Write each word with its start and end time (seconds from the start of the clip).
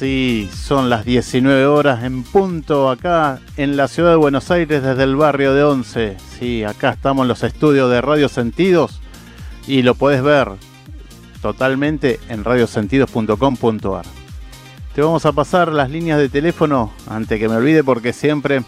Sí, 0.00 0.48
son 0.54 0.88
las 0.88 1.04
19 1.04 1.66
horas 1.66 2.04
en 2.04 2.22
punto 2.22 2.88
acá 2.88 3.38
en 3.58 3.76
la 3.76 3.86
ciudad 3.86 4.12
de 4.12 4.16
Buenos 4.16 4.50
Aires 4.50 4.82
desde 4.82 5.02
el 5.02 5.14
barrio 5.14 5.52
de 5.52 5.62
Once. 5.62 6.16
Sí, 6.38 6.64
acá 6.64 6.92
estamos 6.92 7.24
en 7.24 7.28
los 7.28 7.42
estudios 7.42 7.90
de 7.90 8.00
Radio 8.00 8.30
Sentidos 8.30 9.02
y 9.66 9.82
lo 9.82 9.94
puedes 9.94 10.22
ver 10.22 10.52
totalmente 11.42 12.18
en 12.30 12.44
radiosentidos.com.ar. 12.44 14.06
Te 14.94 15.02
vamos 15.02 15.26
a 15.26 15.32
pasar 15.32 15.70
las 15.70 15.90
líneas 15.90 16.18
de 16.18 16.30
teléfono 16.30 16.90
antes 17.06 17.38
que 17.38 17.50
me 17.50 17.56
olvide 17.56 17.84
porque 17.84 18.14
siempre 18.14 18.62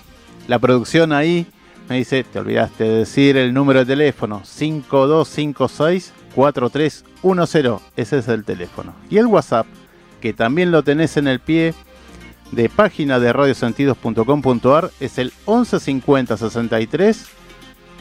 la 0.48 0.58
producción 0.58 1.14
ahí 1.14 1.46
me 1.88 1.96
dice, 1.96 2.24
te 2.24 2.40
olvidaste 2.40 2.84
de 2.84 2.98
decir 2.98 3.38
el 3.38 3.54
número 3.54 3.78
de 3.78 3.86
teléfono 3.86 4.42
5256 4.44 6.12
4310. 6.34 7.82
Ese 7.96 8.18
es 8.18 8.28
el 8.28 8.44
teléfono. 8.44 8.94
Y 9.08 9.16
el 9.16 9.28
WhatsApp, 9.28 9.66
que 10.22 10.32
también 10.32 10.70
lo 10.70 10.82
tenés 10.82 11.18
en 11.18 11.26
el 11.26 11.40
pie 11.40 11.74
de 12.52 12.68
página 12.68 13.18
de 13.18 13.32
radiosentidos.com.ar, 13.32 14.90
es 15.00 15.18
el 15.18 15.32
1150 15.46 16.36
63 16.36 17.26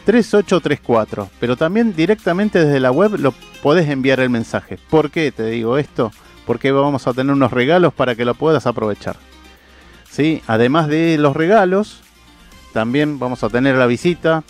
3834. 0.06 1.30
Pero 1.40 1.58
también 1.58 1.96
directamente 1.96 2.64
desde 2.64 2.80
la 2.80 2.92
web 2.92 3.18
lo 3.20 3.34
podés 3.64 3.90
enviar 3.90 4.20
el 4.20 4.30
mensaje. 4.30 4.78
¿Por 4.90 5.10
qué 5.10 5.32
te 5.32 5.46
digo 5.48 5.78
esto? 5.78 6.12
Porque 6.46 6.72
vamos 6.72 7.08
a 7.08 7.14
tener 7.14 7.34
unos 7.34 7.52
regalos 7.52 7.94
para 7.94 8.16
que 8.16 8.24
lo 8.24 8.36
puedas 8.36 8.68
aprovechar. 8.68 9.16
¿Sí? 10.10 10.44
Además 10.46 10.88
de 10.88 11.18
los 11.18 11.36
regalos, 11.36 12.02
también 12.72 13.18
vamos 13.18 13.44
a 13.44 13.50
tener 13.50 13.76
la 13.76 13.88
visita 13.88 14.44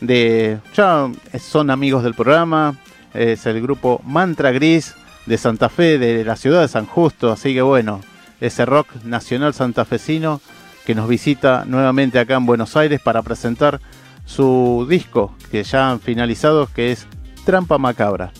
de... 0.00 0.58
Ya 0.74 1.08
son 1.38 1.70
amigos 1.70 2.02
del 2.02 2.14
programa, 2.14 2.76
es 3.12 3.46
el 3.46 3.60
grupo 3.60 4.00
Mantra 4.04 4.50
Gris 4.50 4.94
de 5.26 5.38
Santa 5.38 5.68
Fe, 5.68 5.98
de 5.98 6.24
la 6.24 6.36
ciudad 6.36 6.62
de 6.62 6.68
San 6.68 6.86
Justo, 6.86 7.32
así 7.32 7.54
que 7.54 7.62
bueno, 7.62 8.00
ese 8.40 8.66
rock 8.66 8.88
nacional 9.04 9.54
santafesino 9.54 10.40
que 10.84 10.94
nos 10.94 11.08
visita 11.08 11.64
nuevamente 11.66 12.18
acá 12.18 12.34
en 12.34 12.46
Buenos 12.46 12.76
Aires 12.76 13.00
para 13.00 13.22
presentar 13.22 13.80
su 14.26 14.86
disco 14.88 15.34
que 15.50 15.62
ya 15.64 15.90
han 15.90 16.00
finalizado, 16.00 16.68
que 16.74 16.92
es 16.92 17.06
Trampa 17.44 17.78
Macabra. 17.78 18.32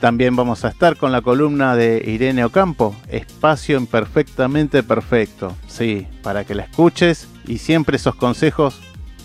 También 0.00 0.36
vamos 0.36 0.64
a 0.64 0.68
estar 0.68 0.96
con 0.96 1.12
la 1.12 1.22
columna 1.22 1.76
de 1.76 2.02
Irene 2.04 2.44
Ocampo, 2.44 2.94
Espacio 3.08 3.78
Imperfectamente 3.78 4.82
Perfecto. 4.82 5.56
Sí, 5.66 6.06
para 6.22 6.44
que 6.44 6.54
la 6.54 6.64
escuches 6.64 7.26
y 7.46 7.58
siempre 7.58 7.96
esos 7.96 8.14
consejos 8.14 8.80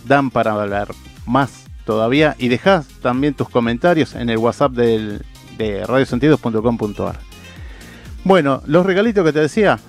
dan 0.05 0.29
para 0.29 0.53
hablar 0.53 0.89
más 1.25 1.65
todavía. 1.85 2.35
Y 2.39 2.47
dejas 2.47 2.87
también 3.01 3.33
tus 3.33 3.49
comentarios 3.49 4.15
en 4.15 4.29
el 4.29 4.37
WhatsApp 4.37 4.71
del, 4.71 5.25
de 5.59 5.85
radiosentidos.com.ar. 5.85 7.19
Bueno, 8.23 8.63
los 8.65 8.85
regalitos 8.85 9.23
que 9.23 9.33
te 9.33 9.41
decía 9.41 9.79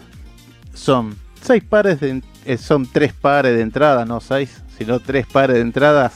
son 0.75 1.17
seis 1.41 1.65
pares 1.65 2.01
de, 2.01 2.23
eh, 2.45 2.59
son 2.59 2.87
tres 2.91 3.13
pares 3.15 3.57
de 3.57 3.63
entradas, 3.63 4.07
no 4.07 4.21
seis, 4.21 4.63
sino 4.77 5.01
tres 5.01 5.27
pares 5.27 5.57
de 5.57 5.63
entradas 5.63 6.13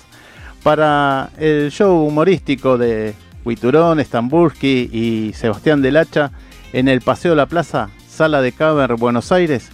para 0.63 1.31
el 1.39 1.71
show 1.71 2.07
humorístico 2.07 2.77
de 2.77 3.15
Huiturón, 3.45 4.03
Stambulski 4.05 4.91
y 4.93 5.33
Sebastián 5.35 5.83
del 5.83 5.97
Hacha 5.97 6.33
en 6.73 6.89
el 6.89 7.01
Paseo 7.01 7.33
de 7.33 7.37
la 7.37 7.47
Plaza, 7.47 7.91
Sala 8.09 8.41
de 8.41 8.53
Caber, 8.53 8.95
Buenos 8.97 9.31
Aires. 9.33 9.69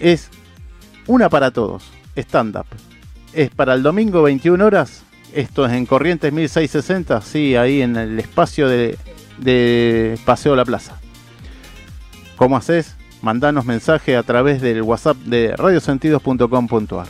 Es 0.00 0.28
una 1.06 1.28
para 1.28 1.50
todos, 1.50 1.84
stand-up. 2.16 2.66
Es 3.32 3.50
para 3.50 3.74
el 3.74 3.82
domingo 3.82 4.22
21 4.22 4.64
horas. 4.64 5.04
Esto 5.34 5.64
es 5.64 5.72
en 5.72 5.86
Corrientes 5.86 6.30
1660, 6.30 7.22
sí, 7.22 7.56
ahí 7.56 7.80
en 7.80 7.96
el 7.96 8.18
espacio 8.18 8.68
de, 8.68 8.98
de 9.38 10.18
Paseo 10.26 10.54
la 10.54 10.64
Plaza. 10.64 11.00
¿Cómo 12.36 12.56
haces? 12.56 12.96
Mandanos 13.22 13.64
mensaje 13.64 14.16
a 14.16 14.22
través 14.24 14.60
del 14.60 14.82
WhatsApp 14.82 15.16
de 15.18 15.56
radiosentidos.com.ar. 15.56 17.06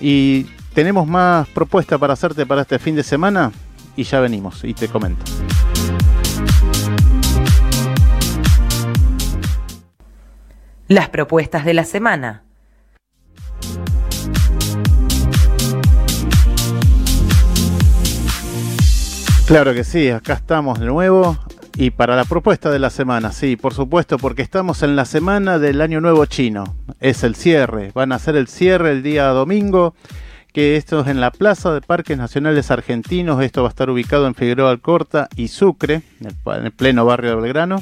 Y 0.00 0.44
tenemos 0.74 1.06
más 1.06 1.46
propuestas 1.48 2.00
para 2.00 2.14
hacerte 2.14 2.46
para 2.46 2.62
este 2.62 2.80
fin 2.80 2.96
de 2.96 3.04
semana 3.04 3.52
y 3.94 4.02
ya 4.02 4.18
venimos 4.18 4.64
y 4.64 4.74
te 4.74 4.88
comento. 4.88 5.24
Las 10.88 11.08
propuestas 11.10 11.64
de 11.64 11.74
la 11.74 11.84
semana. 11.84 12.42
Claro 19.46 19.74
que 19.74 19.84
sí, 19.84 20.08
acá 20.08 20.32
estamos 20.32 20.80
de 20.80 20.86
nuevo. 20.86 21.38
Y 21.76 21.90
para 21.90 22.16
la 22.16 22.24
propuesta 22.24 22.70
de 22.70 22.78
la 22.78 22.88
semana, 22.88 23.30
sí, 23.30 23.56
por 23.56 23.74
supuesto, 23.74 24.16
porque 24.16 24.40
estamos 24.40 24.82
en 24.82 24.96
la 24.96 25.04
semana 25.04 25.58
del 25.58 25.82
Año 25.82 26.00
Nuevo 26.00 26.24
Chino. 26.24 26.76
Es 26.98 27.24
el 27.24 27.34
cierre, 27.34 27.90
van 27.94 28.12
a 28.12 28.14
hacer 28.14 28.36
el 28.36 28.48
cierre 28.48 28.92
el 28.92 29.02
día 29.02 29.26
domingo, 29.28 29.94
que 30.54 30.76
esto 30.76 31.00
es 31.00 31.08
en 31.08 31.20
la 31.20 31.30
Plaza 31.30 31.74
de 31.74 31.82
Parques 31.82 32.16
Nacionales 32.16 32.70
Argentinos. 32.70 33.42
Esto 33.42 33.62
va 33.62 33.68
a 33.68 33.70
estar 33.70 33.90
ubicado 33.90 34.26
en 34.26 34.34
Figueroa 34.34 34.70
Alcorta 34.70 35.28
y 35.36 35.48
Sucre, 35.48 36.02
en 36.20 36.64
el 36.64 36.72
pleno 36.72 37.04
barrio 37.04 37.36
de 37.36 37.42
Belgrano. 37.42 37.80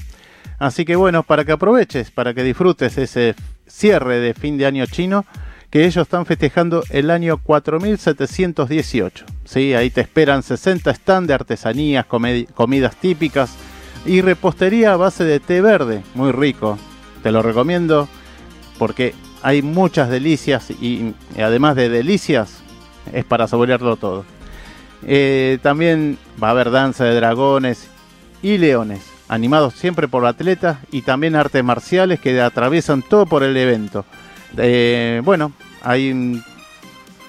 Así 0.59 0.85
que 0.85 0.97
bueno, 0.97 1.23
para 1.23 1.45
que 1.45 1.53
aproveches, 1.53 2.11
para 2.11 2.35
que 2.35 2.43
disfrutes 2.43 2.99
ese 2.99 3.37
cierre 3.67 4.19
de 4.19 4.35
fin 4.35 4.59
de 4.59 4.67
año 4.67 4.87
chino, 4.87 5.25
que 5.73 5.87
ellos 5.87 6.03
están 6.03 6.27
festejando 6.27 6.85
el 6.91 7.11
año 7.11 7.39
4718. 7.39 9.25
¿sí? 9.47 9.73
Ahí 9.73 9.89
te 9.89 10.03
esperan 10.03 10.43
60 10.43 10.95
stands 10.95 11.29
de 11.29 11.35
artesanías, 11.35 12.05
comidas 12.05 12.95
típicas 12.97 13.55
y 14.05 14.21
repostería 14.21 14.93
a 14.93 14.99
base 14.99 15.25
de 15.25 15.41
té 15.41 15.63
verde, 15.63 16.03
muy 16.15 16.31
rico. 16.31 16.79
Te 17.23 17.33
lo 17.33 17.41
recomiendo 17.41 18.07
porque 18.79 19.15
hay 19.43 19.63
muchas 19.63 20.11
delicias 20.11 20.71
y, 20.71 21.15
además 21.39 21.75
de 21.75 21.89
delicias 21.89 22.59
es 23.11 23.25
para 23.25 23.49
saborearlo 23.49 23.97
todo. 23.97 24.27
Eh, 25.07 25.59
también 25.63 26.19
va 26.41 26.49
a 26.49 26.51
haber 26.51 26.71
danza 26.71 27.05
de 27.05 27.15
dragones 27.15 27.89
y 28.43 28.59
leones, 28.59 29.11
animados 29.27 29.73
siempre 29.73 30.07
por 30.07 30.27
atletas 30.27 30.77
y 30.91 31.01
también 31.01 31.35
artes 31.35 31.65
marciales 31.65 32.21
que 32.21 32.39
atraviesan 32.43 33.01
todo 33.01 33.25
por 33.25 33.43
el 33.43 33.57
evento. 33.57 34.05
Eh, 34.57 35.21
bueno, 35.25 35.53
hay 35.83 36.43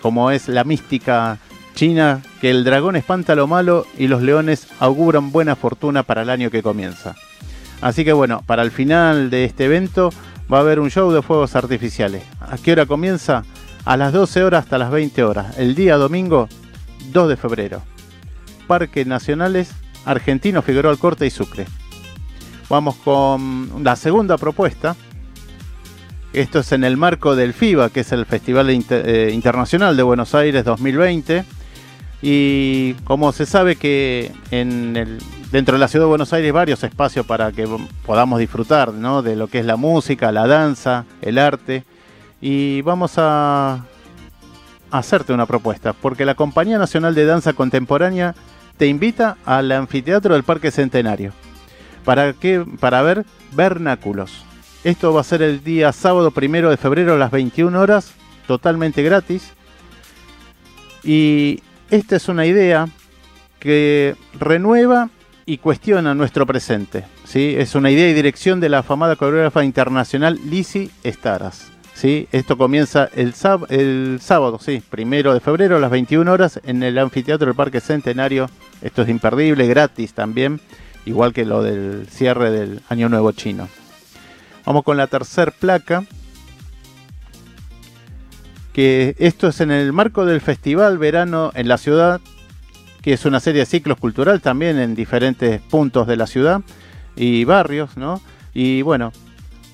como 0.02 0.32
es 0.32 0.50
la 0.50 0.64
mística 0.64 1.40
China, 1.76 2.22
que 2.42 2.50
el 2.50 2.64
dragón 2.64 2.96
espanta 2.96 3.36
lo 3.36 3.48
malo 3.48 3.88
y 3.98 4.08
los 4.08 4.22
leones 4.22 4.68
auguran 4.80 5.32
buena 5.32 5.56
fortuna 5.56 6.04
para 6.04 6.22
el 6.22 6.30
año 6.30 6.52
que 6.52 6.62
comienza. 6.62 7.16
Así 7.82 8.06
que 8.06 8.14
bueno, 8.14 8.44
para 8.46 8.64
el 8.64 8.72
final 8.72 9.30
de 9.30 9.46
este 9.46 9.66
evento 9.66 10.12
va 10.52 10.58
a 10.58 10.62
haber 10.62 10.80
un 10.80 10.92
show 10.92 11.12
de 11.12 11.22
fuegos 11.22 11.56
artificiales. 11.56 12.24
¿A 12.40 12.58
qué 12.58 12.74
hora 12.74 12.86
comienza? 12.86 13.44
A 13.86 13.98
las 13.98 14.14
12 14.14 14.44
horas 14.44 14.64
hasta 14.64 14.78
las 14.78 14.92
20 14.92 15.24
horas, 15.24 15.58
el 15.58 15.76
día 15.76 15.98
domingo 15.98 16.48
2 17.12 17.30
de 17.30 17.38
febrero. 17.38 17.82
Parques 18.68 19.06
Nacionales 19.08 19.72
Argentino, 20.06 20.62
Figueroa 20.62 20.92
Alcorte 20.92 21.26
y 21.26 21.30
Sucre. 21.30 21.66
Vamos 22.70 22.96
con 22.96 23.84
la 23.84 23.96
segunda 23.96 24.38
propuesta. 24.38 24.96
Esto 26.34 26.60
es 26.60 26.72
en 26.72 26.84
el 26.84 26.98
marco 26.98 27.36
del 27.36 27.54
FIBA, 27.54 27.92
que 27.92 28.00
es 28.00 28.12
el 28.12 28.26
Festival 28.26 28.68
eh, 28.70 29.32
Internacional 29.32 29.96
de 29.96 30.02
Buenos 30.04 30.34
Aires 30.34 30.66
2020 30.66 31.46
y 32.26 32.94
como 33.04 33.34
se 33.34 33.46
sabe 33.46 33.76
que 33.76 34.32
en 34.50 34.96
el, 34.96 35.20
dentro 35.52 35.74
de 35.74 35.80
la 35.80 35.90
ciudad 35.90 36.06
de 36.06 36.10
Buenos 36.10 36.32
Aires 36.32 36.48
hay 36.48 36.52
varios 36.52 36.82
espacios 36.84 37.26
para 37.26 37.52
que 37.52 37.68
podamos 38.06 38.40
disfrutar 38.40 38.94
de 38.94 39.36
lo 39.36 39.48
que 39.48 39.60
es 39.60 39.66
la 39.66 39.76
música, 39.76 40.32
la 40.32 40.48
danza, 40.48 41.04
el 41.22 41.38
arte. 41.38 41.84
Y 42.40 42.82
vamos 42.82 43.16
a 43.18 43.86
hacerte 44.90 45.34
una 45.34 45.46
propuesta, 45.46 45.92
porque 45.92 46.26
la 46.26 46.36
Compañía 46.36 46.78
Nacional 46.78 47.14
de 47.14 47.26
Danza 47.26 47.52
Contemporánea 47.54 48.36
te 48.78 48.88
invita 48.88 49.38
al 49.46 49.70
anfiteatro 49.74 50.34
del 50.34 50.44
Parque 50.44 50.72
Centenario. 50.72 51.34
¿Para 52.06 52.32
qué? 52.32 52.66
Para 52.80 53.02
ver 53.02 53.26
vernáculos. 53.52 54.46
Esto 54.84 55.14
va 55.14 55.22
a 55.22 55.24
ser 55.24 55.42
el 55.42 55.64
día 55.64 55.94
sábado 55.94 56.32
primero 56.32 56.70
de 56.70 56.76
febrero 56.76 57.14
a 57.14 57.18
las 57.18 57.32
21 57.32 57.80
horas, 57.80 58.12
totalmente 58.48 59.02
gratis. 59.02 59.54
Y 61.04 61.62
esta 61.90 62.18
es 62.18 62.28
una 62.28 62.46
idea 62.46 62.88
que 63.60 64.16
renueva 64.38 65.10
y 65.46 65.60
cuestiona 65.60 66.14
nuestro 66.14 66.46
presente. 66.46 67.06
¿sí? 67.24 67.56
Es 67.58 67.76
una 67.76 67.92
idea 67.92 68.10
y 68.10 68.14
dirección 68.14 68.60
de 68.60 68.68
la 68.68 68.80
afamada 68.80 69.16
coreógrafa 69.16 69.64
internacional 69.64 70.38
Lizzie 70.50 70.90
Staras. 71.06 71.72
¿sí? 71.94 72.28
Esto 72.34 72.58
comienza 72.58 73.10
el, 73.16 73.34
el 73.70 74.20
sábado, 74.22 74.60
sí, 74.60 74.84
primero 74.90 75.34
de 75.34 75.40
febrero 75.40 75.78
a 75.78 75.80
las 75.80 75.92
21 75.92 76.30
horas 76.30 76.60
en 76.66 76.84
el 76.84 76.98
anfiteatro 76.98 77.48
del 77.48 77.56
Parque 77.56 77.80
Centenario. 77.80 78.50
Esto 78.82 79.04
es 79.04 79.10
imperdible, 79.10 79.66
gratis 79.66 80.14
también, 80.14 80.60
igual 81.06 81.32
que 81.32 81.46
lo 81.46 81.64
del 81.64 82.06
cierre 82.10 82.52
del 82.52 82.82
Año 82.90 83.08
Nuevo 83.08 83.32
Chino. 83.32 83.70
Vamos 84.66 84.84
con 84.84 84.98
la 84.98 85.08
tercer 85.08 85.52
placa, 85.52 86.06
que 88.72 89.16
esto 89.20 89.48
es 89.50 89.60
en 89.62 89.72
el 89.72 89.92
marco 89.92 90.26
del 90.26 90.42
Festival 90.42 90.98
Verano 90.98 91.52
en 91.54 91.68
la 91.68 91.78
Ciudad, 91.78 92.22
que 93.02 93.14
es 93.14 93.26
una 93.26 93.42
serie 93.42 93.62
de 93.62 93.66
ciclos 93.66 93.98
cultural 93.98 94.42
también 94.42 94.80
en 94.80 94.96
diferentes 94.96 95.62
puntos 95.62 96.08
de 96.08 96.16
la 96.16 96.28
ciudad 96.28 96.62
y 97.16 97.44
barrios, 97.44 97.98
¿no? 97.98 98.22
Y 98.54 98.82
bueno, 98.84 99.12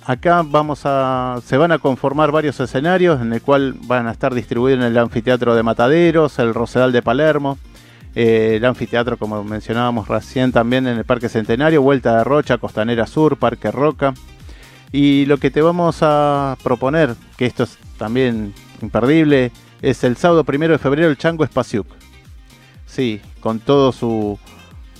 acá 0.06 0.41
vamos 0.44 0.81
a, 0.86 1.39
se 1.45 1.56
van 1.57 1.71
a 1.71 1.77
conformar 1.77 2.31
varios 2.31 2.59
escenarios 2.59 3.21
en 3.21 3.31
el 3.31 3.44
cual 3.44 3.75
van 3.83 4.07
a 4.07 4.12
estar 4.12 4.33
distribuidos 4.33 4.80
en 4.80 4.88
el 4.88 4.97
anfiteatro 4.97 5.53
de 5.53 5.62
Mataderos, 5.62 6.39
el 6.39 6.56
Rosedal 6.56 6.91
de 6.91 7.03
Palermo, 7.03 7.59
eh, 8.15 8.56
el 8.56 8.65
anfiteatro 8.65 9.18
como 9.18 9.44
mencionábamos 9.44 10.07
recién 10.07 10.51
también 10.51 10.88
en 10.88 10.97
el 10.97 11.06
Parque 11.06 11.30
Centenario, 11.30 11.83
Vuelta 11.83 12.18
de 12.18 12.24
Rocha, 12.24 12.57
Costanera 12.57 13.06
Sur, 13.06 13.38
Parque 13.38 13.69
Roca. 13.69 14.15
Y 14.91 15.25
lo 15.25 15.38
que 15.38 15.51
te 15.51 15.62
vamos 15.62 16.00
a 16.01 16.57
proponer, 16.63 17.15
que 17.38 17.45
esto 17.45 17.63
es 17.63 17.77
también 17.97 18.53
imperdible, 18.81 19.51
es 19.81 20.03
el 20.03 20.18
sábado 20.18 20.44
primero 20.44 20.74
de 20.74 20.80
febrero 20.80 21.09
el 21.09 21.18
Chango 21.18 21.44
Espaciuc. 21.44 21.88
Sí, 22.86 23.21
con 23.39 23.59
todo 23.59 23.91
su, 23.91 24.39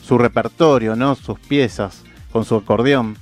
su 0.03 0.18
repertorio, 0.18 0.95
¿no? 0.95 1.15
Sus 1.15 1.39
piezas, 1.39 2.03
con 2.31 2.45
su 2.45 2.56
acordeón. 2.56 3.18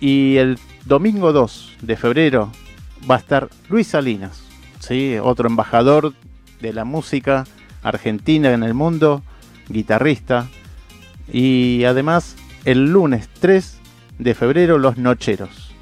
Y 0.00 0.36
el 0.36 0.58
domingo 0.84 1.32
2 1.32 1.76
de 1.82 1.96
febrero 1.96 2.52
va 3.10 3.16
a 3.16 3.18
estar 3.18 3.48
Luis 3.68 3.88
Salinas, 3.88 4.42
¿sí? 4.78 5.16
otro 5.20 5.48
embajador 5.48 6.14
de 6.60 6.72
la 6.72 6.84
música 6.84 7.44
argentina 7.82 8.52
en 8.52 8.62
el 8.62 8.74
mundo, 8.74 9.22
guitarrista. 9.68 10.46
Y 11.32 11.84
además 11.84 12.36
el 12.64 12.92
lunes 12.92 13.28
3 13.40 13.77
de 14.18 14.34
febrero 14.34 14.78
Los 14.78 14.98
Nocheros. 14.98 15.74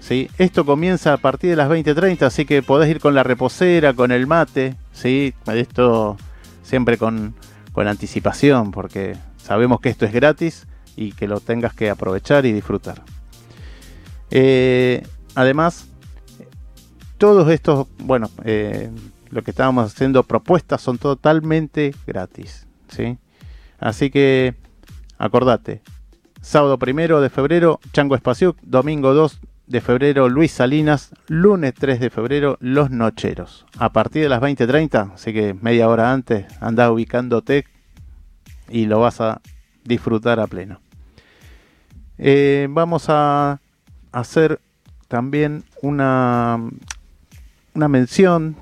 ¿sí? 0.00 0.30
Esto 0.38 0.64
comienza 0.64 1.12
a 1.12 1.16
partir 1.16 1.50
de 1.50 1.56
las 1.56 1.70
20.30, 1.70 2.22
así 2.22 2.44
que 2.44 2.62
podés 2.62 2.90
ir 2.90 3.00
con 3.00 3.14
la 3.14 3.22
reposera, 3.22 3.94
con 3.94 4.12
el 4.12 4.26
mate. 4.26 4.76
¿sí? 4.92 5.34
Esto 5.46 6.16
siempre 6.62 6.98
con, 6.98 7.34
con 7.72 7.88
anticipación, 7.88 8.70
porque 8.70 9.16
sabemos 9.36 9.80
que 9.80 9.88
esto 9.88 10.06
es 10.06 10.12
gratis 10.12 10.66
y 10.96 11.12
que 11.12 11.28
lo 11.28 11.40
tengas 11.40 11.74
que 11.74 11.90
aprovechar 11.90 12.46
y 12.46 12.52
disfrutar. 12.52 13.02
Eh, 14.30 15.02
además, 15.34 15.86
todos 17.18 17.50
estos, 17.50 17.86
bueno, 17.98 18.30
eh, 18.44 18.90
lo 19.30 19.42
que 19.42 19.50
estábamos 19.50 19.92
haciendo 19.92 20.22
propuestas 20.22 20.80
son 20.80 20.98
totalmente 20.98 21.94
gratis, 22.06 22.66
¿sí? 22.88 23.18
Así 23.78 24.10
que 24.10 24.54
acordate, 25.18 25.82
sábado 26.42 26.78
primero 26.78 27.20
de 27.20 27.30
febrero, 27.30 27.80
Chango 27.92 28.14
Espacio, 28.14 28.56
domingo 28.62 29.14
2 29.14 29.40
de 29.68 29.80
febrero, 29.80 30.28
Luis 30.28 30.52
Salinas, 30.52 31.14
lunes 31.28 31.72
3 31.72 32.00
de 32.00 32.10
febrero, 32.10 32.58
Los 32.60 32.90
Nocheros. 32.90 33.64
A 33.78 33.92
partir 33.92 34.22
de 34.22 34.28
las 34.28 34.42
20.30, 34.42 35.14
así 35.14 35.32
que 35.32 35.54
media 35.54 35.88
hora 35.88 36.12
antes, 36.12 36.44
anda 36.60 36.90
ubicándote 36.90 37.64
y 38.68 38.86
lo 38.86 39.00
vas 39.00 39.20
a 39.20 39.40
disfrutar 39.84 40.40
a 40.40 40.46
pleno. 40.46 40.80
Eh, 42.18 42.66
vamos 42.68 43.06
a 43.08 43.60
hacer 44.10 44.60
también 45.08 45.64
una, 45.80 46.60
una 47.74 47.88
mención 47.88 48.56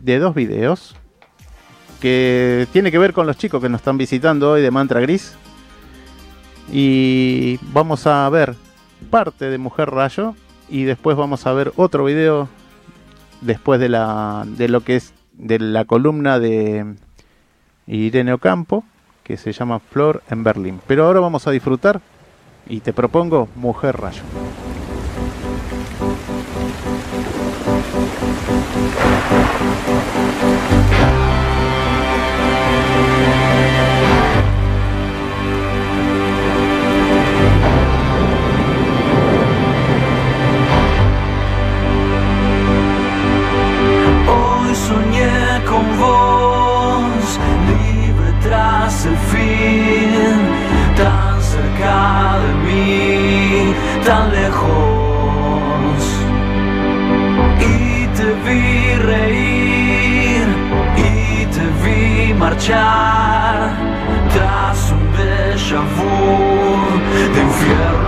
de 0.00 0.18
dos 0.18 0.34
videos 0.34 0.96
que 2.00 2.66
tiene 2.72 2.90
que 2.90 2.98
ver 2.98 3.12
con 3.12 3.26
los 3.26 3.36
chicos 3.36 3.62
que 3.62 3.68
nos 3.68 3.80
están 3.80 3.98
visitando 3.98 4.52
hoy 4.52 4.62
de 4.62 4.70
Mantra 4.70 5.00
Gris. 5.00 5.36
Y 6.70 7.58
vamos 7.72 8.06
a 8.06 8.28
ver 8.28 8.54
parte 9.10 9.50
de 9.50 9.58
Mujer 9.58 9.90
Rayo 9.90 10.34
y 10.68 10.84
después 10.84 11.16
vamos 11.16 11.46
a 11.46 11.52
ver 11.52 11.72
otro 11.76 12.04
video 12.04 12.48
después 13.40 13.80
de, 13.80 13.88
la, 13.88 14.44
de 14.46 14.68
lo 14.68 14.80
que 14.80 14.96
es 14.96 15.14
de 15.32 15.58
la 15.58 15.84
columna 15.84 16.38
de 16.38 16.96
Irene 17.86 18.32
Ocampo 18.32 18.84
que 19.22 19.36
se 19.36 19.52
llama 19.52 19.80
Flor 19.80 20.22
en 20.30 20.44
Berlín. 20.44 20.80
Pero 20.86 21.04
ahora 21.04 21.20
vamos 21.20 21.46
a 21.46 21.50
disfrutar 21.50 22.00
y 22.68 22.80
te 22.80 22.92
propongo 22.92 23.48
Mujer 23.56 23.96
Rayo. 23.96 24.22
Vos, 46.00 47.40
libre 47.70 48.32
tras 48.42 49.06
el 49.06 49.16
fin, 49.32 50.38
tan 50.96 51.42
cerca 51.42 52.38
de 52.44 52.52
mí, 52.64 53.74
tan 54.04 54.30
lejos. 54.30 55.98
Y 57.60 58.06
te 58.16 58.28
vi 58.44 58.94
reír, 59.12 60.46
y 60.96 61.46
te 61.46 61.64
vi 61.82 62.34
marchar, 62.34 63.72
tras 64.32 64.92
un 64.92 65.06
déjà 65.16 65.80
vu 65.96 67.32
de 67.34 67.42
infierno. 67.42 68.05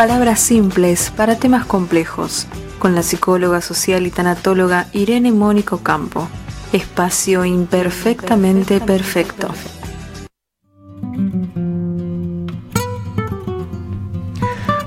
Palabras 0.00 0.40
simples 0.40 1.12
para 1.14 1.36
temas 1.36 1.66
complejos, 1.66 2.48
con 2.78 2.94
la 2.94 3.02
psicóloga 3.02 3.60
social 3.60 4.06
y 4.06 4.10
tanatóloga 4.10 4.86
Irene 4.94 5.30
Mónico 5.30 5.82
Campo. 5.82 6.26
Espacio 6.72 7.44
imperfectamente 7.44 8.80
perfecto. 8.80 9.48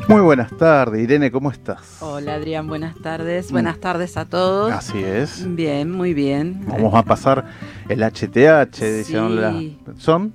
Muy 0.07 0.21
buenas 0.21 0.49
tardes, 0.57 1.03
Irene, 1.03 1.29
¿cómo 1.29 1.51
estás? 1.51 1.97
Hola 1.99 2.33
Adrián, 2.33 2.65
buenas 2.65 2.95
tardes. 2.95 3.51
Buenas 3.51 3.77
tardes 3.77 4.17
a 4.17 4.25
todos. 4.25 4.71
Así 4.71 4.97
es. 4.97 5.45
Bien, 5.53 5.91
muy 5.91 6.15
bien. 6.15 6.63
Vamos 6.65 6.95
a 6.95 7.03
pasar 7.03 7.45
el 7.87 8.01
HTH, 8.01 8.81
dicen 8.81 9.29
Sí. 9.59 9.77
son 9.95 10.33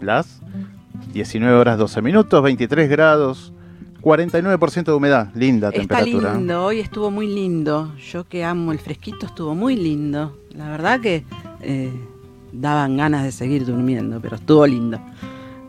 las 0.00 0.40
19 1.12 1.54
horas 1.58 1.76
12 1.76 2.00
minutos, 2.00 2.42
23 2.42 2.88
grados, 2.88 3.52
49% 4.02 4.84
de 4.84 4.92
humedad, 4.92 5.28
linda 5.34 5.68
Está 5.68 5.80
temperatura. 5.80 6.34
lindo, 6.34 6.64
hoy 6.64 6.80
estuvo 6.80 7.10
muy 7.10 7.26
lindo. 7.26 7.92
Yo 8.12 8.24
que 8.28 8.44
amo 8.44 8.72
el 8.72 8.78
fresquito 8.78 9.26
estuvo 9.26 9.54
muy 9.54 9.76
lindo. 9.76 10.36
La 10.54 10.68
verdad 10.70 11.00
que 11.00 11.24
eh, 11.62 11.90
daban 12.52 12.96
ganas 12.96 13.24
de 13.24 13.32
seguir 13.32 13.66
durmiendo, 13.66 14.20
pero 14.20 14.36
estuvo 14.36 14.66
lindo. 14.66 15.00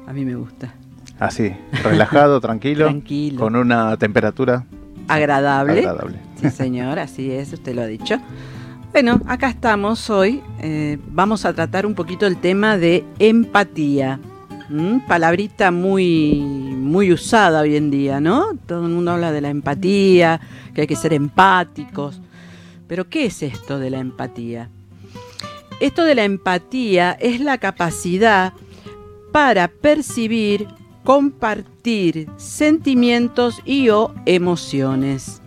A 0.08 0.14
mí 0.14 0.26
me 0.26 0.36
gusta. 0.36 0.74
Así, 1.20 1.52
relajado, 1.84 2.40
tranquilo, 2.42 2.86
Tranquilo. 2.86 3.40
con 3.42 3.56
una 3.56 3.98
temperatura 3.98 4.66
Agradable. 5.08 5.80
agradable. 5.80 6.20
Sí, 6.40 6.50
señor, 6.52 7.00
así 7.00 7.32
es, 7.32 7.52
usted 7.52 7.76
lo 7.76 7.82
ha 7.82 7.88
dicho. 7.88 8.18
Bueno, 8.92 9.20
acá 9.28 9.50
estamos 9.50 10.10
hoy. 10.10 10.42
eh, 10.60 10.98
vamos 11.12 11.46
a 11.46 11.54
tratar 11.54 11.86
un 11.86 11.94
poquito 11.96 12.26
el 12.26 12.38
tema 12.38 12.78
de 12.78 13.04
empatía. 13.20 14.20
¿M? 14.70 15.02
Palabrita 15.08 15.72
muy, 15.72 16.36
muy 16.36 17.12
usada 17.12 17.62
hoy 17.62 17.76
en 17.76 17.92
día, 17.92 18.20
¿no? 18.20 18.58
Todo 18.68 18.86
el 18.86 18.92
mundo 18.92 19.12
habla 19.12 19.32
de 19.32 19.42
la 19.42 19.50
empatía, 19.50 20.40
que 20.74 20.82
hay 20.82 20.88
que 20.88 20.96
ser 20.96 21.14
empáticos. 21.14 22.22
Pero, 22.88 23.10
¿qué 23.10 23.26
es 23.26 23.44
esto 23.44 23.80
de 23.80 23.90
la 23.90 24.00
empatía? 24.00 24.70
Esto 25.80 26.04
de 26.04 26.16
la 26.16 26.24
empatía 26.24 27.18
es 27.20 27.40
la 27.40 27.58
capacidad 27.58 28.54
para 29.32 29.68
percibir 29.68 30.68
compartir 31.04 32.30
sentimientos 32.38 33.62
y 33.66 33.90
o 33.90 34.14
emociones. 34.26 35.42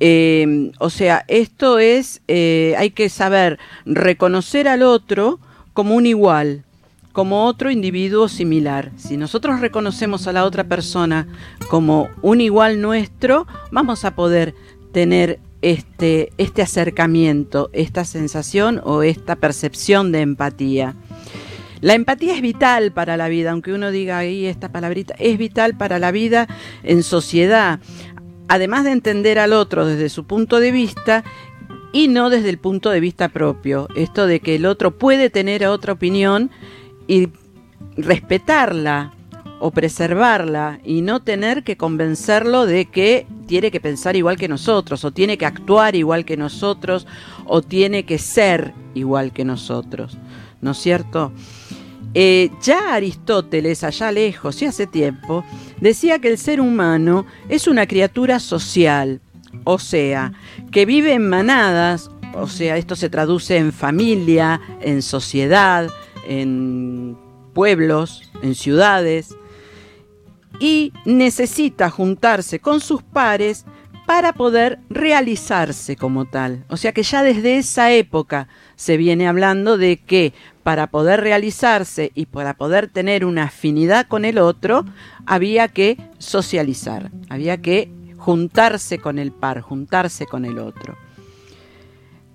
Eh, 0.00 0.72
o 0.78 0.90
sea, 0.90 1.24
esto 1.28 1.78
es, 1.78 2.22
eh, 2.26 2.74
hay 2.78 2.90
que 2.90 3.08
saber 3.08 3.58
reconocer 3.84 4.66
al 4.66 4.82
otro 4.82 5.38
como 5.74 5.94
un 5.94 6.06
igual, 6.06 6.64
como 7.12 7.46
otro 7.46 7.70
individuo 7.70 8.28
similar. 8.28 8.92
Si 8.96 9.16
nosotros 9.16 9.60
reconocemos 9.60 10.26
a 10.26 10.32
la 10.32 10.44
otra 10.44 10.64
persona 10.64 11.26
como 11.68 12.08
un 12.22 12.40
igual 12.40 12.80
nuestro, 12.80 13.46
vamos 13.70 14.04
a 14.04 14.14
poder 14.14 14.54
tener 14.92 15.40
este, 15.62 16.32
este 16.38 16.62
acercamiento, 16.62 17.70
esta 17.72 18.04
sensación 18.04 18.80
o 18.84 19.02
esta 19.02 19.36
percepción 19.36 20.12
de 20.12 20.20
empatía. 20.20 20.94
La 21.80 21.94
empatía 21.94 22.34
es 22.34 22.42
vital 22.42 22.92
para 22.92 23.16
la 23.16 23.28
vida, 23.28 23.52
aunque 23.52 23.72
uno 23.72 23.90
diga 23.90 24.18
ahí 24.18 24.46
esta 24.46 24.70
palabrita, 24.70 25.14
es 25.18 25.38
vital 25.38 25.76
para 25.76 25.98
la 25.98 26.10
vida 26.10 26.46
en 26.82 27.02
sociedad 27.02 27.80
además 28.50 28.82
de 28.82 28.90
entender 28.90 29.38
al 29.38 29.52
otro 29.52 29.86
desde 29.86 30.08
su 30.08 30.24
punto 30.24 30.58
de 30.58 30.72
vista 30.72 31.22
y 31.92 32.08
no 32.08 32.30
desde 32.30 32.50
el 32.50 32.58
punto 32.58 32.90
de 32.90 32.98
vista 32.98 33.28
propio. 33.28 33.86
Esto 33.94 34.26
de 34.26 34.40
que 34.40 34.56
el 34.56 34.66
otro 34.66 34.98
puede 34.98 35.30
tener 35.30 35.64
otra 35.66 35.92
opinión 35.92 36.50
y 37.10 37.28
respetarla 37.96 39.12
o 39.58 39.72
preservarla 39.72 40.78
y 40.84 41.02
no 41.02 41.20
tener 41.20 41.64
que 41.64 41.76
convencerlo 41.76 42.66
de 42.66 42.84
que 42.84 43.26
tiene 43.48 43.72
que 43.72 43.80
pensar 43.80 44.14
igual 44.14 44.36
que 44.36 44.46
nosotros 44.46 45.04
o 45.04 45.10
tiene 45.10 45.36
que 45.36 45.44
actuar 45.44 45.96
igual 45.96 46.24
que 46.24 46.36
nosotros 46.36 47.08
o 47.46 47.62
tiene 47.62 48.04
que 48.04 48.18
ser 48.18 48.72
igual 48.94 49.32
que 49.32 49.44
nosotros. 49.44 50.18
¿No 50.60 50.70
es 50.70 50.78
cierto? 50.78 51.32
Eh, 52.14 52.50
ya 52.62 52.94
Aristóteles, 52.94 53.82
allá 53.82 54.12
lejos 54.12 54.62
y 54.62 54.66
hace 54.66 54.86
tiempo, 54.86 55.44
decía 55.80 56.20
que 56.20 56.28
el 56.28 56.38
ser 56.38 56.60
humano 56.60 57.26
es 57.48 57.66
una 57.66 57.88
criatura 57.88 58.38
social, 58.38 59.20
o 59.64 59.80
sea, 59.80 60.32
que 60.70 60.86
vive 60.86 61.14
en 61.14 61.28
manadas, 61.28 62.08
o 62.34 62.46
sea, 62.46 62.76
esto 62.76 62.94
se 62.94 63.10
traduce 63.10 63.56
en 63.56 63.72
familia, 63.72 64.60
en 64.80 65.02
sociedad, 65.02 65.90
en 66.26 67.16
pueblos, 67.54 68.30
en 68.42 68.54
ciudades, 68.54 69.36
y 70.58 70.92
necesita 71.04 71.90
juntarse 71.90 72.60
con 72.60 72.80
sus 72.80 73.02
pares 73.02 73.64
para 74.06 74.32
poder 74.32 74.80
realizarse 74.88 75.94
como 75.94 76.24
tal. 76.24 76.64
O 76.68 76.76
sea 76.76 76.92
que 76.92 77.04
ya 77.04 77.22
desde 77.22 77.58
esa 77.58 77.92
época 77.92 78.48
se 78.74 78.96
viene 78.96 79.28
hablando 79.28 79.78
de 79.78 79.98
que 79.98 80.32
para 80.64 80.88
poder 80.88 81.20
realizarse 81.20 82.10
y 82.14 82.26
para 82.26 82.54
poder 82.54 82.88
tener 82.88 83.24
una 83.24 83.44
afinidad 83.44 84.08
con 84.08 84.24
el 84.24 84.38
otro, 84.38 84.84
había 85.26 85.68
que 85.68 85.96
socializar, 86.18 87.10
había 87.28 87.58
que 87.58 87.88
juntarse 88.16 88.98
con 88.98 89.18
el 89.18 89.32
par, 89.32 89.60
juntarse 89.60 90.26
con 90.26 90.44
el 90.44 90.58
otro. 90.58 90.96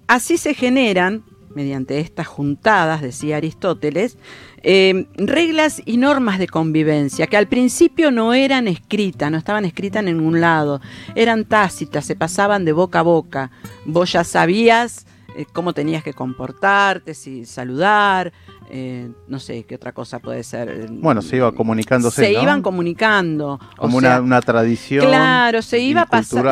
Así 0.08 0.38
se 0.38 0.54
generan, 0.54 1.24
mediante 1.56 2.00
estas 2.00 2.28
juntadas, 2.28 3.02
decía 3.02 3.38
Aristóteles, 3.38 4.18
eh, 4.62 5.08
reglas 5.16 5.82
y 5.86 5.98
normas 5.98 6.40
de 6.40 6.48
convivencia 6.48 7.28
que 7.28 7.38
al 7.38 7.48
principio 7.48 8.12
no 8.12 8.34
eran 8.34 8.68
escritas, 8.68 9.32
no 9.32 9.38
estaban 9.38 9.66
escritas 9.66 10.02
en 10.02 10.18
ningún 10.18 10.42
lado, 10.42 10.82
eran 11.16 11.46
tácitas, 11.46 12.06
se 12.06 12.16
pasaban 12.16 12.66
de 12.66 12.74
boca 12.74 13.00
a 13.00 13.04
boca. 13.04 13.52
Vos 13.86 14.12
ya 14.12 14.24
sabías 14.24 15.06
eh, 15.38 15.46
cómo 15.52 15.74
tenías 15.74 16.04
que 16.04 16.14
comportarte, 16.14 17.14
si 17.14 17.46
saludar, 17.46 18.32
eh, 18.70 19.12
no 19.28 19.40
sé 19.40 19.64
qué 19.64 19.76
otra 19.76 19.92
cosa 19.92 20.20
puede 20.20 20.44
ser. 20.44 20.88
Bueno, 20.90 21.22
se 21.22 21.38
iba 21.38 21.52
comunicándose. 21.52 22.24
Se 22.26 22.32
iban 22.32 22.62
comunicando. 22.62 23.60
Como 23.78 23.98
una, 23.98 24.20
una, 24.22 24.42
tradición. 24.42 25.06
Claro, 25.06 25.62
se 25.62 25.80
iba 25.80 26.06
pasando. 26.06 26.52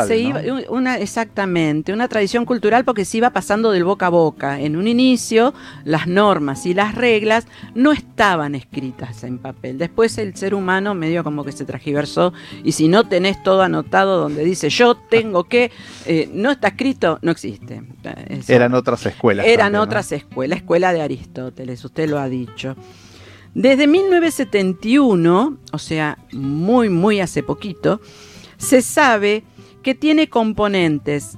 una, 0.70 0.98
exactamente, 0.98 1.92
una 1.92 2.08
tradición 2.08 2.46
cultural 2.46 2.86
porque 2.86 3.06
se 3.06 3.18
iba 3.18 3.32
pasando 3.32 3.72
del 3.72 3.84
boca 3.84 4.08
a 4.08 4.10
boca. 4.10 4.60
En 4.60 4.76
un 4.76 4.88
inicio, 4.88 5.54
las 5.86 6.08
normas 6.08 6.66
y 6.66 6.74
las 6.74 6.96
reglas 6.96 7.48
no 7.76 7.92
estaban 7.92 8.56
escritas 8.56 9.24
en 9.24 9.40
papel. 9.40 9.78
Después 9.78 10.18
el 10.18 10.36
ser 10.36 10.54
humano 10.54 10.94
medio 10.94 11.24
como 11.24 11.44
que 11.44 11.52
se 11.52 11.66
tragiversó. 11.66 12.34
Y 12.64 12.74
si 12.74 12.88
no 12.88 13.08
tenés 13.08 13.42
todo 13.44 13.62
anotado 13.64 14.18
donde 14.18 14.44
dice 14.44 14.70
yo 14.70 14.96
tengo 14.96 15.46
que, 15.46 15.72
eh, 16.06 16.30
no 16.34 16.52
está 16.52 16.70
escrito, 16.70 17.20
no 17.22 17.32
existe. 17.32 17.84
Eran 18.48 18.74
otras 18.74 19.06
escuelas. 19.06 19.46
Eran 19.46 19.76
otras 19.76 20.12
escuelas, 20.12 20.60
escuela 20.60 20.94
de 20.94 21.02
Aristóteles. 21.02 21.84
Usted 21.84 22.03
lo 22.08 22.20
ha 22.20 22.30
dicho. 22.30 22.76
Desde 23.54 23.88
1971, 23.88 25.58
o 25.72 25.78
sea, 25.78 26.18
muy, 26.32 26.90
muy 26.90 27.20
hace 27.20 27.44
poquito, 27.44 28.02
se 28.58 28.82
sabe 28.82 29.44
que 29.84 29.94
tiene 29.94 30.30
componentes 30.30 31.38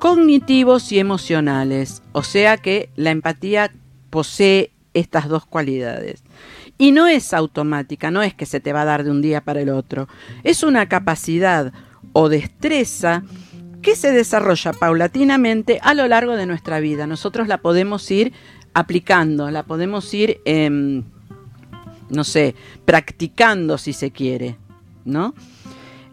cognitivos 0.00 0.90
y 0.90 0.98
emocionales, 0.98 2.02
o 2.10 2.24
sea 2.24 2.56
que 2.56 2.90
la 2.96 3.10
empatía 3.10 3.70
posee 4.10 4.72
estas 4.94 5.28
dos 5.28 5.46
cualidades. 5.46 6.24
Y 6.78 6.90
no 6.90 7.06
es 7.06 7.32
automática, 7.32 8.10
no 8.10 8.22
es 8.22 8.34
que 8.34 8.46
se 8.46 8.58
te 8.58 8.72
va 8.72 8.82
a 8.82 8.86
dar 8.86 9.04
de 9.04 9.12
un 9.12 9.22
día 9.22 9.42
para 9.42 9.60
el 9.60 9.68
otro, 9.68 10.08
es 10.42 10.64
una 10.64 10.88
capacidad 10.88 11.72
o 12.12 12.28
destreza 12.28 13.22
que 13.82 13.94
se 13.94 14.10
desarrolla 14.12 14.72
paulatinamente 14.72 15.78
a 15.82 15.94
lo 15.94 16.08
largo 16.08 16.36
de 16.36 16.46
nuestra 16.46 16.80
vida. 16.80 17.06
Nosotros 17.06 17.46
la 17.46 17.58
podemos 17.58 18.10
ir 18.10 18.32
aplicando, 18.74 19.50
la 19.50 19.64
podemos 19.64 20.12
ir, 20.14 20.40
em, 20.44 21.04
no 22.08 22.24
sé, 22.24 22.54
practicando 22.84 23.78
si 23.78 23.92
se 23.92 24.10
quiere, 24.10 24.56
¿no? 25.04 25.34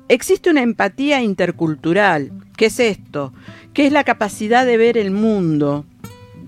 Existe 0.08 0.50
una 0.50 0.64
empatía 0.64 1.22
intercultural. 1.22 2.32
¿Qué 2.58 2.66
es 2.66 2.80
esto? 2.80 3.32
Que 3.74 3.86
es 3.86 3.92
la 3.92 4.04
capacidad 4.04 4.66
de 4.66 4.78
ver 4.78 4.98
el 4.98 5.12
mundo 5.12 5.86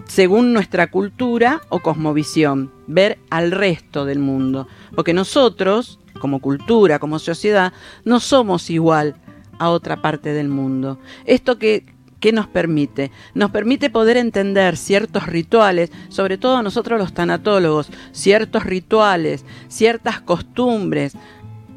según 0.08 0.52
nuestra 0.52 0.92
cultura 0.92 1.62
o 1.70 1.80
cosmovisión, 1.80 2.72
ver 2.88 3.18
al 3.30 3.52
resto 3.52 4.04
del 4.04 4.20
mundo. 4.20 4.68
Porque 4.94 5.14
nosotros, 5.14 6.00
como 6.20 6.40
cultura, 6.40 7.00
como 7.00 7.18
sociedad, 7.20 7.72
no 8.04 8.20
somos 8.20 8.70
igual 8.70 9.16
a 9.58 9.70
otra 9.70 10.02
parte 10.02 10.34
del 10.34 10.50
mundo. 10.50 11.00
Esto 11.26 11.60
que 11.60 11.86
¿Qué 12.22 12.32
nos 12.32 12.48
permite? 12.48 13.12
Nos 13.34 13.50
permite 13.50 13.90
poder 13.90 14.16
entender 14.16 14.78
ciertos 14.78 15.26
rituales, 15.26 15.92
sobre 16.08 16.38
todo 16.38 16.62
nosotros 16.62 17.00
los 17.00 17.16
tanatólogos, 17.16 17.90
ciertos 18.12 18.64
rituales, 18.64 19.44
ciertas 19.68 20.22
costumbres, 20.22 21.18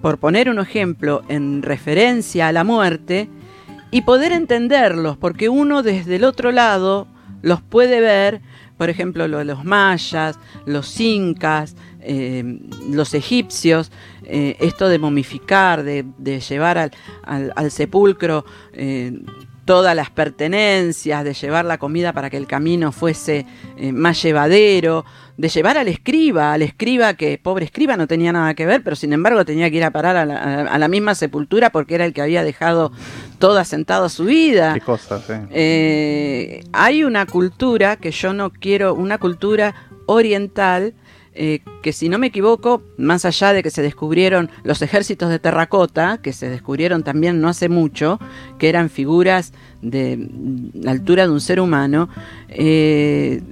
por 0.03 0.19
poner 0.19 0.51
un 0.51 0.59
ejemplo, 0.59 1.23
en 1.29 1.63
referencia 1.63 2.49
a 2.49 2.53
la 2.53 2.63
muerte, 2.63 3.31
y 3.91 4.03
poder 4.03 4.33
entenderlos, 4.33 5.17
porque 5.17 5.49
uno 5.49 5.83
desde 5.83 6.17
el 6.17 6.25
otro 6.25 6.53
lado 6.53 7.09
los 7.41 7.63
puede 7.63 8.03
ver, 8.03 8.43
por 8.77 8.91
ejemplo, 8.91 9.27
lo 9.29 9.39
de 9.39 9.47
los 9.47 9.65
mayas, 9.65 10.39
los 10.67 11.01
incas, 11.01 11.75
eh, 12.01 12.61
los 12.91 13.15
egipcios, 13.15 13.91
eh, 14.25 14.57
esto 14.61 14.89
de 14.89 14.99
momificar, 14.99 15.85
de, 15.85 16.05
llevar 16.41 16.91
al, 17.23 17.71
sepulcro 17.71 18.45
eh, 18.75 19.23
todas 19.65 19.97
las 19.97 20.11
pertenencias, 20.11 21.25
de 21.25 21.35
llevar 21.35 21.65
la 21.65 21.79
comida 21.79 22.13
para 22.13 22.31
que 22.31 22.37
el 22.37 22.47
camino 22.47 22.93
fuese 22.93 23.47
eh, 23.77 23.93
más 23.93 24.23
llevadero, 24.23 25.05
de 25.37 25.49
llevar 25.49 25.79
al 25.79 25.89
escriba, 25.89 26.53
al 26.53 26.63
escriba 26.63 27.15
que, 27.15 27.39
pobre 27.39 27.65
escriba, 27.65 27.97
no 27.97 28.07
tenía 28.07 28.33
nada 28.33 28.55
que 28.55 28.67
ver, 28.67 28.83
pero 28.83 28.95
sin 28.95 29.13
embargo 29.13 29.45
tenía 29.45 29.71
que 29.71 29.77
ir 29.77 29.85
a 29.85 29.91
parar 29.91 30.17
a 30.17 30.79
la, 30.79 30.89
misma 30.89 31.15
sepultura 31.15 31.71
porque 31.71 31.95
era 31.95 32.05
el 32.05 32.13
que 32.13 32.23
había 32.23 32.45
dejado 32.45 32.93
todo 33.39 33.59
asentado 33.59 34.09
su 34.09 34.25
vida. 34.25 34.75
Qué 34.75 34.81
cosas, 34.81 35.25
eh, 35.51 36.63
hay 36.73 37.05
una 37.05 37.27
cultura 37.27 37.97
que 37.97 38.11
yo 38.11 38.33
no 38.33 38.51
quiero, 38.51 38.95
una 38.95 39.19
cultura 39.19 39.75
oriental, 40.07 40.95
eh, 41.35 41.61
que 41.83 41.93
si 41.93 42.09
no 42.09 42.19
me 42.19 42.29
equivoco, 42.29 42.83
más 42.97 43.25
allá 43.25 43.53
de 43.53 43.63
que 43.63 43.71
se 43.71 43.83
descubrieron 43.83 44.51
los 44.63 44.83
ejércitos 44.83 45.31
de 45.31 45.39
terracota, 45.39 46.19
que 46.23 46.33
se 46.33 46.49
descubrieron 46.49 47.03
también 47.03 47.41
no 47.41 47.49
hace 47.49 47.69
mucho, 47.69 48.21
que 48.59 48.69
eran 48.69 48.89
figuras 48.89 49.53
de 49.83 50.29
la 50.75 50.93
altura 50.93 51.27
de 51.27 51.33
un 51.33 51.41
ser 51.41 51.61
humano, 51.61 52.09
eh, 52.49 53.43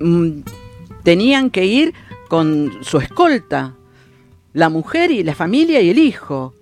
mm, 0.00 0.40
tenían 1.02 1.50
que 1.50 1.64
ir 1.64 1.94
con 2.28 2.72
su 2.82 2.98
escolta, 2.98 3.74
la 4.52 4.68
mujer 4.68 5.10
y 5.10 5.22
la 5.22 5.34
familia 5.34 5.80
y 5.80 5.90
el 5.90 5.98
hijo. 5.98 6.54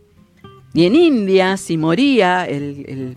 Y 0.74 0.84
en 0.84 0.94
India, 0.94 1.56
si 1.56 1.76
moría 1.76 2.44
el 2.46 2.84
el 2.86 3.16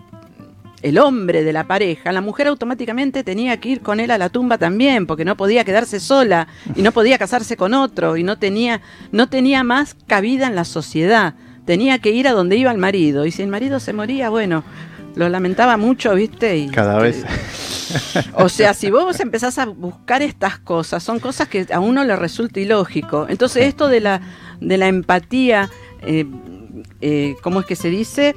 hombre 0.97 1.43
de 1.43 1.53
la 1.53 1.67
pareja, 1.67 2.11
la 2.11 2.21
mujer 2.21 2.47
automáticamente 2.47 3.23
tenía 3.23 3.59
que 3.59 3.69
ir 3.69 3.81
con 3.81 3.99
él 3.99 4.11
a 4.11 4.17
la 4.17 4.29
tumba 4.29 4.57
también, 4.57 5.05
porque 5.05 5.25
no 5.25 5.35
podía 5.35 5.63
quedarse 5.63 5.99
sola 5.99 6.47
y 6.75 6.81
no 6.81 6.91
podía 6.91 7.17
casarse 7.17 7.57
con 7.57 7.73
otro 7.73 8.17
y 8.17 8.23
no 8.23 8.37
tenía, 8.37 8.81
no 9.11 9.29
tenía 9.29 9.63
más 9.63 9.95
cabida 10.07 10.47
en 10.47 10.55
la 10.55 10.65
sociedad. 10.65 11.35
Tenía 11.65 11.99
que 11.99 12.11
ir 12.11 12.27
a 12.27 12.31
donde 12.31 12.55
iba 12.55 12.71
el 12.71 12.77
marido 12.77 13.25
y 13.25 13.31
si 13.31 13.41
el 13.43 13.49
marido 13.49 13.79
se 13.79 13.93
moría, 13.93 14.29
bueno, 14.29 14.63
lo 15.15 15.29
lamentaba 15.29 15.77
mucho, 15.77 16.15
¿viste? 16.15 16.57
Y, 16.57 16.69
Cada 16.69 16.99
vez. 16.99 17.25
O 18.35 18.49
sea, 18.49 18.73
si 18.73 18.91
vos 18.91 19.19
empezás 19.19 19.57
a 19.57 19.65
buscar 19.65 20.21
estas 20.21 20.59
cosas, 20.59 21.03
son 21.03 21.19
cosas 21.19 21.47
que 21.47 21.65
a 21.71 21.79
uno 21.79 22.03
le 22.03 22.15
resulta 22.15 22.59
ilógico. 22.59 23.25
Entonces, 23.29 23.65
esto 23.65 23.87
de 23.87 23.99
la, 23.99 24.21
de 24.61 24.77
la 24.77 24.87
empatía, 24.87 25.69
eh, 26.03 26.25
eh, 27.01 27.35
¿cómo 27.41 27.61
es 27.61 27.65
que 27.65 27.75
se 27.75 27.89
dice? 27.89 28.35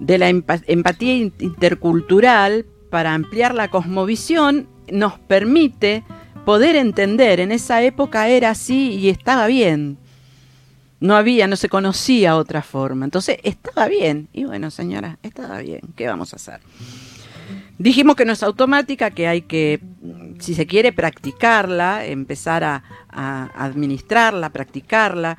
De 0.00 0.18
la 0.18 0.30
empa- 0.30 0.62
empatía 0.66 1.14
in- 1.14 1.32
intercultural 1.40 2.66
para 2.90 3.14
ampliar 3.14 3.54
la 3.54 3.68
cosmovisión 3.68 4.68
nos 4.90 5.18
permite 5.18 6.04
poder 6.44 6.76
entender, 6.76 7.40
en 7.40 7.52
esa 7.52 7.82
época 7.82 8.28
era 8.28 8.50
así 8.50 8.90
y 8.92 9.08
estaba 9.08 9.46
bien. 9.46 9.96
No 11.00 11.16
había, 11.16 11.46
no 11.46 11.56
se 11.56 11.68
conocía 11.68 12.36
otra 12.36 12.62
forma. 12.62 13.04
Entonces, 13.04 13.38
estaba 13.42 13.88
bien. 13.88 14.28
Y 14.32 14.44
bueno, 14.44 14.70
señora, 14.70 15.18
estaba 15.22 15.58
bien. 15.58 15.80
¿Qué 15.96 16.06
vamos 16.06 16.32
a 16.32 16.36
hacer? 16.36 16.60
Dijimos 17.78 18.14
que 18.16 18.24
no 18.24 18.32
es 18.32 18.42
automática, 18.42 19.10
que 19.10 19.26
hay 19.26 19.42
que, 19.42 19.80
si 20.38 20.54
se 20.54 20.66
quiere, 20.66 20.92
practicarla, 20.92 22.06
empezar 22.06 22.62
a, 22.64 22.84
a 23.10 23.50
administrarla, 23.64 24.50
practicarla. 24.50 25.36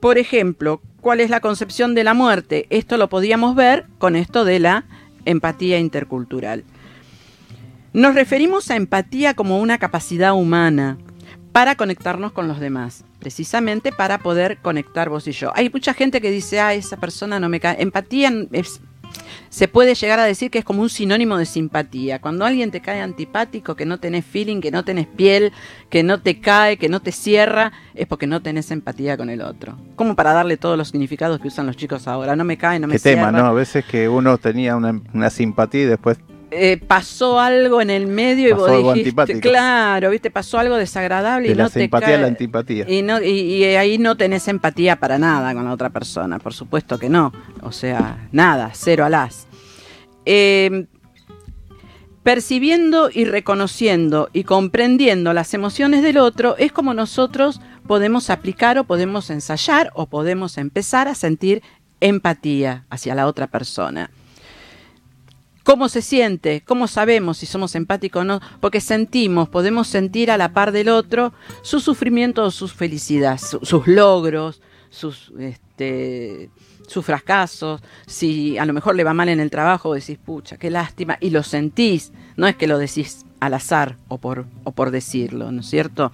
Por 0.00 0.18
ejemplo, 0.18 0.80
¿cuál 1.00 1.20
es 1.20 1.30
la 1.30 1.40
concepción 1.40 1.94
de 1.94 2.04
la 2.04 2.14
muerte? 2.14 2.66
Esto 2.70 2.96
lo 2.96 3.08
podíamos 3.08 3.54
ver 3.54 3.86
con 3.98 4.16
esto 4.16 4.44
de 4.44 4.58
la 4.60 4.84
empatía 5.24 5.78
intercultural. 5.78 6.64
Nos 7.92 8.14
referimos 8.14 8.70
a 8.70 8.76
empatía 8.76 9.34
como 9.34 9.58
una 9.58 9.78
capacidad 9.78 10.34
humana 10.34 10.98
para 11.52 11.74
conectarnos 11.76 12.32
con 12.32 12.46
los 12.46 12.60
demás, 12.60 13.04
precisamente 13.18 13.90
para 13.90 14.18
poder 14.18 14.58
conectar 14.58 15.08
vos 15.08 15.26
y 15.26 15.32
yo. 15.32 15.50
Hay 15.54 15.70
mucha 15.70 15.94
gente 15.94 16.20
que 16.20 16.30
dice, 16.30 16.60
ah, 16.60 16.74
esa 16.74 16.98
persona 16.98 17.40
no 17.40 17.48
me 17.48 17.60
cae. 17.60 17.80
Empatía 17.80 18.30
es- 18.52 18.80
se 19.48 19.68
puede 19.68 19.94
llegar 19.94 20.18
a 20.20 20.24
decir 20.24 20.50
que 20.50 20.58
es 20.58 20.64
como 20.64 20.82
un 20.82 20.88
sinónimo 20.88 21.36
de 21.38 21.46
simpatía. 21.46 22.20
Cuando 22.20 22.44
alguien 22.44 22.70
te 22.70 22.80
cae 22.80 23.00
antipático, 23.00 23.74
que 23.74 23.86
no 23.86 23.98
tenés 23.98 24.24
feeling, 24.24 24.60
que 24.60 24.70
no 24.70 24.84
tenés 24.84 25.06
piel, 25.06 25.52
que 25.90 26.02
no 26.02 26.20
te 26.20 26.40
cae, 26.40 26.76
que 26.76 26.88
no 26.88 27.00
te 27.00 27.12
cierra, 27.12 27.72
es 27.94 28.06
porque 28.06 28.26
no 28.26 28.42
tenés 28.42 28.70
empatía 28.70 29.16
con 29.16 29.30
el 29.30 29.42
otro. 29.42 29.78
Como 29.96 30.14
para 30.16 30.32
darle 30.32 30.56
todos 30.56 30.76
los 30.76 30.88
significados 30.88 31.40
que 31.40 31.48
usan 31.48 31.66
los 31.66 31.76
chicos 31.76 32.06
ahora. 32.08 32.36
No 32.36 32.44
me 32.44 32.56
cae, 32.56 32.78
no 32.78 32.86
me 32.86 32.94
Qué 32.94 33.00
tema. 33.00 33.32
¿no? 33.32 33.46
A 33.46 33.52
veces 33.52 33.84
que 33.84 34.08
uno 34.08 34.38
tenía 34.38 34.76
una, 34.76 35.00
una 35.12 35.30
simpatía 35.30 35.82
y 35.82 35.86
después 35.86 36.18
Eh, 36.50 36.80
pasó 36.86 37.40
algo 37.40 37.80
en 37.80 37.90
el 37.90 38.06
medio 38.06 38.48
y 38.48 38.52
vos 38.52 38.70
algo 38.70 38.92
dijiste, 38.92 39.20
antipático. 39.20 39.40
claro, 39.40 40.10
viste, 40.10 40.30
pasó 40.30 40.58
algo 40.58 40.76
desagradable 40.76 41.48
de 41.48 41.54
y 41.54 41.56
la 41.56 41.64
no 41.64 41.70
te 41.70 41.90
cae. 41.90 42.14
a 42.14 42.18
la 42.18 42.26
antipatía. 42.28 42.88
Y, 42.88 43.02
no, 43.02 43.20
y, 43.20 43.28
y 43.28 43.64
ahí 43.64 43.98
no 43.98 44.16
tenés 44.16 44.46
empatía 44.46 44.96
para 44.96 45.18
nada 45.18 45.52
con 45.54 45.64
la 45.64 45.72
otra 45.72 45.90
persona, 45.90 46.38
por 46.38 46.54
supuesto 46.54 46.98
que 46.98 47.08
no. 47.08 47.32
O 47.62 47.72
sea, 47.72 48.28
nada, 48.30 48.70
cero 48.74 49.04
alas. 49.04 49.48
Eh, 50.24 50.86
percibiendo 52.26 53.08
y 53.12 53.24
reconociendo 53.24 54.30
y 54.32 54.42
comprendiendo 54.42 55.32
las 55.32 55.54
emociones 55.54 56.02
del 56.02 56.18
otro 56.18 56.56
es 56.58 56.72
como 56.72 56.92
nosotros 56.92 57.60
podemos 57.86 58.30
aplicar 58.30 58.78
o 58.78 58.84
podemos 58.84 59.30
ensayar 59.30 59.92
o 59.94 60.06
podemos 60.06 60.58
empezar 60.58 61.06
a 61.06 61.14
sentir 61.14 61.62
empatía 62.00 62.84
hacia 62.90 63.14
la 63.14 63.28
otra 63.28 63.46
persona. 63.46 64.10
¿Cómo 65.66 65.88
se 65.88 66.00
siente? 66.00 66.62
¿Cómo 66.64 66.86
sabemos 66.86 67.38
si 67.38 67.46
somos 67.46 67.74
empáticos 67.74 68.20
o 68.22 68.24
no? 68.24 68.40
Porque 68.60 68.80
sentimos, 68.80 69.48
podemos 69.48 69.88
sentir 69.88 70.30
a 70.30 70.36
la 70.38 70.52
par 70.52 70.70
del 70.70 70.88
otro 70.88 71.32
su 71.62 71.80
sufrimiento 71.80 72.44
o 72.44 72.50
su- 72.52 72.68
sus 72.68 73.86
logros, 73.88 74.60
sus, 74.90 75.32
este, 75.40 76.50
sus 76.86 77.04
fracasos. 77.04 77.82
Si 78.06 78.56
a 78.58 78.64
lo 78.64 78.72
mejor 78.74 78.94
le 78.94 79.02
va 79.02 79.12
mal 79.12 79.28
en 79.28 79.40
el 79.40 79.50
trabajo, 79.50 79.92
decís, 79.94 80.18
pucha, 80.24 80.56
qué 80.56 80.70
lástima, 80.70 81.18
y 81.20 81.30
lo 81.30 81.42
sentís. 81.42 82.12
No 82.36 82.46
es 82.46 82.54
que 82.54 82.68
lo 82.68 82.78
decís 82.78 83.26
al 83.40 83.54
azar 83.54 83.96
o 84.06 84.18
por, 84.18 84.46
o 84.62 84.70
por 84.70 84.92
decirlo, 84.92 85.50
¿no 85.50 85.62
es 85.62 85.66
cierto? 85.66 86.12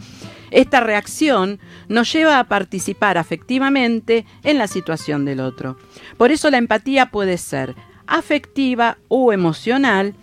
Esta 0.51 0.81
reacción 0.81 1.61
nos 1.89 2.11
lleva 2.11 2.39
a 2.39 2.45
participar 2.45 3.19
afectivamente 3.19 4.25
en 4.45 4.57
la 4.57 4.67
situación 4.67 5.27
del 5.27 5.41
otro. 5.41 5.77
Por 6.17 6.33
eso 6.33 6.51
la 6.51 6.57
empatía 6.59 7.11
puede 7.11 7.37
ser 7.37 7.75
afectiva 8.07 8.99
o 9.09 9.33
emocional. 9.33 10.15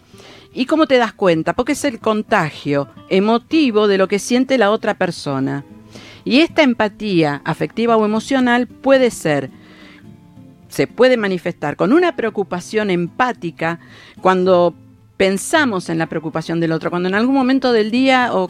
¿Y 0.54 0.65
cómo 0.65 0.88
te 0.88 0.98
das 0.98 1.13
cuenta? 1.13 1.54
Porque 1.54 1.74
es 1.74 1.84
el 1.86 2.00
contagio 2.00 2.88
emotivo 3.10 3.88
de 3.88 3.98
lo 3.98 4.08
que 4.08 4.20
siente 4.20 4.58
la 4.58 4.72
otra 4.72 4.96
persona. 4.96 5.63
Y 6.26 6.42
esta 6.42 6.63
empatía 6.63 7.42
afectiva 7.46 7.98
o 7.98 8.06
emocional 8.06 8.68
puede 8.68 9.12
ser, 9.12 9.52
se 10.68 10.88
puede 10.88 11.18
manifestar 11.18 11.76
con 11.76 11.94
una 11.94 12.15
preocupación 12.15 12.89
empática 12.89 13.80
cuando 14.22 14.76
pensamos 15.18 15.89
en 15.89 15.98
la 15.98 16.08
preocupación 16.08 16.62
del 16.62 16.72
otro, 16.72 16.89
cuando 16.89 17.10
en 17.10 17.15
algún 17.15 17.36
momento 17.36 17.74
del 17.74 17.92
día 17.92 18.30
o 18.34 18.50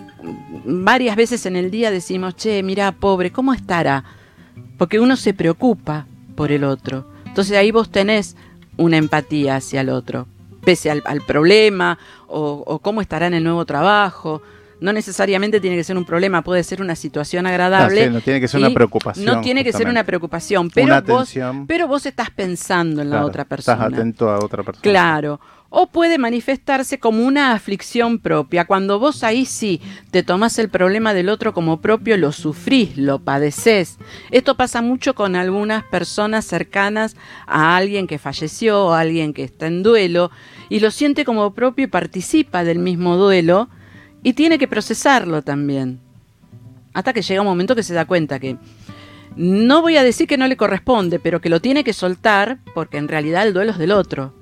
varias 0.65 1.15
veces 1.15 1.47
en 1.47 1.55
el 1.55 1.71
día 1.71 1.89
decimos, 1.89 2.35
che, 2.35 2.61
mira, 2.61 2.91
pobre, 2.91 3.31
¿cómo 3.31 3.53
estará? 3.53 4.03
Porque 4.77 4.99
uno 4.99 5.15
se 5.15 5.33
preocupa 5.33 6.05
por 6.35 6.51
el 6.51 6.63
otro. 6.63 7.11
Entonces 7.25 7.57
ahí 7.57 7.71
vos 7.71 7.89
tenés 7.89 8.35
una 8.79 8.97
empatía 8.97 9.57
hacia 9.57 9.81
el 9.81 9.89
otro, 9.89 10.27
pese 10.63 10.89
al, 10.89 11.03
al 11.05 11.21
problema 11.21 11.99
o, 12.27 12.63
o 12.65 12.79
cómo 12.79 13.01
estará 13.01 13.27
en 13.27 13.33
el 13.35 13.43
nuevo 13.43 13.65
trabajo. 13.65 14.41
No 14.81 14.93
necesariamente 14.93 15.59
tiene 15.59 15.75
que 15.75 15.83
ser 15.83 15.97
un 15.97 16.05
problema, 16.05 16.41
puede 16.41 16.63
ser 16.63 16.81
una 16.81 16.95
situación 16.95 17.45
agradable. 17.45 18.05
Sí, 18.05 18.09
no 18.09 18.21
tiene 18.21 18.39
que 18.39 18.47
ser 18.47 18.61
una 18.61 18.73
preocupación, 18.73 19.25
No 19.25 19.41
tiene 19.41 19.63
que 19.65 19.73
ser 19.73 19.89
una 19.89 20.05
preocupación, 20.05 20.69
pero, 20.69 20.87
Una 20.87 21.01
vos, 21.01 21.33
pero 21.67 21.87
vos 21.87 22.05
estás 22.05 22.29
pensando 22.29 23.01
en 23.01 23.09
la 23.09 23.17
Claro, 23.17 23.27
otra 23.27 23.43
persona. 23.45 23.83
Estás 23.85 23.93
atento 23.99 24.29
a 24.29 24.37
otra 24.39 24.63
persona. 24.63 24.81
Claro. 24.81 25.39
O 25.71 25.87
puede 25.87 26.17
manifestarse 26.17 26.97
como 26.97 27.23
una 27.23 27.53
aflicción 27.53 28.17
propia, 28.17 28.65
cuando 28.65 28.97
vos 28.97 29.23
ahí 29.23 29.45
sí 29.45 29.81
te 30.09 30.23
tomás 30.23 30.57
el 30.57 30.69
problema 30.69 31.13
del 31.13 31.29
otro 31.29 31.53
como 31.53 31.79
propio, 31.79 32.17
lo 32.17 32.31
sufrís, 32.31 32.97
lo 32.97 33.19
padeces. 33.19 33.99
Esto 34.31 34.57
pasa 34.57 34.81
mucho 34.81 35.13
con 35.13 35.35
algunas 35.35 35.83
personas 35.83 36.45
cercanas 36.45 37.15
a 37.45 37.77
alguien 37.77 38.07
que 38.07 38.17
falleció 38.17 38.87
o 38.87 38.93
alguien 38.93 39.31
que 39.31 39.43
está 39.43 39.67
en 39.67 39.83
duelo 39.83 40.31
y 40.69 40.79
lo 40.79 40.89
siente 40.89 41.23
como 41.23 41.53
propio 41.53 41.85
y 41.85 41.87
participa 41.87 42.63
del 42.63 42.79
mismo 42.79 43.17
duelo 43.17 43.69
y 44.23 44.33
tiene 44.33 44.57
que 44.57 44.67
procesarlo 44.67 45.43
también. 45.43 45.99
Hasta 46.93 47.13
que 47.13 47.21
llega 47.21 47.41
un 47.41 47.47
momento 47.47 47.75
que 47.75 47.83
se 47.83 47.93
da 47.93 48.05
cuenta 48.05 48.39
que 48.39 48.57
no 49.35 49.83
voy 49.83 49.97
a 49.97 50.03
decir 50.03 50.27
que 50.27 50.37
no 50.37 50.47
le 50.47 50.57
corresponde, 50.57 51.19
pero 51.19 51.41
que 51.41 51.49
lo 51.49 51.61
tiene 51.61 51.83
que 51.83 51.93
soltar 51.93 52.57
porque 52.73 52.97
en 52.97 53.07
realidad 53.07 53.45
el 53.45 53.53
duelo 53.53 53.71
es 53.71 53.77
del 53.77 53.91
otro. 53.91 54.38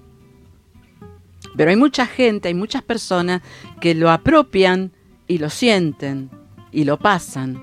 Pero 1.58 1.72
hay 1.72 1.76
mucha 1.76 2.06
gente, 2.06 2.48
hay 2.48 2.54
muchas 2.54 2.84
personas 2.84 3.42
que 3.82 3.96
lo 3.96 4.12
apropian 4.12 4.92
y 5.28 5.40
lo 5.40 5.50
sienten 5.50 6.30
y 6.72 6.86
lo 6.86 6.98
pasan 6.98 7.62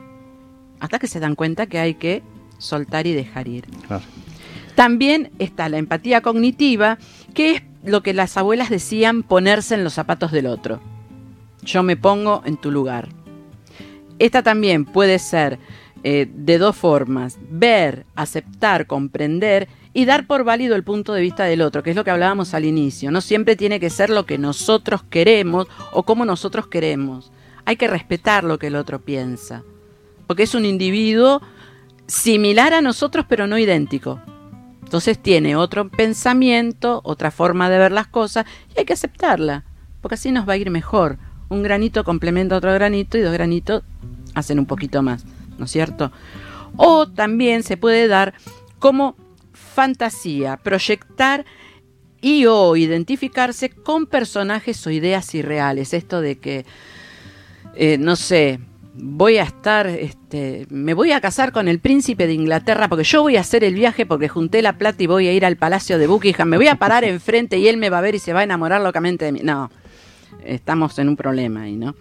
hasta 0.81 0.99
que 0.99 1.07
se 1.07 1.21
dan 1.21 1.35
cuenta 1.35 1.67
que 1.67 1.79
hay 1.79 1.95
que 1.95 2.23
soltar 2.59 3.07
y 3.07 3.13
dejar 3.13 3.49
ir. 3.49 3.65
Claro. 3.87 4.05
También 4.75 5.31
está 5.39 5.69
la 5.69 5.79
empatía 5.79 6.21
cognitiva, 6.21 6.99
que 7.33 7.53
es 7.53 7.63
lo 7.85 8.03
que 8.03 8.13
las 8.13 8.37
abuelas 8.37 8.69
decían 8.69 9.23
ponerse 9.23 9.75
en 9.75 9.85
los 9.85 9.95
zapatos 9.95 10.33
del 10.33 10.47
otro. 10.47 10.81
Yo 11.63 11.83
me 11.83 11.97
pongo 11.97 12.43
en 12.45 12.57
tu 12.57 12.71
lugar. 12.71 13.09
Esta 14.19 14.43
también 14.43 14.85
puede 14.85 15.19
ser 15.19 15.59
eh, 16.03 16.29
de 16.31 16.59
dos 16.59 16.77
formas, 16.77 17.39
ver, 17.49 18.05
aceptar, 18.15 18.87
comprender 18.87 19.69
y 19.95 20.05
dar 20.05 20.27
por 20.27 20.43
válido 20.43 20.75
el 20.75 20.83
punto 20.83 21.15
de 21.15 21.23
vista 21.23 21.45
del 21.45 21.63
otro, 21.63 21.85
que 21.85 21.91
es 21.91 21.97
lo 21.97 22.05
que 22.05 22.11
hablábamos 22.11 22.53
al 22.53 22.65
inicio. 22.65 23.13
No 23.13 23.21
siempre 23.21 23.55
tiene 23.55 23.79
que 23.79 23.91
ser 23.91 24.11
lo 24.11 24.27
que 24.27 24.37
nosotros 24.37 25.05
queremos 25.05 25.69
o 25.93 26.03
como 26.03 26.25
nosotros 26.25 26.67
queremos. 26.67 27.31
Hay 27.65 27.77
que 27.77 27.87
respetar 27.87 28.43
lo 28.43 28.59
que 28.59 28.67
el 28.67 28.77
otro 28.77 29.01
piensa, 29.01 29.63
porque 30.27 30.43
es 30.43 30.55
un 30.55 30.67
individuo 30.67 31.41
similar 32.07 32.75
a 32.75 32.83
nosotros 32.83 33.25
pero 33.29 33.47
no 33.47 33.57
idéntico. 33.57 34.21
Entonces 34.83 35.19
tiene 35.19 35.57
otro 35.57 35.89
pensamiento, 35.89 37.01
otra 37.05 37.31
forma 37.31 37.71
de 37.71 37.79
ver 37.79 37.93
las 37.93 38.09
cosas 38.09 38.45
y 38.75 38.81
hay 38.81 38.85
que 38.85 38.93
aceptarla, 38.93 39.65
porque 40.01 40.17
así 40.17 40.33
nos 40.33 40.47
va 40.47 40.55
a 40.55 40.57
ir 40.57 40.71
mejor. 40.71 41.19
Un 41.49 41.63
granito 41.63 42.03
complementa 42.03 42.57
a 42.57 42.59
otro 42.59 42.75
granito 42.75 43.17
y 43.17 43.21
dos 43.21 43.33
granitos 43.33 43.85
hacen 44.35 44.59
un 44.59 44.67
poquito 44.67 45.03
más, 45.03 45.25
¿no 45.57 45.67
es 45.67 45.71
cierto? 45.71 46.11
O 46.77 47.09
también 47.09 47.63
se 47.63 47.77
puede 47.77 48.09
dar 48.09 48.35
como 48.81 49.17
fantasía, 49.75 50.57
proyectar 50.57 51.45
y 52.21 52.47
o 52.47 52.77
identificarse 52.77 53.69
con 53.69 54.07
personajes 54.07 54.87
o 54.87 54.91
ideas 54.91 55.35
irreales. 55.35 55.93
Esto 55.93 56.21
de 56.21 56.39
que, 56.39 56.65
eh, 57.75 57.99
no 57.99 58.17
sé, 58.17 58.61
voy 58.95 59.39
a 59.39 59.43
estar, 59.43 59.87
este, 59.89 60.67
me 60.71 60.95
voy 60.95 61.13
a 61.13 61.21
casar 61.21 61.53
con 61.53 61.69
el 61.69 61.81
príncipe 61.81 62.27
de 62.27 62.33
Inglaterra 62.33 62.89
porque 62.89 63.05
yo 63.05 63.23
voy 63.23 63.37
a 63.37 63.41
hacer 63.41 63.65
el 63.65 63.75
viaje 63.75 64.07
porque 64.07 64.29
junté 64.29 64.63
la 64.63 64.79
plata 64.79 65.03
y 65.03 65.07
voy 65.07 65.27
a 65.27 65.33
ir 65.33 65.45
al 65.45 65.57
palacio 65.57 65.99
de 65.99 66.07
Buckingham, 66.07 66.49
me 66.49 66.57
voy 66.57 66.69
a 66.69 66.77
parar 66.77 67.05
enfrente 67.17 67.59
y 67.59 67.69
él 67.69 67.77
me 67.77 67.91
va 67.91 67.99
a 67.99 68.03
ver 68.03 68.15
y 68.15 68.21
se 68.21 68.33
va 68.33 68.41
a 68.41 68.45
enamorar 68.45 68.81
locamente 68.81 69.25
de 69.25 69.33
mí. 69.33 69.41
No, 69.43 69.71
estamos 70.45 70.99
en 70.99 71.09
un 71.09 71.17
problema 71.17 71.63
ahí, 71.63 71.77
¿no? 71.77 71.95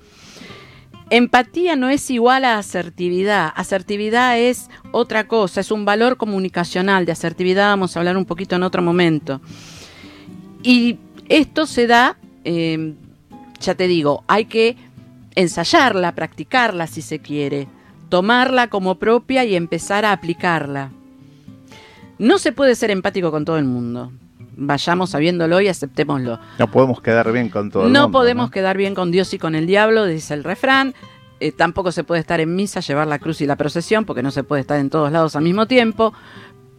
Empatía 1.10 1.76
no 1.76 1.90
es 1.90 2.10
igual 2.10 2.46
a 2.46 2.58
asertividad. 2.58 3.52
Asertividad 3.56 4.40
es 4.40 4.70
otra 4.92 5.28
cosa, 5.28 5.62
es 5.62 5.72
un 5.72 5.86
valor 5.86 6.18
comunicacional. 6.18 7.06
De 7.06 7.12
asertividad 7.12 7.68
vamos 7.68 7.96
a 7.96 8.00
hablar 8.00 8.18
un 8.18 8.26
poquito 8.26 8.56
en 8.56 8.64
otro 8.64 8.82
momento. 8.82 9.42
Y 10.64 10.98
esto 11.30 11.66
se 11.66 11.88
da, 11.88 12.18
eh, 12.44 12.96
ya 13.60 13.76
te 13.76 13.88
digo, 13.88 14.24
hay 14.28 14.46
que 14.46 14.78
ensayarla, 15.36 16.16
practicarla 16.16 16.88
si 16.88 17.02
se 17.02 17.20
quiere, 17.20 17.68
tomarla 18.10 18.70
como 18.70 18.96
propia 18.96 19.44
y 19.46 19.56
empezar 19.56 20.06
a 20.06 20.12
aplicarla. 20.12 20.92
No 22.18 22.38
se 22.38 22.52
puede 22.52 22.76
ser 22.76 22.92
empático 22.92 23.32
con 23.32 23.44
todo 23.44 23.58
el 23.58 23.66
mundo. 23.66 24.12
Vayamos 24.56 25.12
sabiéndolo 25.12 25.62
y 25.62 25.68
aceptémoslo. 25.68 26.40
No 26.60 26.72
podemos 26.72 27.02
quedar 27.02 27.32
bien 27.32 27.50
con 27.50 27.72
todo 27.72 27.88
el 27.88 27.94
No 27.94 28.04
mundo, 28.04 28.20
podemos 28.20 28.52
quedar 28.52 28.78
bien 28.78 28.96
con 28.96 29.12
Dios 29.12 29.34
y 29.34 29.40
con 29.40 29.56
el 29.56 29.68
diablo, 29.68 30.06
dice 30.06 30.34
el 30.34 30.44
refrán. 30.44 30.94
Eh, 31.40 31.52
tampoco 31.52 31.92
se 31.92 32.04
puede 32.04 32.22
estar 32.22 32.40
en 32.40 32.56
misa, 32.56 32.80
llevar 32.80 33.08
la 33.08 33.20
cruz 33.20 33.42
y 33.42 33.46
la 33.46 33.56
procesión, 33.56 34.06
porque 34.06 34.24
no 34.24 34.32
se 34.32 34.44
puede 34.44 34.62
estar 34.62 34.80
en 34.80 34.90
todos 34.90 35.12
lados 35.12 35.36
al 35.36 35.44
mismo 35.44 35.66
tiempo. 35.66 36.14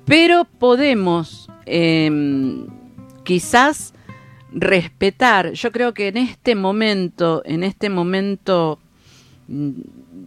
Pero 0.06 0.44
podemos 0.44 1.50
em, 1.66 2.66
quizás 3.24 3.94
respetar. 4.52 5.52
Yo 5.52 5.72
creo 5.72 5.92
que 5.92 6.08
en 6.08 6.16
este 6.16 6.54
momento, 6.54 7.42
en 7.44 7.64
este 7.64 7.90
momento 7.90 8.78
mm, 9.48 9.70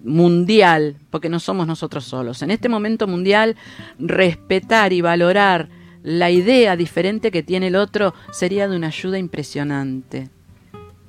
mundial, 0.04 0.98
porque 1.10 1.30
no 1.30 1.40
somos 1.40 1.66
nosotros 1.66 2.04
solos, 2.04 2.42
en 2.42 2.52
este 2.52 2.70
momento 2.70 3.08
mundial, 3.08 3.56
respetar 3.98 4.94
y 4.94 5.02
valorar 5.02 5.70
la 6.04 6.30
idea 6.32 6.76
diferente 6.76 7.32
que 7.32 7.44
tiene 7.44 7.68
el 7.68 7.76
otro 7.76 8.14
sería 8.32 8.68
de 8.68 8.76
una 8.76 8.88
ayuda 8.88 9.18
impresionante. 9.18 10.30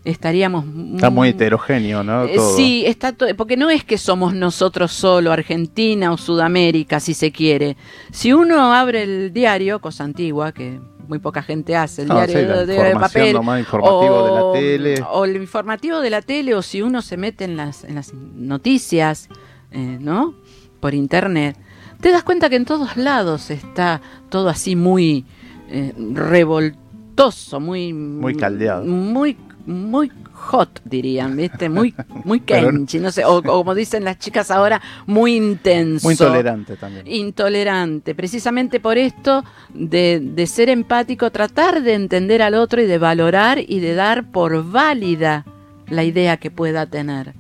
Estaríamos 0.05 0.64
Está 0.94 1.11
muy 1.11 1.29
heterogéneo, 1.31 2.03
¿no? 2.03 2.24
eh, 2.24 2.33
Todo. 2.37 2.57
Sí, 2.57 2.85
está 2.87 3.12
to- 3.12 3.27
porque 3.37 3.57
no 3.57 3.68
es 3.68 3.85
que 3.85 3.98
somos 3.98 4.33
nosotros 4.33 4.92
solo, 4.92 5.33
Argentina 5.33 6.12
o 6.12 6.16
Sudamérica, 6.16 6.98
si 7.01 7.12
se 7.14 7.31
quiere. 7.31 7.77
Si 8.11 8.33
uno 8.33 8.72
abre 8.72 9.03
el 9.03 9.33
diario, 9.33 9.81
cosa 9.81 10.05
antigua, 10.05 10.53
que 10.53 10.81
muy 11.09 11.18
poca 11.18 11.42
gente 11.42 11.77
hace, 11.77 12.03
el 12.03 12.09
No, 12.09 12.14
diario 12.14 12.38
sí, 12.38 12.44
la 12.46 12.64
de, 12.64 12.94
papel, 12.94 13.33
nomás, 13.35 13.61
informativo 13.61 14.22
de 14.22 14.31
la 14.33 14.53
tele. 14.53 15.05
o 15.11 15.24
el 15.24 15.37
informativo 15.37 16.01
de 16.01 16.11
la 16.11 16.22
tele, 16.22 16.55
o 16.55 16.62
si 16.62 16.81
uno 16.81 17.03
se 17.03 17.16
mete 17.16 17.44
en 17.44 17.57
las, 17.57 17.85
en 17.85 17.94
las 17.96 18.14
noticias, 18.14 19.29
eh, 19.72 19.98
¿no? 20.01 20.35
Por 20.81 20.94
internet, 20.94 21.57
te 22.01 22.12
das 22.12 22.22
cuenta 22.22 22.48
que 22.48 22.57
en 22.57 22.64
todos 22.64 22.96
lados 22.96 23.51
está 23.51 24.01
todo 24.28 24.48
así 24.48 24.76
muy 24.76 25.24
eh, 25.70 25.92
revoltoso, 26.12 27.60
muy... 27.60 27.92
Muy 27.92 28.34
caldeado. 28.34 28.84
Muy, 28.84 29.36
muy 29.66 30.10
hot, 30.32 30.80
dirían, 30.84 31.36
¿viste? 31.36 31.68
Muy, 31.68 31.94
muy 32.24 32.40
kenchi, 32.46 32.98
no 32.98 33.10
sé, 33.10 33.24
o, 33.24 33.38
o 33.38 33.42
como 33.42 33.74
dicen 33.74 34.04
las 34.04 34.18
chicas 34.18 34.50
ahora, 34.50 34.80
muy 35.06 35.36
intenso. 35.36 36.06
Muy 36.06 36.14
intolerante 36.14 36.76
también. 36.76 37.06
Intolerante. 37.06 38.14
Precisamente 38.14 38.80
por 38.80 38.96
esto 38.98 39.44
de, 39.74 40.20
de 40.22 40.46
ser 40.46 40.68
empático, 40.68 41.30
tratar 41.30 41.82
de 41.82 41.94
entender 41.94 42.42
al 42.42 42.54
otro 42.54 42.80
y 42.80 42.86
de 42.86 42.98
valorar 42.98 43.58
y 43.58 43.80
de 43.80 43.94
dar 43.94 44.30
por 44.30 44.70
válida 44.70 45.44
la 45.88 46.04
idea 46.04 46.36
que 46.36 46.50
pueda 46.50 46.86
tener. 46.86 47.34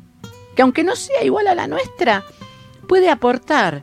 Que 0.54 0.62
aunque 0.62 0.84
no 0.84 0.96
sea 0.96 1.24
igual 1.24 1.46
a 1.46 1.54
la 1.54 1.66
nuestra, 1.66 2.24
puede 2.86 3.08
aportar. 3.08 3.82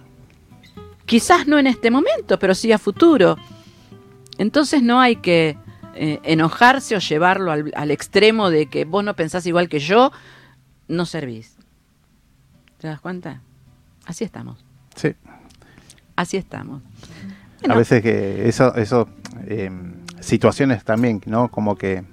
Quizás 1.05 1.47
no 1.47 1.59
en 1.59 1.67
este 1.67 1.91
momento, 1.91 2.39
pero 2.39 2.55
sí 2.55 2.71
a 2.71 2.77
futuro. 2.77 3.37
Entonces 4.37 4.81
no 4.81 4.99
hay 4.99 5.17
que 5.17 5.57
eh, 5.95 6.19
enojarse 6.23 6.95
o 6.95 6.99
llevarlo 6.99 7.51
al, 7.51 7.71
al 7.75 7.91
extremo 7.91 8.49
de 8.49 8.67
que 8.67 8.85
vos 8.85 9.03
no 9.03 9.15
pensás 9.15 9.45
igual 9.45 9.69
que 9.69 9.79
yo, 9.79 10.11
no 10.87 11.05
servís. 11.05 11.55
¿Te 12.79 12.87
das 12.87 12.99
cuenta? 12.99 13.41
Así 14.05 14.23
estamos. 14.23 14.63
Sí. 14.95 15.15
Así 16.15 16.37
estamos. 16.37 16.81
A 17.67 17.75
veces 17.75 18.01
que 18.01 18.47
eso, 18.47 18.75
eso 18.75 19.09
eh, 19.47 19.71
situaciones 20.19 20.83
también, 20.83 21.21
¿no? 21.25 21.49
Como 21.49 21.75
que 21.77 22.03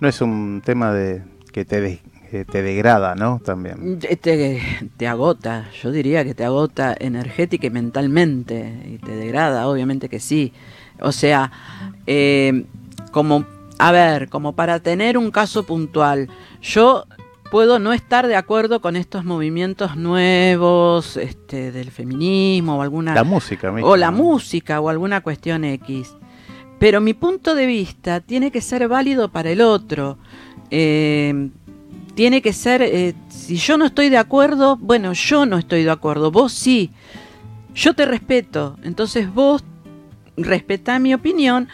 no 0.00 0.08
es 0.08 0.20
un 0.20 0.62
tema 0.64 0.92
de 0.92 1.22
que 1.52 1.64
te, 1.64 2.00
que 2.30 2.44
te 2.44 2.62
degrada, 2.62 3.14
¿no? 3.14 3.40
También. 3.44 3.98
te, 3.98 4.62
te 4.96 5.06
agota, 5.06 5.68
yo 5.82 5.90
diría 5.90 6.24
que 6.24 6.34
te 6.34 6.44
agota 6.44 6.94
energética 6.98 7.66
y 7.66 7.70
mentalmente, 7.70 8.82
y 8.86 8.98
te 8.98 9.12
degrada, 9.12 9.68
obviamente 9.68 10.08
que 10.08 10.20
sí. 10.20 10.52
O 11.00 11.12
sea, 11.12 11.50
eh, 12.06 12.64
como, 13.12 13.44
a 13.78 13.92
ver, 13.92 14.28
como 14.28 14.54
para 14.54 14.80
tener 14.80 15.16
un 15.16 15.30
caso 15.30 15.64
puntual, 15.64 16.28
yo 16.60 17.04
puedo 17.50 17.78
no 17.78 17.92
estar 17.92 18.26
de 18.26 18.36
acuerdo 18.36 18.80
con 18.80 18.96
estos 18.96 19.24
movimientos 19.24 19.96
nuevos 19.96 21.16
este, 21.16 21.72
del 21.72 21.90
feminismo 21.90 22.76
o 22.76 22.82
alguna... 22.82 23.14
La 23.14 23.24
música, 23.24 23.72
misma, 23.72 23.88
o 23.88 23.96
la 23.96 24.10
¿no? 24.10 24.18
música 24.18 24.80
o 24.80 24.88
alguna 24.88 25.22
cuestión 25.22 25.64
X. 25.64 26.14
Pero 26.78 27.00
mi 27.00 27.14
punto 27.14 27.54
de 27.54 27.66
vista 27.66 28.20
tiene 28.20 28.50
que 28.50 28.60
ser 28.60 28.86
válido 28.86 29.30
para 29.30 29.50
el 29.50 29.62
otro. 29.62 30.18
Eh, 30.70 31.50
tiene 32.18 32.42
que 32.42 32.52
ser, 32.52 32.82
eh, 32.82 33.14
si 33.28 33.54
yo 33.58 33.78
no 33.78 33.86
estoy 33.86 34.08
de 34.08 34.18
acuerdo, 34.18 34.76
bueno, 34.76 35.12
yo 35.12 35.46
no 35.46 35.56
estoy 35.56 35.84
de 35.84 35.90
acuerdo, 35.92 36.32
vos 36.32 36.52
sí. 36.52 36.90
Yo 37.76 37.94
te 37.94 38.06
respeto, 38.06 38.76
entonces 38.82 39.32
vos 39.32 39.62
respetá 40.36 40.98
mi 40.98 41.14
opinión 41.14 41.68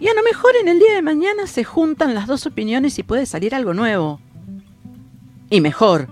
y 0.00 0.08
a 0.08 0.14
lo 0.14 0.24
mejor 0.24 0.50
en 0.60 0.66
el 0.66 0.80
día 0.80 0.94
de 0.96 1.02
mañana 1.02 1.46
se 1.46 1.62
juntan 1.62 2.12
las 2.12 2.26
dos 2.26 2.44
opiniones 2.44 2.98
y 2.98 3.04
puede 3.04 3.24
salir 3.24 3.54
algo 3.54 3.72
nuevo. 3.72 4.18
Y 5.48 5.60
mejor. 5.60 6.08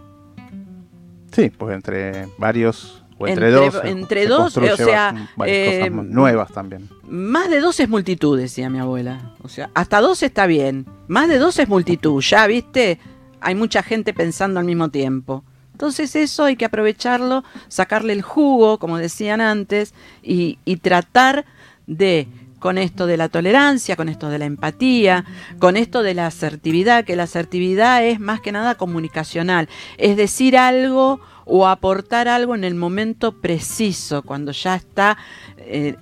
Sí, 1.32 1.50
pues 1.50 1.74
entre 1.74 2.28
varios 2.38 3.02
o 3.18 3.26
entre, 3.26 3.48
Entre- 3.48 3.66
dos. 3.66 3.84
entre 3.84 4.22
se 4.22 4.28
dos, 4.28 4.56
o 4.58 4.76
sea, 4.76 5.28
eh, 5.44 5.88
cosas 5.90 6.06
nuevas 6.06 6.52
también. 6.52 6.88
Más 7.08 7.50
de 7.50 7.58
dos 7.58 7.80
es 7.80 7.88
multitud, 7.88 8.38
decía 8.38 8.70
mi 8.70 8.78
abuela. 8.78 9.34
O 9.42 9.48
sea, 9.48 9.70
hasta 9.74 10.00
dos 10.00 10.22
está 10.22 10.46
bien. 10.46 10.86
Más 11.08 11.28
de 11.28 11.38
dos 11.38 11.58
es 11.58 11.68
multitud. 11.68 12.22
Ya, 12.22 12.46
viste, 12.46 13.00
hay 13.42 13.54
mucha 13.54 13.82
gente 13.82 14.14
pensando 14.14 14.60
al 14.60 14.66
mismo 14.66 14.90
tiempo. 14.90 15.44
Entonces 15.72 16.14
eso 16.14 16.44
hay 16.44 16.56
que 16.56 16.64
aprovecharlo, 16.64 17.44
sacarle 17.68 18.12
el 18.12 18.22
jugo, 18.22 18.78
como 18.78 18.98
decían 18.98 19.40
antes, 19.40 19.94
y, 20.22 20.56
tratar 20.76 21.44
de, 21.86 22.28
con 22.58 22.78
esto 22.78 23.06
de 23.06 23.16
la 23.16 23.28
tolerancia, 23.28 23.96
con 23.96 24.08
esto 24.08 24.28
de 24.28 24.38
la 24.38 24.44
empatía, 24.44 25.24
con 25.58 25.76
esto 25.76 26.02
de 26.02 26.14
la 26.14 26.26
asertividad, 26.26 27.04
que 27.04 27.16
la 27.16 27.24
asertividad 27.24 28.04
es 28.04 28.20
más 28.20 28.40
que 28.40 28.52
nada 28.52 28.76
comunicacional, 28.76 29.68
es 29.98 30.16
decir 30.16 30.56
algo 30.56 31.20
o 31.44 31.66
aportar 31.66 32.28
algo 32.28 32.54
en 32.54 32.64
el 32.64 32.74
momento 32.74 33.40
preciso, 33.40 34.22
cuando 34.22 34.52
ya 34.52 34.76
está 34.76 35.18
eh, 35.58 35.96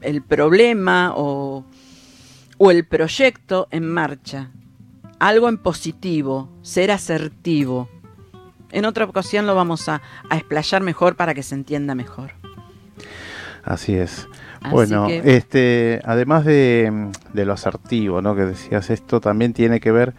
el, 0.00 0.22
problema 0.22 1.12
o 1.14 1.64
el 2.70 2.86
proyecto 2.86 3.68
en 3.70 3.86
marcha. 3.90 4.50
Algo 5.18 5.48
en 5.48 5.58
positivo, 5.58 6.48
ser 6.62 6.90
asertivo. 6.90 7.88
En 8.70 8.84
otra 8.84 9.04
ocasión 9.04 9.46
lo 9.46 9.54
vamos 9.54 9.88
a, 9.88 10.00
a 10.30 10.36
explayar 10.36 10.82
mejor 10.82 11.16
para 11.16 11.34
que 11.34 11.42
se 11.42 11.54
entienda 11.54 11.94
mejor. 11.94 12.30
Así 13.64 13.94
es. 13.94 14.28
Así 14.60 14.70
bueno, 14.72 15.06
que- 15.06 15.36
este, 15.36 16.00
además 16.04 16.44
de, 16.44 17.10
de 17.32 17.44
lo 17.44 17.52
asertivo, 17.52 18.22
¿no? 18.22 18.34
Que 18.34 18.42
decías 18.42 18.90
esto, 18.90 19.20
también 19.20 19.52
tiene 19.52 19.80
que 19.80 19.90
ver. 19.92 20.14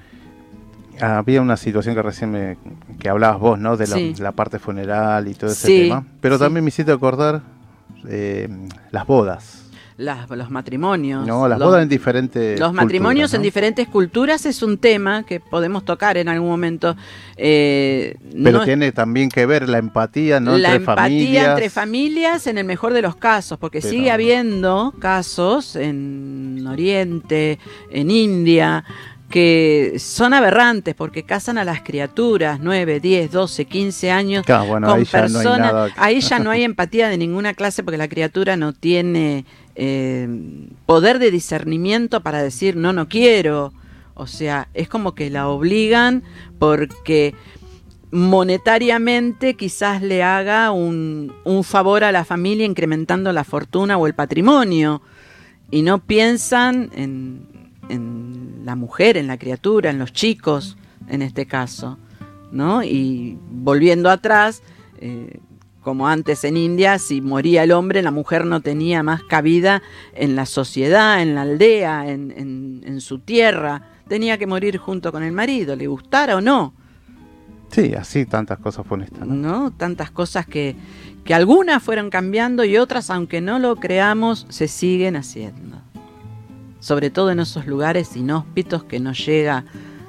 Había 1.01 1.41
una 1.41 1.55
situación 1.55 1.95
que 1.95 2.01
recién 2.01 2.31
me, 2.31 2.57
que 2.99 3.07
hablabas 3.09 3.39
vos, 3.39 3.59
¿no? 3.59 3.77
De 3.77 3.87
la, 3.87 3.95
Sí. 3.95 4.15
la 4.19 4.33
parte 4.33 4.59
funeral 4.59 5.27
y 5.29 5.33
todo 5.33 5.49
ese 5.51 5.67
Sí, 5.67 5.81
tema. 5.83 6.05
Pero 6.19 6.35
sí. 6.37 6.43
también 6.43 6.63
me 6.63 6.69
hiciste 6.69 6.91
acordar 6.91 7.41
eh, 8.07 8.49
las 8.91 9.07
bodas. 9.07 9.68
Las- 9.99 10.29
los 10.29 10.49
matrimonios. 10.49 11.27
No, 11.27 11.45
las 11.49 11.59
los- 11.59 11.67
bodas 11.67 11.83
en 11.83 11.89
diferentes. 11.89 12.57
Los 12.57 12.71
matrimonios 12.71 13.31
culturas, 13.31 13.33
¿no? 13.33 13.35
en 13.35 13.41
diferentes 13.43 13.87
culturas 13.89 14.45
es 14.45 14.63
un 14.63 14.77
tema 14.77 15.23
que 15.23 15.41
podemos 15.41 15.83
tocar 15.83 16.15
en 16.15 16.29
algún 16.29 16.47
momento. 16.47 16.95
Eh, 17.35 18.15
Pero 18.43 18.59
no- 18.59 18.63
tiene 18.63 18.93
también 18.93 19.27
que 19.27 19.45
ver 19.45 19.67
la 19.67 19.77
empatía, 19.77 20.39
¿no? 20.39 20.57
la 20.57 20.69
entre 20.75 20.75
empatía 20.77 21.03
familias. 21.03 21.47
entre 21.49 21.69
familias 21.69 22.47
en 22.47 22.57
el 22.59 22.63
mejor 22.63 22.93
de 22.93 23.01
los 23.01 23.17
casos, 23.17 23.59
porque 23.59 23.81
Pero- 23.81 23.91
sigue 23.91 24.09
habiendo 24.09 24.93
casos 24.99 25.75
en 25.75 26.65
Oriente, 26.65 27.59
en 27.91 28.09
India, 28.09 28.85
que 29.29 29.95
son 29.99 30.33
aberrantes 30.33 30.95
porque 30.95 31.23
casan 31.23 31.57
a 31.57 31.63
las 31.63 31.81
criaturas 31.81 32.59
9, 32.61 32.99
10, 32.99 33.31
12, 33.31 33.65
15 33.65 34.11
años 34.11 34.43
Claro, 34.45 34.65
bueno, 34.65 34.87
con 34.87 34.97
ahí 34.99 35.05
ya 35.05 35.19
no 35.19 35.25
hay 35.25 35.31
personas. 35.33 35.59
nada 35.73 35.87
que- 35.87 35.93
ahí 35.97 36.19
ya 36.21 36.39
no 36.39 36.49
hay 36.51 36.63
empatía 36.63 37.09
de 37.09 37.17
ninguna 37.17 37.53
clase 37.53 37.83
porque 37.83 37.97
la 37.97 38.07
criatura 38.07 38.57
no 38.57 38.73
tiene 38.73 39.45
eh, 39.75 40.27
poder 40.85 41.19
de 41.19 41.31
discernimiento 41.31 42.21
para 42.21 42.41
decir 42.43 42.75
no, 42.75 42.91
no 42.91 43.07
quiero. 43.07 43.71
O 44.15 44.27
sea, 44.27 44.67
es 44.73 44.89
como 44.89 45.15
que 45.15 45.29
la 45.29 45.47
obligan 45.47 46.23
porque 46.57 47.33
monetariamente 48.11 49.53
quizás 49.55 50.01
le 50.01 50.23
haga 50.23 50.71
un, 50.71 51.31
un 51.43 51.63
favor 51.63 52.03
a 52.03 52.11
la 52.11 52.25
familia 52.25 52.65
incrementando 52.65 53.31
la 53.31 53.43
fortuna 53.43 53.97
o 53.97 54.07
el 54.07 54.13
patrimonio 54.15 55.01
y 55.71 55.83
no 55.83 55.99
piensan 55.99 56.89
en, 56.95 57.41
en 57.89 58.61
la 58.63 58.75
mujer, 58.75 59.17
en 59.17 59.27
la 59.27 59.37
criatura, 59.37 59.89
en 59.89 59.99
los 59.99 60.13
chicos, 60.13 60.77
en 61.07 61.21
este 61.21 61.45
caso, 61.45 61.97
¿no? 62.51 62.83
Y 62.83 63.37
volviendo 63.51 64.09
atrás, 64.09 64.61
eh, 64.99 65.39
como 65.81 66.07
antes 66.07 66.43
en 66.43 66.57
India, 66.57 66.99
si 66.99 67.21
moría 67.21 67.63
el 67.63 67.71
hombre, 67.71 68.01
la 68.01 68.11
mujer 68.11 68.45
no 68.45 68.61
tenía 68.61 69.01
más 69.01 69.23
cabida 69.23 69.81
en 70.13 70.35
la 70.35 70.45
sociedad, 70.45 71.21
en 71.21 71.35
la 71.35 71.41
aldea, 71.43 72.09
en, 72.09 72.31
en- 72.35 72.81
en 72.85 73.01
su 73.01 73.19
tierra. 73.19 73.81
Tenía 74.07 74.37
que 74.37 74.45
morir 74.47 74.77
junto 74.77 75.11
con 75.11 75.23
el 75.23 75.31
marido, 75.31 75.75
le 75.75 75.87
gustara 75.87 76.35
o 76.35 76.41
no. 76.41 76.73
Sí, 77.71 77.93
así 77.93 78.25
tantas 78.25 78.57
cosas 78.59 78.85
funestas. 78.85 79.27
¿no? 79.27 79.35
¿no? 79.35 79.71
Tantas 79.71 80.09
cosas 80.11 80.45
que, 80.47 80.75
que 81.23 81.33
algunas 81.33 81.81
fueron 81.81 82.09
cambiando 82.09 82.63
y 82.65 82.77
otras, 82.77 83.09
aunque 83.11 83.41
no 83.41 83.57
lo 83.59 83.75
creamos, 83.75 84.47
se 84.49 84.67
siguen 84.67 85.15
haciendo. 85.15 85.77
Sobre 86.79 87.09
todo 87.09 87.31
en 87.31 87.39
esos 87.39 87.65
lugares 87.67 88.15
inhóspitos 88.15 88.83
que 88.83 88.99
no 88.99 89.13
llega. 89.13 89.65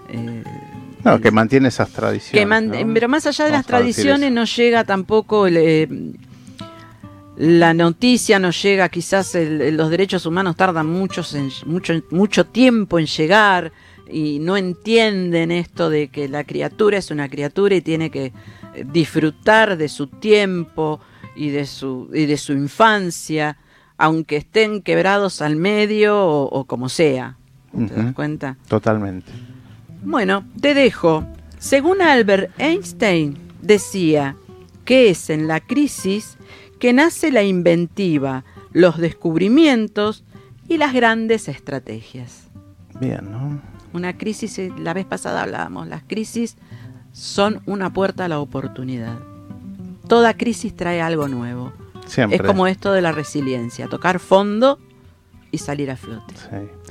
eh, 0.08 0.42
No, 1.04 1.20
que 1.20 1.30
mantiene 1.30 1.68
esas 1.68 1.90
tradiciones. 1.90 2.40
que 2.40 2.46
man- 2.46 2.68
¿no? 2.68 2.94
Pero 2.94 3.08
más 3.08 3.26
allá 3.26 3.44
de 3.46 3.50
las 3.52 3.66
Vamos 3.66 3.66
tradiciones, 3.66 4.30
no 4.32 4.44
llega 4.44 4.84
tampoco. 4.84 5.46
el, 5.46 5.56
eh, 5.56 5.88
la 7.36 7.72
noticia 7.72 8.38
no 8.38 8.50
llega, 8.50 8.88
quizás 8.90 9.34
el- 9.34 9.62
el- 9.62 9.76
los 9.76 9.88
derechos 9.88 10.26
humanos 10.26 10.56
tardan 10.56 10.86
muchos 10.86 11.34
en- 11.34 11.50
mucho, 11.64 11.94
mucho 12.10 12.44
tiempo 12.46 12.98
en 12.98 13.06
llegar 13.06 13.72
y 14.10 14.40
no 14.40 14.56
entienden 14.58 15.50
esto 15.50 15.88
de 15.88 16.08
que 16.08 16.28
la 16.28 16.44
criatura 16.44 16.98
es 16.98 17.10
una 17.10 17.28
criatura 17.30 17.74
y 17.76 17.80
tiene 17.80 18.10
que 18.10 18.32
eh, 18.74 18.84
disfrutar 18.92 19.76
de 19.78 19.88
su 19.88 20.06
tiempo 20.06 21.00
y 21.34 21.48
de 21.48 21.66
su, 21.66 22.08
y 22.12 22.26
de 22.26 22.36
su 22.36 22.52
infancia, 22.52 23.56
aunque 24.00 24.38
estén 24.38 24.80
quebrados 24.80 25.42
al 25.42 25.56
medio 25.56 26.18
o, 26.18 26.44
o 26.44 26.64
como 26.64 26.88
sea. 26.88 27.36
¿Te 27.70 27.94
das 27.94 28.14
cuenta? 28.14 28.56
Totalmente. 28.66 29.30
Bueno, 30.02 30.44
te 30.58 30.72
dejo. 30.72 31.26
Según 31.58 32.00
Albert 32.00 32.50
Einstein, 32.58 33.36
decía 33.60 34.36
que 34.86 35.10
es 35.10 35.28
en 35.28 35.46
la 35.46 35.60
crisis 35.60 36.38
que 36.78 36.94
nace 36.94 37.30
la 37.30 37.42
inventiva, 37.42 38.44
los 38.72 38.96
descubrimientos 38.96 40.24
y 40.66 40.78
las 40.78 40.94
grandes 40.94 41.48
estrategias. 41.48 42.44
Bien, 42.98 43.30
¿no? 43.30 43.60
Una 43.92 44.16
crisis, 44.16 44.58
eh, 44.58 44.72
la 44.78 44.94
vez 44.94 45.04
pasada 45.04 45.42
hablábamos, 45.42 45.86
las 45.88 46.04
crisis 46.04 46.56
son 47.12 47.60
una 47.66 47.92
puerta 47.92 48.24
a 48.24 48.28
la 48.28 48.40
oportunidad. 48.40 49.18
Toda 50.08 50.38
crisis 50.38 50.74
trae 50.74 51.02
algo 51.02 51.28
nuevo. 51.28 51.72
Siempre. 52.10 52.38
Es 52.38 52.42
como 52.42 52.66
esto 52.66 52.92
de 52.92 53.00
la 53.00 53.12
resiliencia, 53.12 53.86
tocar 53.86 54.18
fondo 54.18 54.78
y 55.50 55.58
salir 55.58 55.90
a 55.90 55.96
flote. 55.96 56.34
Sí. 56.34 56.90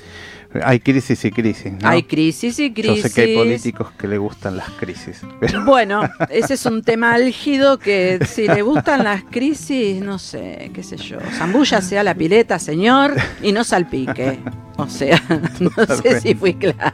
Hay 0.64 0.80
crisis 0.80 1.24
y 1.26 1.32
crisis. 1.32 1.74
¿no? 1.74 1.88
Hay 1.88 2.04
crisis 2.04 2.58
y 2.58 2.74
crisis. 2.74 3.04
Yo 3.04 3.10
sé 3.10 3.14
que 3.14 3.22
hay 3.22 3.36
políticos 3.36 3.92
que 3.92 4.08
le 4.08 4.18
gustan 4.18 4.58
las 4.58 4.70
crisis. 4.72 5.22
Pero 5.40 5.64
Bueno, 5.64 6.02
ese 6.30 6.56
es 6.56 6.66
un 6.66 6.82
tema 6.82 7.14
álgido 7.14 7.78
que 7.78 8.20
si 8.26 8.48
le 8.48 8.64
gustan 8.64 9.04
las 9.04 9.24
crisis, 9.24 10.02
no 10.02 10.18
sé, 10.18 10.72
qué 10.74 10.82
sé 10.82 10.98
yo. 10.98 11.20
Zambulla 11.38 11.82
sea 11.82 12.04
la 12.04 12.16
pileta, 12.16 12.58
señor, 12.58 13.14
y 13.44 13.52
no 13.52 13.64
salpique. 13.64 14.40
O 14.78 14.88
sea, 14.88 15.22
no 15.60 15.72
sé 16.02 16.20
si 16.20 16.34
fui 16.34 16.56
clara. 16.56 16.94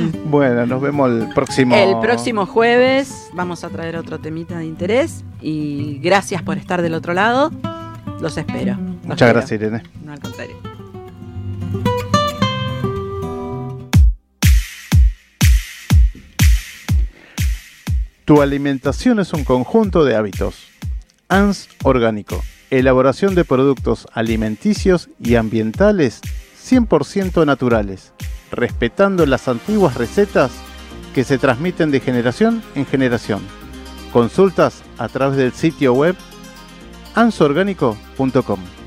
bueno, 0.26 0.66
nos 0.66 0.80
vemos 0.80 1.10
el 1.10 1.28
próximo. 1.34 1.76
El 1.76 1.98
próximo 2.00 2.46
jueves 2.46 3.30
vamos 3.32 3.64
a 3.64 3.68
traer 3.68 3.96
otro 3.96 4.18
temita 4.18 4.58
de 4.58 4.66
interés 4.66 5.24
y 5.40 5.98
gracias 6.02 6.42
por 6.42 6.58
estar 6.58 6.82
del 6.82 6.94
otro 6.94 7.14
lado. 7.14 7.50
Los 8.20 8.36
espero. 8.36 8.76
Los 8.76 9.04
Muchas 9.04 9.28
gracias, 9.28 9.60
Irene. 9.60 9.82
No, 10.04 10.12
al 10.12 10.20
contrario. 10.20 10.56
Tu 18.24 18.42
alimentación 18.42 19.18
es 19.18 19.32
un 19.32 19.42
conjunto 19.42 20.04
de 20.04 20.14
hábitos. 20.14 20.68
ANS 21.28 21.68
Orgánico. 21.82 22.40
Elaboración 22.70 23.34
de 23.34 23.44
productos 23.44 24.06
alimenticios 24.12 25.08
y 25.18 25.34
ambientales 25.34 26.20
100% 26.70 27.44
naturales, 27.44 28.12
respetando 28.50 29.26
las 29.26 29.48
antiguas 29.48 29.94
recetas 29.94 30.50
que 31.14 31.24
se 31.24 31.38
transmiten 31.38 31.90
de 31.90 32.00
generación 32.00 32.62
en 32.74 32.86
generación. 32.86 33.40
Consultas 34.12 34.82
a 34.98 35.08
través 35.08 35.36
del 35.36 35.52
sitio 35.52 35.92
web 35.94 36.16
ansorgánico.com. 37.14 38.79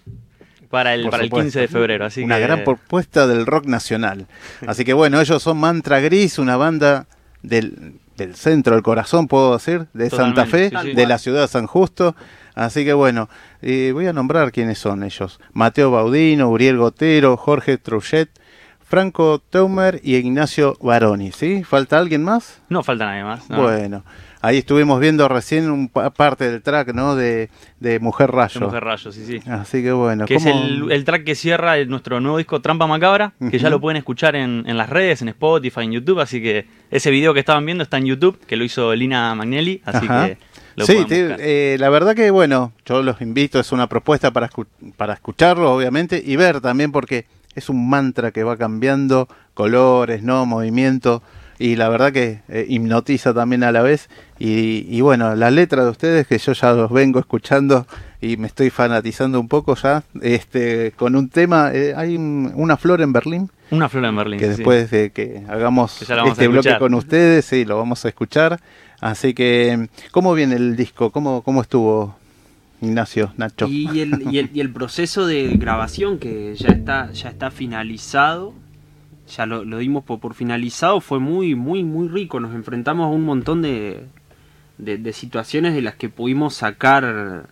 para 0.70 0.94
el, 0.94 1.02
Por 1.02 1.12
para 1.12 1.24
el 1.24 1.30
supuesto. 1.30 1.46
15 1.46 1.60
de 1.62 1.68
febrero. 1.68 2.06
Así 2.06 2.24
una 2.24 2.36
que, 2.38 2.44
gran 2.44 2.64
propuesta 2.64 3.26
del 3.28 3.46
rock 3.48 3.66
nacional. 3.66 4.28
Así 4.68 4.86
que 4.86 4.94
bueno, 4.94 5.20
ellos 5.20 5.42
son 5.42 5.58
Mantra 5.58 6.00
Gris, 6.00 6.38
una 6.40 6.56
banda 6.58 7.08
del, 7.42 7.96
del 8.22 8.36
centro, 8.36 8.76
del 8.76 8.84
corazón, 8.84 9.28
puedo 9.28 9.54
decir, 9.54 9.88
de 9.94 10.10
Santa 10.10 10.46
Fe, 10.46 10.66
Totalmente, 10.70 10.82
sí, 10.82 10.90
sí. 10.92 10.96
de 10.96 11.08
la 11.08 11.18
ciudad 11.18 11.42
de 11.42 11.48
San 11.48 11.68
Justo. 11.68 12.16
Así 12.56 12.84
que 12.84 12.94
bueno, 12.94 13.30
eh, 13.62 13.92
voy 13.94 14.08
a 14.08 14.14
nombrar 14.14 14.52
quiénes 14.52 14.78
son 14.78 15.04
ellos. 15.04 15.40
Mateo 15.54 15.92
Baudino, 15.92 16.50
Uriel 16.50 16.78
Gotero, 16.78 17.38
Jorge 17.38 17.78
Truchet, 17.78 18.30
Franco 18.84 19.40
Teumer 19.40 20.02
y 20.04 20.16
Ignacio 20.16 20.78
Baroni, 20.82 21.32
¿sí? 21.32 21.64
¿Falta 21.64 21.98
alguien 21.98 22.24
más? 22.24 22.62
No 22.68 22.84
falta 22.84 23.06
nadie 23.06 23.24
más. 23.24 23.50
¿no? 23.50 23.62
Bueno, 23.62 24.04
ahí 24.41 24.58
estuvimos 24.58 24.99
viendo 24.99 25.27
recién 25.27 25.69
un 25.69 25.88
pa- 25.89 26.10
parte 26.10 26.49
del 26.49 26.62
track, 26.62 26.93
¿no? 26.93 27.15
De, 27.15 27.49
de 27.80 27.99
Mujer 27.99 28.32
De 28.32 28.38
Rayo. 28.38 28.62
Mujer 28.62 28.84
Rayo, 28.84 29.12
sí, 29.12 29.23
sí. 29.25 29.39
Así 29.49 29.82
que 29.84 29.91
bueno, 29.91 30.25
Que 30.25 30.36
es 30.36 30.43
¿cómo- 30.43 30.62
el, 30.63 30.91
el 30.91 31.04
track 31.06 31.23
que 31.23 31.36
cierra 31.36 31.77
el- 31.77 31.89
nuestro 31.89 32.19
nuevo 32.19 32.38
disco 32.38 32.62
Trampa 32.62 32.88
Macabra, 32.88 33.34
que 33.49 33.60
ya 33.60 33.69
lo 33.69 33.80
pueden 33.80 33.97
escuchar 33.97 34.36
en, 34.36 34.63
en 34.67 34.77
las 34.77 34.89
redes, 34.89 35.21
en 35.21 35.30
Spotify, 35.30 35.82
en 35.82 35.91
YouTube. 35.93 36.19
Así 36.19 36.41
que 36.41 36.65
ese 36.89 37.12
video 37.12 37.34
que 37.34 37.39
estaban 37.39 37.65
viendo 37.65 37.84
está 37.84 37.97
en 37.97 38.06
YouTube, 38.06 38.39
que 38.47 38.56
lo 38.56 38.63
hizo 38.63 38.93
Lina 38.95 39.34
Magnelli. 39.36 39.82
Así 39.86 40.06
Ajá. 40.06 40.27
que 40.27 40.38
lo 40.75 40.86
sí, 40.86 41.04
te- 41.06 41.36
eh, 41.73 41.77
la 41.77 41.89
verdad 41.89 42.15
que 42.15 42.32
bueno, 42.32 42.71
yo 42.86 43.04
los 43.04 43.21
invito, 43.21 43.60
es 43.60 43.71
una 43.71 43.88
propuesta 43.88 44.32
para, 44.32 44.49
escu- 44.49 44.67
para 44.97 45.13
escucharlo, 45.13 45.73
obviamente, 45.73 46.21
y 46.25 46.36
ver 46.38 46.62
también 46.62 46.91
porque 46.91 47.25
es 47.54 47.67
un 47.67 47.89
mantra 47.89 48.32
que 48.32 48.43
va 48.43 48.56
cambiando 48.56 49.27
colores, 49.54 50.23
no 50.23 50.45
movimiento, 50.45 51.21
y 51.62 51.76
la 51.76 51.89
verdad 51.89 52.12
que 52.12 52.39
eh, 52.50 52.65
hipnotiza 52.67 53.34
también 53.34 53.63
a 53.63 53.71
la 53.71 53.82
vez. 53.82 54.10
Y, 54.39 54.86
y 54.89 55.02
bueno, 55.02 55.36
las 55.36 55.54
letras 55.54 55.86
de 55.86 55.91
ustedes 55.91 56.28
que 56.28 56.38
yo 56.38 56.54
ya 56.54 56.74
los 56.74 56.91
vengo 56.91 57.19
escuchando 57.19 57.86
y 58.19 58.38
me 58.38 58.47
estoy 58.47 58.69
fanatizando 58.69 59.39
un 59.39 59.47
poco 59.47 59.76
ya, 59.76 60.04
este, 60.21 60.91
con 60.95 61.15
un 61.15 61.30
tema, 61.30 61.71
eh, 61.74 61.93
hay 61.95 62.15
un- 62.17 62.52
una 62.56 62.78
flor 62.78 63.02
en 63.02 63.13
Berlín 63.13 63.50
Una 63.71 63.88
flor 63.89 64.06
en 64.06 64.15
Berlín. 64.15 64.39
que 64.39 64.45
sí. 64.45 64.58
después 64.58 64.89
de 64.91 65.12
que 65.12 65.43
hagamos 65.47 66.04
Que 66.08 66.30
este 66.30 66.47
bloque 66.47 66.78
con 66.80 66.93
ustedes, 66.95 67.45
sí, 67.45 67.65
lo 67.65 67.78
vamos 67.78 68.04
a 68.06 68.08
escuchar. 68.10 68.60
Así 69.00 69.34
que, 69.34 69.88
¿cómo 70.12 70.34
viene 70.34 70.56
el 70.56 70.76
disco? 70.76 71.10
¿Cómo, 71.12 71.41
cómo 71.41 71.62
estuvo 71.62 72.15
Ignacio, 72.82 73.34
Nacho? 73.38 73.67
Y 73.67 74.00
el, 74.00 74.24
y, 74.32 74.38
el, 74.39 74.50
y 74.54 74.60
el 74.60 74.71
proceso 74.71 75.26
de 75.28 75.56
grabación 75.58 76.17
que 76.19 76.56
ya 76.56 76.69
está, 76.69 77.12
ya 77.12 77.30
está 77.30 77.50
finalizado, 77.52 78.54
ya 79.36 79.46
lo, 79.46 79.78
dimos 79.78 80.04
por, 80.04 80.34
finalizado, 80.34 81.02
fue 81.02 81.20
muy, 81.20 81.56
muy, 81.56 81.84
muy 81.84 82.08
rico. 82.08 82.39
Nos 82.39 82.54
enfrentamos 82.54 83.06
a 83.06 83.10
un 83.10 83.24
montón 83.24 83.62
de, 83.62 84.06
de, 84.78 85.13
situaciones 85.13 85.74
de 85.74 85.82
las 85.82 85.96
que 85.96 86.10
pudimos 86.10 86.54
sacar, 86.54 87.48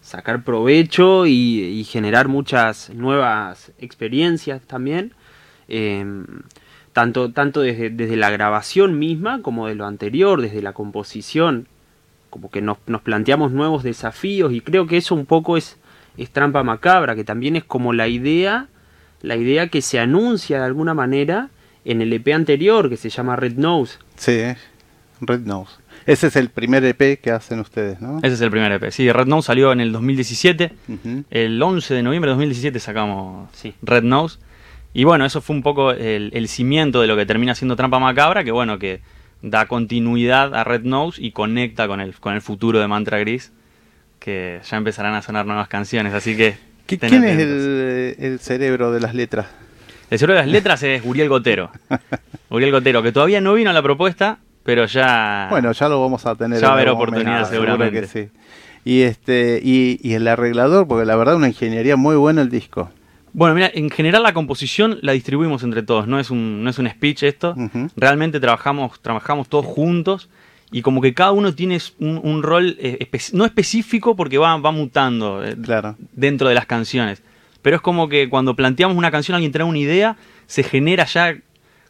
sacar 0.00 0.44
provecho 0.44 1.26
y, 1.26 1.84
generar 1.88 2.28
muchas 2.28 2.90
nuevas 2.90 3.72
experiencias 3.78 4.62
también. 4.62 5.12
Eh, 5.68 6.04
tanto, 6.92 7.32
tanto 7.32 7.62
desde, 7.62 7.90
desde 7.90 8.16
la 8.16 8.30
grabación 8.30 8.98
misma 8.98 9.40
como 9.42 9.66
de 9.66 9.74
lo 9.74 9.86
anterior, 9.86 10.42
desde 10.42 10.62
la 10.62 10.72
composición 10.72 11.66
como 12.32 12.50
que 12.50 12.62
nos, 12.62 12.78
nos 12.86 13.02
planteamos 13.02 13.52
nuevos 13.52 13.82
desafíos 13.82 14.54
y 14.54 14.62
creo 14.62 14.86
que 14.86 14.96
eso 14.96 15.14
un 15.14 15.26
poco 15.26 15.58
es, 15.58 15.78
es 16.16 16.30
trampa 16.30 16.62
macabra, 16.62 17.14
que 17.14 17.24
también 17.24 17.56
es 17.56 17.64
como 17.64 17.92
la 17.92 18.08
idea, 18.08 18.68
la 19.22 19.36
idea 19.36 19.68
que 19.68 19.80
se 19.82 19.98
anuncia 19.98 20.58
de 20.58 20.64
alguna 20.64 20.94
manera 20.94 21.48
en 21.84 22.00
el 22.02 22.12
EP 22.12 22.28
anterior 22.34 22.88
que 22.88 22.96
se 22.96 23.08
llama 23.08 23.36
Red 23.36 23.54
Nose. 23.56 23.98
Sí, 24.16 24.40
Red 25.20 25.40
Nose. 25.40 25.72
Ese 26.04 26.26
es 26.26 26.36
el 26.36 26.50
primer 26.50 26.84
EP 26.84 27.20
que 27.20 27.30
hacen 27.30 27.60
ustedes, 27.60 28.00
¿no? 28.00 28.18
Ese 28.18 28.34
es 28.34 28.40
el 28.40 28.50
primer 28.50 28.72
EP. 28.72 28.90
Sí, 28.90 29.10
Red 29.12 29.26
Nose 29.26 29.46
salió 29.46 29.72
en 29.72 29.80
el 29.80 29.92
2017. 29.92 30.72
Ujú. 30.88 31.24
El 31.30 31.62
11 31.62 31.94
de 31.94 32.02
noviembre 32.02 32.28
de 32.28 32.32
2017 32.32 32.80
sacamos 32.80 33.48
Sí. 33.54 33.74
Red 33.82 34.02
Nose. 34.02 34.38
Y 34.94 35.04
bueno, 35.04 35.24
eso 35.24 35.40
fue 35.40 35.54
un 35.56 35.62
poco 35.62 35.92
el, 35.92 36.30
el 36.34 36.48
cimiento 36.48 37.00
de 37.00 37.06
lo 37.06 37.16
que 37.16 37.24
termina 37.24 37.54
siendo 37.54 37.76
Trampa 37.76 37.98
Macabra, 38.00 38.42
que 38.44 38.50
bueno, 38.50 38.78
que 38.78 39.00
da 39.42 39.66
continuidad 39.66 40.54
a 40.54 40.64
Red 40.64 40.82
Nose 40.82 41.22
y 41.22 41.30
conecta 41.30 41.86
con 41.86 42.00
el, 42.00 42.14
con 42.16 42.34
el 42.34 42.42
futuro 42.42 42.78
de 42.80 42.88
Mantra 42.88 43.18
Gris, 43.18 43.52
que 44.18 44.60
ya 44.68 44.76
empezarán 44.76 45.14
a 45.14 45.22
sonar 45.22 45.46
nuevas 45.46 45.68
canciones, 45.68 46.14
así 46.14 46.36
que... 46.36 46.56
¿Qui- 46.86 46.94
estén 46.94 47.08
¿Quién 47.10 47.24
es 47.24 47.38
el, 47.38 48.16
el 48.18 48.38
cerebro 48.40 48.92
de 48.92 49.00
las 49.00 49.14
letras? 49.14 49.46
El 50.10 50.18
cerebro 50.18 50.40
de 50.40 50.46
las 50.46 50.52
letras 50.52 50.82
es 50.82 51.02
Uriel 51.04 51.28
Gotero. 51.28 51.70
Uriel 52.50 52.70
Gotero, 52.72 53.02
que 53.02 53.12
todavía 53.12 53.40
no 53.40 53.54
vino 53.54 53.70
a 53.70 53.72
la 53.72 53.82
propuesta, 53.82 54.38
pero 54.62 54.84
ya... 54.86 55.46
Bueno, 55.50 55.72
ya 55.72 55.88
lo 55.88 56.00
vamos 56.00 56.26
a 56.26 56.34
tener. 56.34 56.60
Ya 56.60 56.66
va 56.68 56.72
a 56.72 56.76
haber 56.76 56.88
oportunidad, 56.90 57.30
momento, 57.30 57.50
seguramente. 57.50 58.00
que 58.02 58.06
sí. 58.06 58.28
Y 58.84 59.02
este 59.02 59.60
y, 59.62 59.98
y 60.02 60.14
el 60.14 60.26
arreglador, 60.28 60.86
porque 60.88 61.06
la 61.06 61.16
verdad 61.16 61.36
una 61.36 61.48
ingeniería 61.48 61.96
muy 61.96 62.16
buena 62.16 62.42
el 62.42 62.50
disco. 62.50 62.90
Bueno, 63.32 63.54
mira, 63.54 63.70
en 63.72 63.88
general 63.88 64.22
la 64.24 64.34
composición 64.34 64.98
la 65.00 65.12
distribuimos 65.12 65.62
entre 65.62 65.82
todos, 65.82 66.06
no 66.06 66.18
es 66.20 66.30
un, 66.30 66.62
no 66.62 66.68
es 66.68 66.78
un 66.78 66.86
speech 66.90 67.22
esto. 67.22 67.54
Realmente 67.96 68.40
trabajamos, 68.40 69.00
trabajamos 69.00 69.48
todos 69.48 69.64
juntos 69.64 70.28
y 70.72 70.82
como 70.82 71.00
que 71.00 71.14
cada 71.14 71.32
uno 71.32 71.54
tiene 71.54 71.78
un, 72.00 72.18
un 72.22 72.42
rol 72.42 72.76
eh, 72.80 72.98
espe- 73.00 73.32
no 73.34 73.44
específico 73.44 74.16
porque 74.16 74.38
va, 74.38 74.56
va 74.56 74.72
mutando 74.72 75.44
eh, 75.44 75.54
Claro. 75.62 75.96
dentro 76.12 76.48
de 76.48 76.54
las 76.54 76.66
canciones. 76.66 77.22
Pero 77.60 77.76
es 77.76 77.82
como 77.82 78.08
que 78.08 78.28
cuando 78.28 78.56
planteamos 78.56 78.96
una 78.96 79.10
canción, 79.10 79.34
alguien 79.36 79.52
trae 79.52 79.64
una 79.66 79.78
idea, 79.78 80.16
se 80.46 80.62
genera 80.62 81.04
ya 81.04 81.36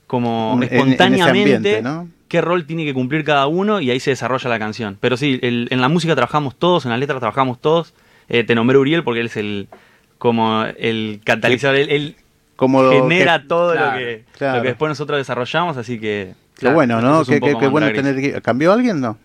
como 0.07 0.53
en 0.57 0.65
espontáneamente 0.65 1.27
ambiente, 1.77 1.83
¿no? 1.83 2.09
qué 2.29 2.41
rol 2.41 2.65
tiene 2.67 2.85
que 2.85 2.93
cumplir 2.95 3.25
cada 3.25 3.47
uno 3.47 3.81
y 3.81 3.91
ahí 3.91 4.01
se 4.01 4.11
desarrolla 4.11 4.51
la 4.51 4.59
canción. 4.59 4.99
Pero 5.01 5.17
sí, 5.17 5.39
el- 5.43 5.69
en 5.71 5.81
la 5.81 5.89
música 5.89 6.15
trabajamos 6.15 6.57
todos, 6.57 6.85
en 6.85 6.91
la 6.91 6.97
letra 6.99 7.19
trabajamos 7.19 7.61
todos. 7.61 7.95
Eh, 8.29 8.45
te 8.45 8.55
nombré 8.55 8.79
Uriel 8.79 9.05
porque 9.05 9.21
él 9.21 9.27
es 9.27 9.37
el 9.37 9.69
como 10.19 10.65
el 10.79 11.21
catalizador, 11.25 11.77
él, 11.77 11.91
él 11.91 12.17
Como 12.57 12.83
lo 12.83 12.91
genera 12.93 13.41
que- 13.43 13.49
todo 13.49 13.73
claro, 13.73 13.93
lo, 13.93 13.99
que, 13.99 14.25
claro. 14.39 14.57
lo 14.57 14.63
que 14.63 14.69
después 14.69 14.89
nosotros 14.89 15.19
desarrollamos, 15.19 15.77
así 15.77 15.99
que... 15.99 16.35
Qué 16.63 16.73
claro, 16.73 16.75
bueno, 16.77 16.99
eso 16.99 17.07
¿no? 17.09 17.25
Qué, 17.25 17.41
qué- 17.41 17.59
qué 17.59 17.67
bueno 17.69 17.87
Gris. 17.89 18.03
tener. 18.03 18.43
¿Cambió 18.43 18.73
alguien? 18.73 19.01
No. 19.01 19.19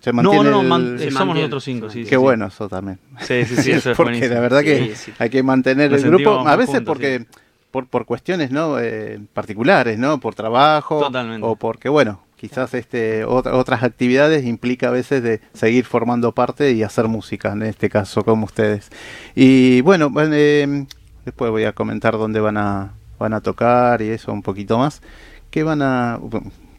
Se 0.00 0.12
No, 0.12 0.22
mantiene 0.22 0.44
no, 0.44 0.50
no, 0.50 0.60
el- 0.62 0.68
man- 0.68 0.98
Se 0.98 1.10
somos 1.10 1.34
nosotros 1.36 1.64
cinco, 1.64 1.90
sí. 1.90 2.02
Qué 2.04 2.10
sí, 2.10 2.16
bueno 2.16 2.46
eso 2.46 2.68
también. 2.68 2.98
Sí, 3.20 3.44
sí, 3.44 3.56
sí, 3.56 3.70
eso 3.72 3.90
es 3.90 3.96
porque 3.96 4.12
buenísimo. 4.12 4.34
la 4.34 4.40
verdad 4.40 4.62
que 4.62 4.94
Sí, 4.94 5.12
hay 5.18 5.28
que 5.30 5.42
mantener 5.42 5.90
Nos 5.90 6.02
el 6.04 6.10
grupo, 6.10 6.46
a 6.48 6.56
veces 6.56 6.76
juntos, 6.76 6.94
porque 6.94 7.26
por, 7.70 7.86
por 7.88 8.06
cuestiones 8.06 8.50
no 8.50 8.78
Eh, 8.78 9.18
particulares, 9.34 9.98
¿no? 9.98 10.18
Por 10.20 10.34
trabajo 10.34 11.00
Totalmente. 11.00 11.44
o 11.46 11.56
porque 11.56 11.88
bueno, 11.88 12.20
quizás 12.36 12.72
este 12.74 13.24
otra- 13.24 13.54
otras 13.56 13.82
actividades 13.82 14.44
implica 14.46 14.88
a 14.88 14.92
veces 14.92 15.22
de 15.22 15.40
seguir 15.52 15.84
formando 15.84 16.30
parte 16.32 16.70
y 16.72 16.84
hacer 16.84 17.08
música, 17.08 17.52
en 17.52 17.62
este 17.64 17.88
caso 17.90 18.22
como 18.24 18.44
ustedes. 18.46 18.90
Y 19.34 19.80
bueno, 19.80 20.10
bueno, 20.10 20.30
eh, 20.34 20.86
después 21.24 21.50
voy 21.50 21.64
a 21.64 21.72
comentar 21.72 22.16
dónde 22.16 22.38
van 22.40 22.56
a 22.56 22.92
van 23.18 23.32
a 23.34 23.40
tocar 23.40 24.00
y 24.00 24.10
eso 24.10 24.32
un 24.32 24.42
poquito 24.42 24.78
más. 24.78 25.02
¿Qué 25.50 25.64
van 25.64 25.82
a 25.82 26.20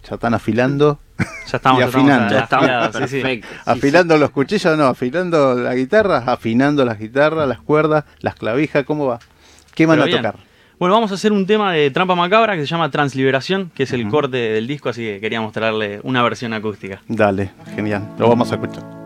ya 0.07 0.15
están 0.15 0.33
afilando? 0.33 0.99
Ya 1.51 1.57
estamos, 1.57 1.79
Y 1.79 1.81
ya 1.81 1.87
estamos 1.87 1.95
afinando. 2.05 2.29
ya 2.33 2.37
Ya 2.37 2.43
estamos 2.43 2.65
afilados, 2.69 2.95
sí, 2.95 3.07
sí. 3.07 3.21
perfecto. 3.21 3.47
sí, 3.51 3.59
afilando 3.65 4.17
los 4.17 4.29
cuchillos, 4.31 4.77
no, 4.77 4.85
afilando 4.85 5.55
la 5.55 5.75
guitarra, 5.75 6.17
afinando 6.25 6.85
las 6.85 6.97
guitarras, 6.99 7.47
las 7.47 7.59
cuerdas, 7.59 8.05
las 8.19 8.35
clavijas, 8.35 8.85
¿cómo 8.85 9.05
va? 9.07 9.19
¿Qué 9.75 9.85
van 9.85 9.95
Pero 9.95 10.03
a 10.03 10.05
bien. 10.05 10.17
tocar? 10.17 10.35
Bueno, 10.79 10.95
vamos 10.95 11.11
a 11.11 11.15
hacer 11.15 11.33
un 11.33 11.45
tema 11.45 11.73
de 11.73 11.91
Trampa 11.91 12.15
Macabra 12.15 12.55
que 12.55 12.61
se 12.61 12.67
llama 12.67 12.89
Transliberación, 12.89 13.69
que 13.75 13.83
es 13.83 13.91
el 13.91 14.07
corte 14.07 14.37
del 14.37 14.65
disco, 14.65 14.87
así 14.87 15.01
que 15.03 15.19
quería 15.19 15.41
mostrarle 15.41 15.99
una 16.03 16.23
versión 16.23 16.53
acústica. 16.53 17.01
Dale, 17.07 17.51
genial, 17.75 18.07
lo 18.17 18.29
vamos 18.29 18.49
a 18.51 18.55
escuchar. 18.55 18.98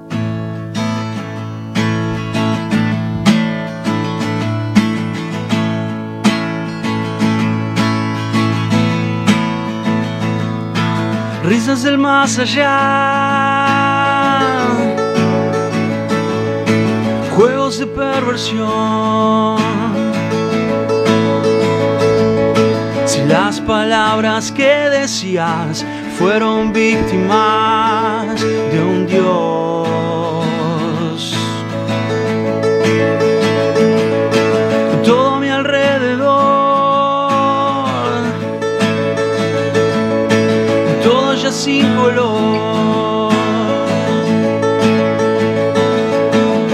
Risas 11.43 11.84
del 11.84 11.97
más 11.97 12.39
allá, 12.39 13.67
juegos 17.36 17.79
de 17.79 17.88
perversión. 17.88 19.58
Si 23.06 23.21
las 23.25 23.60
palabras 23.62 24.51
que 24.51 24.89
decías 24.89 25.86
fueron 26.17 26.71
víctimas 26.71 28.41
de 28.41 28.82
un 28.82 29.06
dios. 29.06 29.83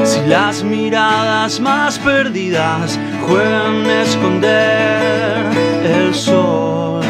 Si 0.04 0.26
las 0.26 0.64
miradas 0.64 1.60
más 1.60 2.00
perdidas 2.00 2.98
juegan 3.28 3.86
a 3.86 4.02
esconder 4.02 5.46
el 5.84 6.16
sol. 6.16 7.04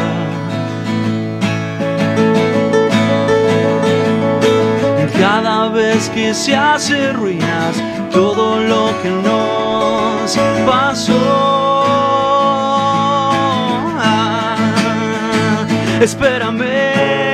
Cada 5.18 5.68
vez 5.70 6.10
que 6.10 6.34
se 6.34 6.54
hace 6.54 7.12
ruinas 7.14 7.74
todo 8.12 8.60
lo 8.60 8.92
que 9.02 9.08
nos 9.08 10.36
pasó. 10.66 11.50
Espérame 16.02 17.29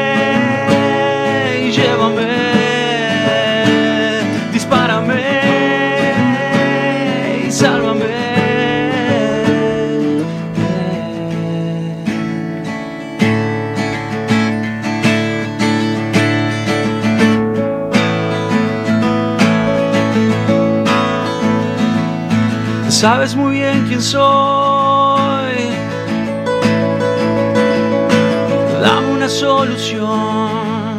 Sabes 23.00 23.36
muy 23.36 23.56
bien 23.58 23.84
quién 23.86 24.00
soy. 24.00 25.52
Dame 28.80 29.08
una 29.12 29.28
solución. 29.28 30.96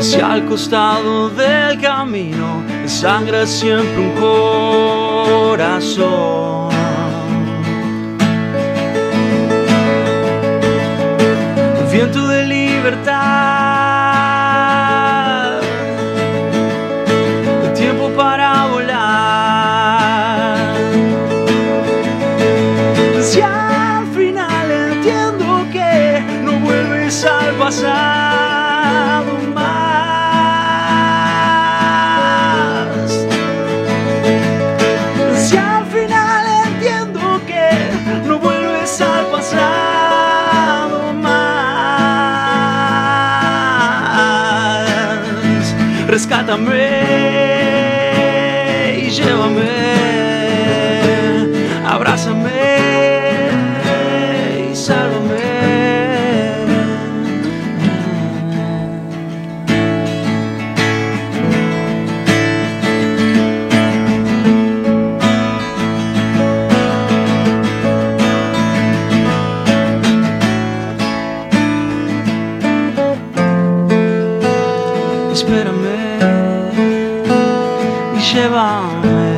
Si 0.00 0.20
al 0.20 0.44
costado 0.46 1.30
del 1.30 1.80
camino 1.80 2.64
sangra 2.86 3.46
siempre 3.46 3.98
un 4.08 4.10
corazón. 5.46 6.61
Espérame 75.52 76.00
y 78.16 78.20
llévame. 78.20 79.32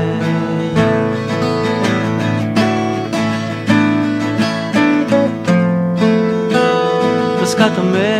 Rescátame 7.40 8.14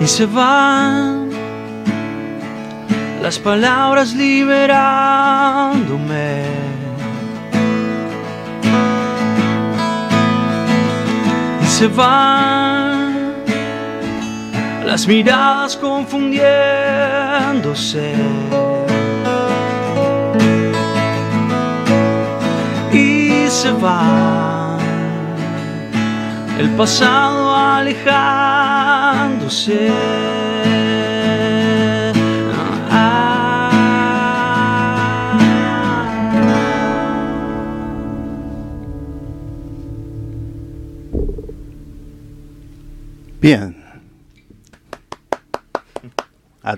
y 0.00 0.06
se 0.06 0.26
van 0.26 1.30
las 3.20 3.40
palabras 3.40 4.14
liberándome. 4.14 4.84
Y 11.62 11.66
se 11.66 11.88
van 11.88 12.83
las 14.84 15.06
miradas 15.06 15.76
confundiéndose. 15.76 18.14
Y 22.92 23.46
se 23.48 23.70
va 23.72 24.76
el 26.58 26.68
pasado 26.70 27.54
alejándose. 27.56 29.92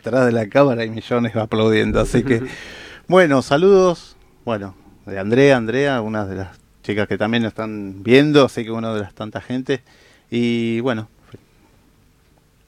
Atrás 0.07 0.27
de 0.27 0.33
la 0.33 0.49
cámara 0.49 0.83
hay 0.83 0.91
millones 0.91 1.35
aplaudiendo, 1.37 2.01
así 2.01 2.23
que 2.23 2.43
bueno, 3.09 3.43
saludos, 3.43 4.17
bueno, 4.45 4.75
de 5.05 5.19
Andrea, 5.19 5.57
Andrea, 5.57 6.01
una 6.01 6.27
de 6.27 6.37
las 6.37 6.59
chicas 6.83 7.09
que 7.09 7.19
también 7.19 7.45
están 7.45 8.03
viendo, 8.05 8.45
así 8.45 8.65
que 8.65 8.71
una 8.71 8.95
de 8.95 9.01
las 9.01 9.15
tantas 9.15 9.45
gente 9.45 9.83
y 10.31 10.81
bueno, 10.81 11.09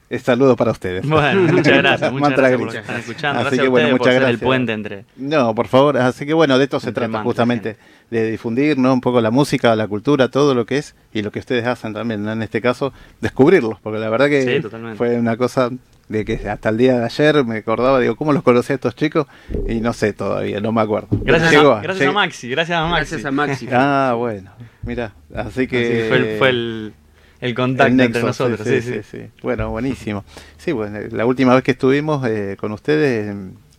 es 0.09 0.23
saludo 0.23 0.55
para 0.55 0.71
ustedes. 0.71 1.07
Bueno, 1.07 1.53
muchas 1.53 1.77
gracias, 1.77 2.11
muchas 2.11 2.29
gracias 2.31 2.59
por 2.59 2.69
Gris. 2.69 2.79
estar 2.81 2.99
escuchando. 2.99 3.39
Así 3.41 3.57
Gracias 3.57 3.61
que 3.61 3.67
a 3.67 3.69
bueno, 3.69 3.89
por 3.89 3.99
muchas 3.99 4.13
ser 4.13 4.23
el 4.23 4.27
gracias. 4.27 4.41
puente 4.41 4.73
entre... 4.73 5.05
No, 5.17 5.53
por 5.53 5.67
favor, 5.67 5.97
así 5.97 6.25
que 6.25 6.33
bueno, 6.33 6.57
de 6.57 6.63
esto 6.63 6.79
se 6.79 6.91
trata 6.91 7.21
justamente, 7.21 7.77
de 8.09 8.31
difundir 8.31 8.77
¿no? 8.79 8.91
un 8.91 9.01
poco 9.01 9.21
la 9.21 9.29
música, 9.29 9.75
la 9.75 9.87
cultura, 9.87 10.29
todo 10.29 10.55
lo 10.55 10.65
que 10.65 10.79
es 10.79 10.95
y 11.13 11.21
lo 11.21 11.31
que 11.31 11.39
ustedes 11.39 11.65
hacen 11.67 11.93
también, 11.93 12.23
¿no? 12.23 12.31
en 12.31 12.41
este 12.41 12.59
caso, 12.59 12.91
descubrirlos, 13.21 13.79
porque 13.81 13.99
la 13.99 14.09
verdad 14.09 14.29
que 14.29 14.61
Sí, 14.61 14.67
fue 14.97 15.17
una 15.19 15.37
cosa 15.37 15.69
de 16.09 16.25
que 16.25 16.33
hasta 16.49 16.69
el 16.69 16.77
día 16.77 16.99
de 16.99 17.05
ayer 17.05 17.45
me 17.45 17.57
acordaba, 17.57 17.99
digo, 17.99 18.15
¿cómo 18.15 18.33
los 18.33 18.43
conocí 18.43 18.73
a 18.73 18.75
estos 18.75 18.95
chicos? 18.95 19.27
Y 19.67 19.79
no 19.79 19.93
sé 19.93 20.11
todavía, 20.13 20.59
no 20.59 20.71
me 20.71 20.81
acuerdo. 20.81 21.07
Gracias, 21.11 21.51
Llegó, 21.51 21.73
a, 21.73 21.81
gracias 21.81 22.09
a 22.09 22.11
Maxi, 22.11 22.49
gracias 22.49 22.77
a 22.77 22.87
Maxi. 22.87 23.11
Gracias 23.15 23.25
a 23.25 23.31
Maxi. 23.31 23.67
Ah, 23.71 24.13
bueno, 24.17 24.51
mira, 24.83 25.13
así 25.33 25.67
que... 25.67 25.99
Así 26.01 26.09
fue 26.09 26.17
el, 26.17 26.37
fue 26.39 26.49
el, 26.49 26.93
el 27.41 27.53
contacto 27.55 27.93
el 27.93 27.99
entre 28.01 28.23
nosotros. 28.23 28.59
Sí, 28.67 28.81
sí, 28.81 29.01
sí. 29.09 29.19
Bueno, 29.43 29.69
buenísimo. 29.69 30.25
Sí, 30.57 30.71
bueno, 30.71 30.99
la 31.11 31.25
última 31.25 31.53
vez 31.53 31.63
que 31.63 31.71
estuvimos 31.71 32.25
eh, 32.27 32.57
con 32.59 32.71
ustedes, 32.71 33.35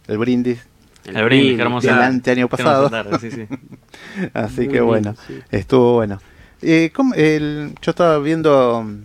el 0.06 0.18
brindis, 0.18 0.64
El 1.04 1.24
brindis, 1.24 1.56
qué 1.56 1.62
hermosa. 1.62 1.92
del 1.94 2.02
anteaño 2.02 2.48
qué 2.48 2.62
hermosa 2.62 2.88
pasado. 2.88 2.90
tarde, 2.90 3.18
sí, 3.18 3.30
sí. 3.32 3.46
Así 4.34 4.56
Muy 4.60 4.66
que 4.68 4.72
lindo, 4.74 4.86
bueno, 4.86 5.14
sí. 5.26 5.40
estuvo 5.50 5.94
bueno. 5.94 6.20
Eh, 6.62 6.90
¿cómo- 6.94 7.14
el- 7.14 7.74
yo 7.82 7.90
estaba 7.90 8.18
viendo 8.20 8.78
um, 8.78 9.02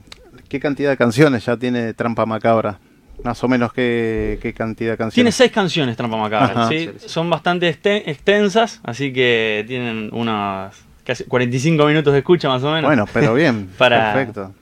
qué 0.47 0.59
cantidad 0.59 0.91
de 0.91 0.97
canciones 0.97 1.43
ya 1.45 1.57
tiene 1.57 1.93
Trampa 1.95 2.25
Macabra. 2.27 2.79
Más 3.23 3.43
o 3.43 3.47
menos 3.47 3.73
qué, 3.73 4.37
qué 4.41 4.53
cantidad 4.53 4.91
de 4.91 4.97
Tiene 4.97 5.05
canciones. 5.09 5.35
seis 5.35 5.51
canciones 5.51 5.97
Trampa 5.97 6.17
Macabra. 6.17 6.67
¿sí? 6.67 6.89
Son 7.05 7.29
bastante 7.29 7.67
extensas, 7.69 8.81
así 8.83 9.11
que 9.13 9.63
tienen 9.67 10.09
unos 10.13 10.73
casi 11.05 11.23
45 11.25 11.85
minutos 11.85 12.13
de 12.13 12.19
escucha 12.19 12.49
más 12.49 12.63
o 12.63 12.71
menos 12.71 12.87
Bueno, 12.89 13.05
pero 13.13 13.33
bien, 13.35 13.69
Para- 13.77 14.13
perfecto. 14.13 14.53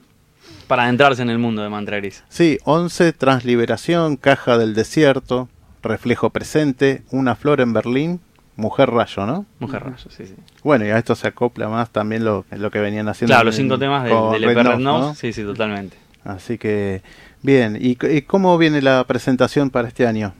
para 0.66 0.84
adentrarse 0.84 1.22
en 1.22 1.30
el 1.30 1.38
mundo 1.38 1.62
de 1.62 1.68
Mantra 1.68 1.96
Gris. 1.98 2.22
Sí, 2.28 2.58
11, 2.64 3.12
Transliberación, 3.12 4.16
Caja 4.16 4.56
del 4.58 4.74
Desierto, 4.74 5.48
Reflejo 5.82 6.30
Presente, 6.30 7.02
Una 7.10 7.34
Flor 7.34 7.60
en 7.60 7.72
Berlín, 7.74 8.20
Mujer 8.56 8.90
Rayo, 8.90 9.26
¿no? 9.26 9.46
Mujer 9.58 9.82
Rayo, 9.84 10.08
sí, 10.10 10.26
sí. 10.26 10.34
Bueno, 10.62 10.86
y 10.86 10.90
a 10.90 10.98
esto 10.98 11.14
se 11.14 11.26
acopla 11.28 11.68
más 11.68 11.90
también 11.90 12.24
lo, 12.24 12.44
lo 12.50 12.70
que 12.70 12.78
venían 12.78 13.08
haciendo. 13.08 13.32
Claro, 13.34 13.44
los 13.46 13.56
cinco 13.56 13.78
temas 13.78 14.04
del, 14.04 14.12
del 14.32 14.44
EP 14.44 14.48
Red 14.50 14.56
Red 14.56 14.64
Nose, 14.64 14.82
Nose, 14.82 15.06
¿no? 15.08 15.14
sí, 15.14 15.32
sí, 15.32 15.42
totalmente. 15.42 15.96
Así 16.24 16.56
que, 16.56 17.02
bien. 17.44 17.78
¿Y, 17.80 17.96
y 18.08 18.22
cómo 18.22 18.58
viene 18.58 18.82
la 18.82 19.04
presentación 19.04 19.70
para 19.70 19.86
este 19.86 20.06
año? 20.06 20.34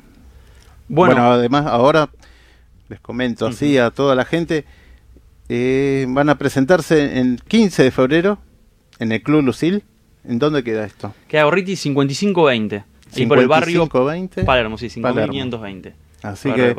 Bueno, 0.89 1.15
Bueno, 1.15 1.33
además, 1.33 1.67
ahora 1.67 2.09
les 2.89 2.99
comento 3.01 3.47
así 3.47 3.79
a 3.79 3.91
toda 3.91 4.15
la 4.17 4.25
gente. 4.25 4.65
eh, 5.49 6.07
van 6.09 6.29
a 6.31 6.37
presentarse 6.37 7.19
en 7.19 7.37
15 7.49 7.83
de 7.85 7.91
febrero 7.91 8.39
en 8.99 9.13
el 9.13 9.23
Club 9.23 9.43
Lucil. 9.45 9.85
¿En 10.27 10.39
dónde 10.39 10.65
queda 10.65 10.85
esto? 10.85 11.15
queda 11.29 11.45
Gorriti 11.45 11.77
5520. 11.77 12.85
Ahí 13.15 13.27
por 13.27 13.39
el 13.39 13.47
barrio 13.47 13.83
5520. 13.85 14.45
Palermo, 14.45 14.79
sí, 14.79 14.89
Palermo. 15.01 15.33
5520. 15.33 15.95
Así 16.23 16.51
que. 16.53 16.75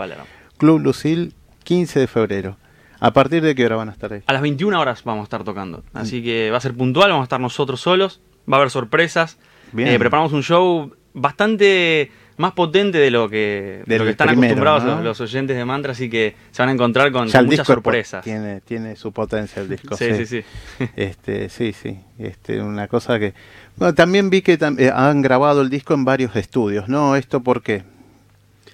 Club 0.57 0.79
Lucil, 0.79 1.33
15 1.63 1.99
de 1.99 2.07
febrero. 2.07 2.57
¿A 2.99 3.11
partir 3.13 3.43
de 3.43 3.53
qué 3.53 3.65
hora 3.65 3.75
van 3.75 3.89
a 3.89 3.91
estar 3.91 4.11
ahí? 4.11 4.21
A 4.25 4.33
las 4.33 4.41
21 4.41 4.79
horas 4.79 5.03
vamos 5.03 5.21
a 5.21 5.25
estar 5.25 5.43
tocando. 5.43 5.83
Mm. 5.93 5.97
Así 5.97 6.23
que 6.23 6.49
va 6.49 6.57
a 6.57 6.61
ser 6.61 6.73
puntual, 6.73 7.09
vamos 7.11 7.23
a 7.23 7.25
estar 7.25 7.39
nosotros 7.39 7.79
solos. 7.81 8.19
Va 8.51 8.57
a 8.57 8.59
haber 8.61 8.71
sorpresas. 8.71 9.37
Bien. 9.75 9.89
Eh, 9.89 9.99
preparamos 9.99 10.31
un 10.31 10.41
show 10.41 10.91
bastante 11.13 12.09
más 12.37 12.53
potente 12.53 12.97
de 12.97 13.11
lo 13.11 13.29
que, 13.29 13.83
de 13.85 13.97
lo 13.97 14.05
que 14.05 14.11
están 14.11 14.27
primero, 14.27 14.47
acostumbrados 14.53 14.83
¿no? 14.83 15.01
los, 15.01 15.19
oyentes 15.21 15.55
de 15.55 15.65
Mantra, 15.65 15.91
así 15.91 16.09
que 16.09 16.35
se 16.51 16.61
van 16.61 16.69
a 16.69 16.71
encontrar 16.73 17.11
con, 17.11 17.29
muchas 17.45 17.67
sorpresas. 17.67 18.23
Tiene, 18.23 18.61
tiene 18.61 18.95
su 18.95 19.11
potencia 19.11 19.61
el 19.61 19.69
disco. 19.69 19.95
Sí, 19.97 20.13
sí, 20.15 20.25
sí. 20.25 20.43
Este, 20.95 21.49
sí, 21.49 21.73
sí. 21.73 21.97
Este, 22.17 22.61
una 22.61 22.87
cosa 22.87 23.19
que. 23.19 23.33
Bueno, 23.75 23.93
también 23.93 24.29
vi 24.29 24.41
que 24.41 24.57
tam- 24.57 24.79
eh, 24.79 24.91
han 24.93 25.21
grabado 25.21 25.61
el 25.61 25.69
disco 25.69 25.93
en 25.93 26.05
varios 26.05 26.35
estudios, 26.35 26.87
¿no? 26.87 27.15
¿Esto 27.15 27.41
por 27.41 27.61
qué? 27.61 27.83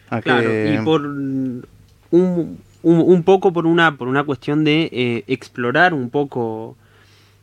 ¿A 0.09 0.21
Claro, 0.21 0.49
y 0.51 0.77
por 0.83 1.01
un, 1.01 1.65
un, 2.11 2.59
un 2.83 3.23
poco 3.23 3.53
por 3.53 3.65
una, 3.65 3.95
por 3.95 4.07
una 4.07 4.23
cuestión 4.23 4.63
de 4.63 4.89
eh, 4.91 5.23
explorar 5.27 5.93
un 5.93 6.09
poco 6.09 6.75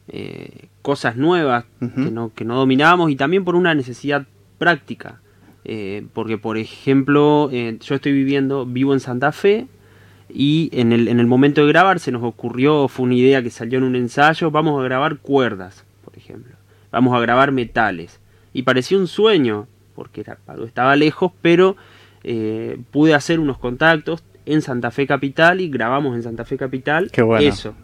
eh, 0.09 0.69
cosas 0.83 1.17
nuevas 1.17 1.65
que, 1.81 2.11
no, 2.11 2.33
que 2.35 2.45
no 2.45 2.57
dominábamos 2.57 3.11
y 3.11 3.17
también 3.17 3.45
por 3.45 3.57
una 3.57 3.75
necesidad 3.75 4.27
práctica. 4.59 5.21
Eh, 5.65 6.07
porque, 6.15 6.39
por 6.39 6.57
ejemplo, 6.57 7.51
eh, 7.53 7.77
yo 7.81 7.95
estoy 7.95 8.13
viviendo, 8.13 8.65
vivo 8.65 8.95
en 8.95 9.01
Santa 9.01 9.33
Fe 9.33 9.67
y 10.29 10.71
en 10.73 10.93
el, 10.93 11.09
en 11.09 11.21
el 11.21 11.27
momento 11.27 11.61
de 11.61 11.69
grabar 11.69 12.01
se 12.01 12.13
nos 12.13 12.23
ocurrió, 12.23 12.89
fue 12.89 13.05
una 13.05 13.15
idea 13.15 13.43
que 13.43 13.51
salió 13.51 13.79
en 13.79 13.85
un 13.85 13.97
ensayo, 13.97 14.51
vamos 14.51 14.81
a 14.81 14.85
grabar 14.85 15.19
cuerdas, 15.19 15.85
por 16.05 16.17
ejemplo. 16.17 16.55
Vamos 16.91 17.15
a 17.15 17.21
grabar 17.21 17.53
metales. 17.53 18.21
Y 18.55 18.63
parecía 18.63 18.97
un 18.97 19.09
sueño, 19.09 19.67
porque 19.95 20.23
era, 20.23 20.39
estaba 20.65 20.97
lejos, 20.97 21.33
pero 21.43 21.77
eh, 22.25 22.79
pude 22.91 23.15
hacer 23.15 23.41
unos 23.41 23.59
contactos 23.59 24.25
en 24.47 24.63
Santa 24.63 24.91
Fe 24.91 25.07
Capital 25.07 25.61
y 25.61 25.69
grabamos 25.69 26.17
en 26.17 26.23
Santa 26.23 26.45
Fe 26.45 26.57
Capital 26.57 27.11
Qué 27.13 27.21
bueno. 27.21 27.47
eso. 27.47 27.75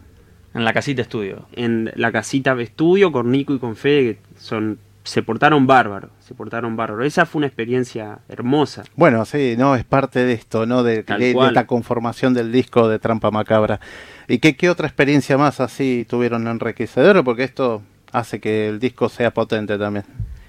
En 0.55 0.65
la 0.65 0.73
casita 0.73 1.01
estudio. 1.01 1.45
En 1.53 1.91
la 1.95 2.11
casita 2.11 2.55
de 2.55 2.63
estudio 2.63 3.11
con 3.11 3.29
Nico 3.31 3.53
y 3.53 3.59
con 3.59 3.75
Fede, 3.75 4.15
que 4.15 4.39
son, 4.39 4.79
se 5.03 5.21
portaron 5.21 5.67
bárbaro, 5.67 6.09
se 6.19 6.33
portaron 6.33 6.75
bárbaro. 6.77 7.03
Esa 7.03 7.25
fue 7.25 7.39
una 7.39 7.47
experiencia 7.47 8.19
hermosa. 8.29 8.83
Bueno, 8.95 9.25
sí, 9.25 9.55
no, 9.57 9.75
es 9.75 9.83
parte 9.83 10.23
de 10.25 10.33
esto, 10.33 10.65
¿no? 10.65 10.81
De, 10.81 11.03
de- 11.03 11.31
esta 11.31 11.67
conformación 11.67 12.33
del 12.33 12.51
disco 12.51 12.87
de 12.87 12.99
Trampa 12.99 13.31
Macabra. 13.31 13.79
¿Y 14.27 14.39
qué, 14.39 14.55
qué 14.55 14.69
otra 14.69 14.87
experiencia 14.87 15.37
más 15.37 15.59
así 15.59 16.05
tuvieron 16.09 16.47
enriquecedora? 16.47 17.21
Porque 17.21 17.43
esto 17.43 17.81
hace 18.13 18.39
que 18.39 18.69
el 18.69 18.79
disco 18.79 19.09
sea 19.09 19.31
potente 19.33 19.77
también. 19.77 20.05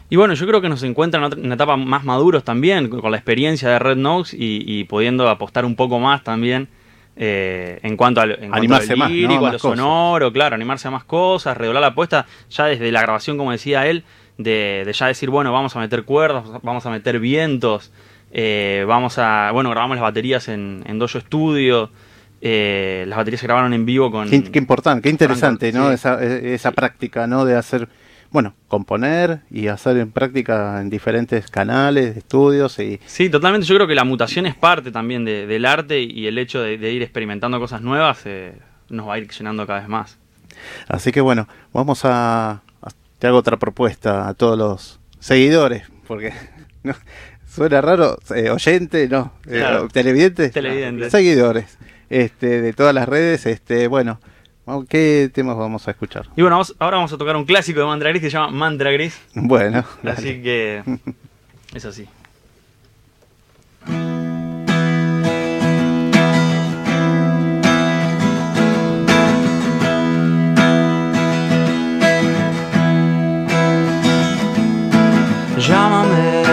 Y 0.09 0.15
bueno, 0.15 0.35
yo 0.35 0.47
creo 0.47 0.61
que 0.61 0.69
nos 0.69 0.85
encuentran 0.85 1.33
en 1.33 1.45
una 1.47 1.57
etapa 1.57 1.77
más 1.77 2.05
maduros 2.05 2.45
también, 2.45 2.89
con 2.89 3.11
la 3.11 3.17
experiencia 3.17 3.69
de 3.71 3.81
Red 3.81 3.97
Nose 3.97 4.37
y, 4.39 4.63
y 4.65 4.85
pudiendo 4.85 5.29
apostar 5.29 5.65
un 5.65 5.75
poco 5.75 5.99
más 5.99 6.23
también 6.23 6.69
eh, 7.17 7.79
en 7.83 7.97
cuanto 7.97 8.21
al, 8.21 8.33
en 8.33 8.37
cuanto 8.39 8.57
Animarse 8.57 8.93
al 8.93 8.99
más, 8.99 9.09
¿no? 9.11 9.15
lírico, 9.17 9.47
a 9.47 9.53
lo 9.53 9.59
cosas. 9.59 9.79
sonoro, 9.79 10.33
claro, 10.33 10.55
animarse 10.55 10.89
a 10.89 10.91
más 10.91 11.05
cosas, 11.05 11.57
redoblar 11.57 11.81
la 11.81 11.89
apuesta, 11.89 12.27
ya 12.51 12.67
desde 12.67 12.93
la 12.93 13.01
grabación, 13.03 13.39
como 13.39 13.53
decía 13.53 13.87
él, 13.87 14.05
de, 14.39 14.83
de 14.85 14.93
ya 14.93 15.07
decir, 15.07 15.31
bueno, 15.31 15.53
vamos 15.53 15.75
a 15.77 15.81
meter 15.81 16.05
cuerdas, 16.05 16.45
vamos 16.63 16.85
a 16.85 16.91
meter 16.91 17.19
vientos, 17.19 17.91
eh, 18.33 18.85
vamos 18.87 19.19
a, 19.19 19.51
bueno, 19.53 19.71
grabamos 19.71 19.97
las 19.97 20.03
baterías 20.03 20.49
en, 20.49 20.83
en 20.87 20.99
Dojo 20.99 21.19
Studio, 21.21 21.91
eh, 22.43 23.07
las 23.09 23.17
baterías 23.17 23.41
se 23.41 23.47
grabaron 23.47 23.73
en 23.73 23.87
vivo 23.87 24.11
con... 24.11 24.29
Qué, 24.29 24.43
qué 24.45 24.59
importante, 24.59 25.03
qué 25.03 25.09
interesante, 25.09 25.73
Franco, 25.73 25.87
¿no? 25.87 25.91
sí. 25.91 25.95
Esa, 25.95 26.23
e- 26.23 26.55
esa 26.55 26.73
práctica, 26.73 27.27
¿no? 27.27 27.47
De 27.47 27.57
hacer, 27.57 27.89
bueno, 28.31 28.55
componer 28.69 29.41
y 29.51 29.69
hacer 29.69 29.97
en 29.99 30.11
práctica 30.11 30.81
en 30.81 30.91
diferentes 30.91 31.49
canales, 31.51 32.17
estudios 32.17 32.79
y 32.79 33.01
Sí, 33.07 33.31
totalmente. 33.31 33.67
Yo 33.67 33.75
creo 33.77 33.87
que 33.87 33.95
la 33.95 34.05
mutación 34.05 34.47
es 34.47 34.55
parte 34.55 34.91
también 34.91 35.25
de- 35.25 35.47
del 35.47 35.65
arte 35.65 36.01
y 36.01 36.27
el 36.27 36.39
hecho 36.39 36.61
de, 36.61 36.79
de 36.79 36.93
ir 36.93 37.03
experimentando 37.03 37.59
cosas 37.61 37.83
nuevas 37.83 38.21
eh, 38.25 38.55
nos 38.89 39.09
va 39.09 39.15
a 39.15 39.19
ir 39.19 39.29
llenando 39.31 39.67
cada 39.67 39.81
vez 39.81 39.89
más. 39.89 40.19
Así 40.89 41.13
que 41.13 41.21
bueno, 41.21 41.49
vamos 41.73 42.05
a, 42.05 42.51
a- 42.51 42.61
te 43.19 43.27
hago 43.27 43.39
otra 43.39 43.57
propuesta 43.59 44.29
a 44.29 44.35
todos 44.35 44.59
los 44.59 45.01
seguidores, 45.21 45.85
porque 46.07 46.33
no, 46.83 46.95
suena 47.49 47.81
raro, 47.81 48.19
eh, 48.35 48.51
oyente, 48.51 49.09
no, 49.09 49.33
eh, 49.47 49.59
Claro. 49.61 49.89
televidente, 49.89 50.51
seguidores, 51.11 51.79
este, 52.11 52.61
de 52.61 52.73
todas 52.73 52.95
las 52.95 53.09
redes, 53.09 53.47
este, 53.47 53.89
bueno, 53.89 54.21
¿qué 54.89 55.31
temas 55.33 55.57
vamos 55.57 55.87
a 55.87 55.93
escuchar? 55.93 56.27
Y 56.37 56.43
bueno, 56.43 56.57
vamos- 56.57 56.75
ahora 56.79 56.97
vamos 56.97 57.13
a 57.13 57.19
tocar 57.19 57.37
un 57.37 57.45
clásico 57.45 57.81
de 57.81 57.87
Mantra 57.87 58.11
Gris 58.11 58.23
que 58.23 58.31
se 58.31 58.37
llama 58.37 58.51
Mantra 58.51 58.91
Gris. 58.91 59.19
Bueno, 59.35 59.85
dale. 60.03 60.19
Así 60.19 60.43
que 60.43 60.83
es 61.75 61.85
así. 61.85 62.07
llámame. 75.59 76.46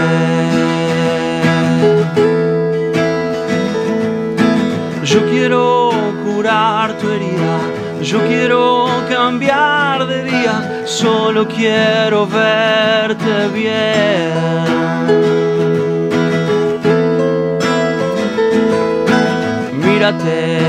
Yo 8.04 8.20
quiero 8.28 8.88
cambiar 9.08 10.06
de 10.06 10.24
día, 10.26 10.84
solo 10.86 11.48
quiero 11.48 12.28
verte 12.28 13.48
bien. 13.54 14.34
Mírate. 19.80 20.60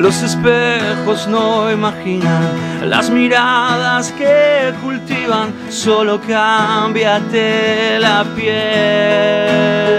Los 0.00 0.22
espejos 0.22 1.28
no 1.28 1.70
imaginan 1.70 2.50
las 2.90 3.10
miradas 3.10 4.10
que 4.12 4.74
cultivan, 4.82 5.54
solo 5.70 6.20
cámbiate 6.20 7.98
la 8.00 8.24
piel. 8.34 9.94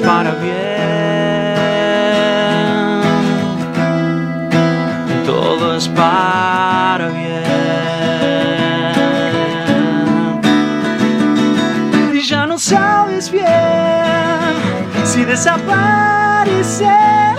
Para 0.00 0.32
bien. 0.32 0.54
Todo 5.24 5.76
es 5.76 5.86
para 5.88 7.08
bien. 7.08 7.24
Y 12.12 12.20
ya 12.22 12.46
no 12.46 12.58
sabes 12.58 13.30
bien 13.30 13.44
si 15.04 15.24
desaparecer 15.24 17.33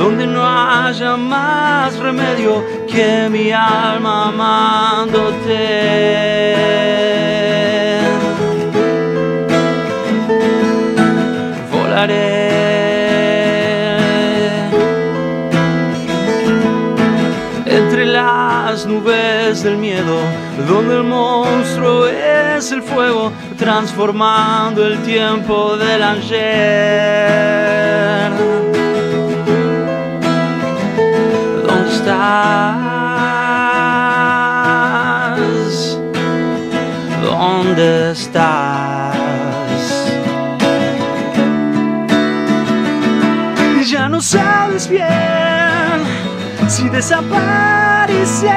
donde 0.00 0.26
no 0.26 0.42
haya 0.42 1.14
más 1.14 1.98
remedio 1.98 2.64
que 2.90 3.28
mi 3.28 3.52
alma 3.52 4.28
amándote. 4.28 5.58
Volaré 11.70 12.48
entre 17.66 18.06
las 18.06 18.86
nubes 18.86 19.62
del 19.62 19.76
miedo, 19.76 20.16
donde 20.66 20.96
el 20.96 21.02
monstruo 21.02 22.06
es 22.06 22.72
el 22.72 22.82
fuego, 22.82 23.32
transformando 23.58 24.86
el 24.86 25.02
tiempo 25.02 25.76
del 25.76 26.02
ayer. 26.02 27.50
¿Dónde 32.20 32.32
estás? 33.70 33.98
¿Dónde 37.22 38.12
estás? 38.12 39.80
Ya 43.90 44.08
no 44.10 44.20
sabes 44.20 44.86
bien 44.86 45.00
si 46.68 46.90
desaparecer 46.90 48.50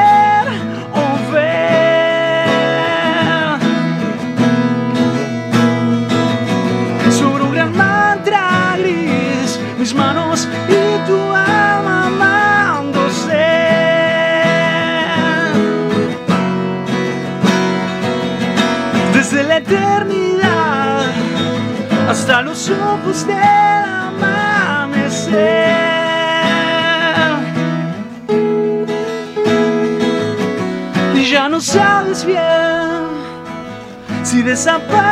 hasta 22.24 22.42
los 22.42 22.70
ojos 22.70 23.28
del 23.28 23.36
amanecer. 23.36 24.56
Y 31.16 31.26
ya 31.30 31.50
no 31.50 31.60
sabes 31.60 32.24
bien 32.24 32.40
si 34.24 34.42
desaparecer 34.42 35.04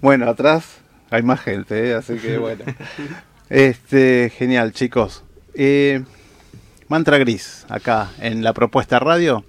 Bueno, 0.00 0.28
atrás 0.28 0.78
hay 1.10 1.22
más 1.22 1.40
gente, 1.40 1.90
¿eh? 1.90 1.94
así 1.94 2.16
que 2.18 2.38
bueno. 2.38 2.64
Este, 3.48 4.30
genial, 4.36 4.72
chicos. 4.72 5.24
Eh, 5.54 6.04
Mantra 6.88 7.18
Gris, 7.18 7.66
acá 7.68 8.10
en 8.20 8.42
la 8.42 8.52
propuesta 8.52 8.98
radio. 8.98 9.44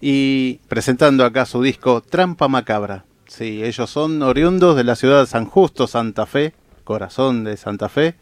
y 0.00 0.60
presentando 0.68 1.24
acá 1.24 1.44
su 1.46 1.62
disco 1.62 2.00
Trampa 2.02 2.48
Macabra. 2.48 3.04
Sí, 3.26 3.64
ellos 3.64 3.90
son 3.90 4.22
oriundos 4.22 4.76
de 4.76 4.84
la 4.84 4.94
ciudad 4.96 5.20
de 5.20 5.26
San 5.26 5.44
Justo, 5.46 5.86
Santa 5.86 6.24
Fe, 6.24 6.54
corazón 6.84 7.44
de 7.44 7.56
Santa 7.56 7.88
Fe, 7.88 8.14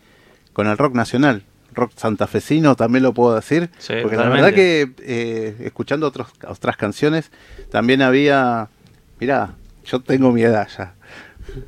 con 0.53 0.67
el 0.67 0.79
rock 0.79 0.95
nacional. 0.95 1.45
Rock 1.75 1.93
santafesino 1.95 2.75
también 2.75 3.03
lo 3.03 3.13
puedo 3.13 3.35
decir, 3.35 3.69
Sí, 3.77 3.93
porque 4.01 4.17
la 4.17 4.31
verdad 4.31 4.55
que 4.55 4.93
eh, 5.03 5.57
escuchando 5.61 6.07
otros, 6.07 6.29
otras 6.49 6.79
canciones 6.79 7.31
también 7.71 8.01
había, 8.01 8.71
mirá, 9.21 9.51
yo 9.85 10.01
tengo 10.01 10.33
mi 10.33 10.41
edad 10.43 10.67
ya, 10.77 10.95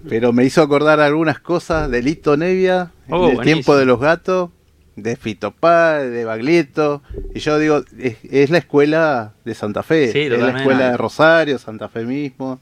pero 0.09 0.33
me 0.33 0.45
hizo 0.45 0.63
acordar 0.63 1.01
algunas 1.01 1.39
cosas 1.41 1.91
de 1.91 2.03
Lito 2.03 2.37
Nevia, 2.37 2.91
Oh, 3.11 3.27
del 3.27 3.37
buenísimo. 3.37 3.43
tiempo 3.43 3.77
de 3.77 3.87
los 3.87 4.01
gatos, 4.01 4.51
de 4.97 5.17
Fito 5.17 5.53
Páez, 5.53 6.11
de 6.11 6.25
Baglietto, 6.25 7.03
y 7.35 7.39
yo 7.41 7.59
digo, 7.59 7.83
es, 7.99 8.17
es 8.31 8.51
la 8.51 8.59
escuela 8.59 9.33
de 9.45 9.55
Santa 9.55 9.83
Fe, 9.83 10.13
Sí, 10.13 10.19
es 10.23 10.39
la 10.41 10.59
escuela 10.59 10.91
de 10.91 10.97
Rosario, 10.97 11.59
Santa 11.59 11.89
Fe 11.89 12.05
mismo, 12.05 12.61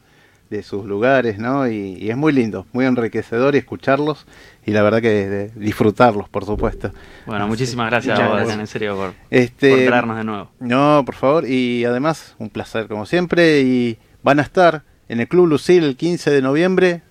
de 0.50 0.62
sus 0.62 0.84
lugares, 0.84 1.38
¿no? 1.38 1.66
Y, 1.66 1.96
y 1.98 2.10
es 2.10 2.16
muy 2.16 2.32
lindo, 2.32 2.66
muy 2.72 2.84
enriquecedor 2.84 3.56
escucharlos 3.56 4.26
y 4.64 4.70
la 4.70 4.82
verdad 4.82 5.02
que 5.02 5.28
de- 5.28 5.48
disfrutarlos, 5.56 6.28
por 6.28 6.44
supuesto. 6.44 6.92
Bueno, 7.26 7.48
muchísimas 7.48 7.90
gracias 7.90 8.16
vos, 8.16 8.26
gracias. 8.28 8.42
Adrián, 8.44 8.60
en 8.60 8.66
serio, 8.68 8.94
por, 8.96 9.12
Este, 9.30 9.70
por 9.70 9.86
traernos 9.86 10.16
de 10.18 10.24
nuevo. 10.24 10.50
no, 10.60 11.02
por 11.04 11.14
favor, 11.16 11.48
y 11.48 11.84
además 11.84 12.36
un 12.38 12.50
placer 12.50 12.86
como 12.86 13.06
siempre 13.06 13.62
y 13.62 13.98
van 14.22 14.38
a 14.38 14.42
estar 14.42 14.82
en 15.08 15.18
el 15.20 15.26
Club 15.26 15.46
Lucil 15.46 15.82
el 15.82 15.96
15 15.96 16.30
de 16.30 16.42
noviembre 16.42 17.02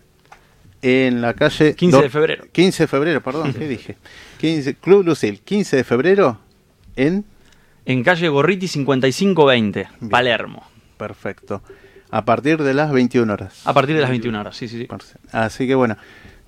en 0.88 1.20
la 1.22 1.34
calle 1.34 1.74
15 1.76 2.02
de 2.04 2.10
febrero. 2.12 2.46
15 2.52 2.84
de 2.84 2.88
febrero, 2.88 3.22
perdón, 3.24 3.54
¿qué 3.54 3.68
dije? 3.68 3.98
15, 4.40 4.76
Club 4.76 5.04
Lucil, 5.04 5.42
15 5.42 5.78
de 5.78 5.84
febrero 5.84 6.38
en 6.96 7.26
En 7.86 8.04
calle 8.04 8.30
Gorriti 8.30 8.68
5520, 8.68 9.88
Bien. 10.00 10.10
Palermo. 10.10 10.64
perfecto. 10.98 11.62
A 12.12 12.24
partir 12.24 12.62
de 12.62 12.74
las 12.76 12.92
21 12.92 13.34
horas. 13.34 13.62
A 13.66 13.74
partir 13.74 13.96
de 13.96 14.02
las 14.02 14.10
21 14.12 14.40
horas, 14.40 14.56
sí, 14.56 14.68
sí, 14.68 14.80
sí. 14.80 14.88
Así 15.32 15.66
que 15.68 15.74
bueno, 15.76 15.98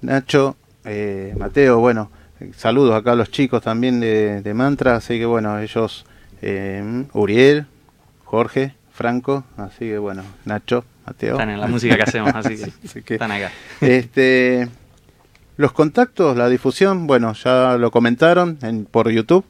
Nacho, 0.01 0.55
eh, 0.85 1.33
Mateo, 1.37 1.79
bueno, 1.79 2.11
saludos 2.55 2.93
acá 2.93 3.13
a 3.13 3.15
los 3.15 3.31
chicos 3.31 3.63
también 3.63 3.99
de, 3.99 4.41
de 4.43 4.53
Mantra, 4.53 4.95
así 4.95 5.17
que 5.17 5.25
bueno, 5.25 5.59
ellos, 5.59 6.05
eh, 6.43 7.05
Uriel, 7.13 7.65
Jorge, 8.23 8.75
Franco, 8.91 9.43
así 9.57 9.79
que 9.85 9.97
bueno, 9.97 10.23
Nacho, 10.45 10.85
Mateo. 11.07 11.33
Están 11.35 11.49
en 11.49 11.59
la 11.59 11.67
música 11.67 11.95
que 11.95 12.03
hacemos, 12.03 12.35
así 12.35 12.57
que, 12.57 12.63
Así 12.85 13.01
que, 13.01 13.13
están 13.15 13.31
acá. 13.31 13.51
este, 13.81 14.67
los 15.55 15.71
contactos, 15.71 16.37
la 16.37 16.49
difusión, 16.49 17.07
bueno, 17.07 17.33
ya 17.33 17.77
lo 17.77 17.89
comentaron 17.91 18.59
en, 18.61 18.85
por 18.85 19.09
YouTube, 19.09 19.45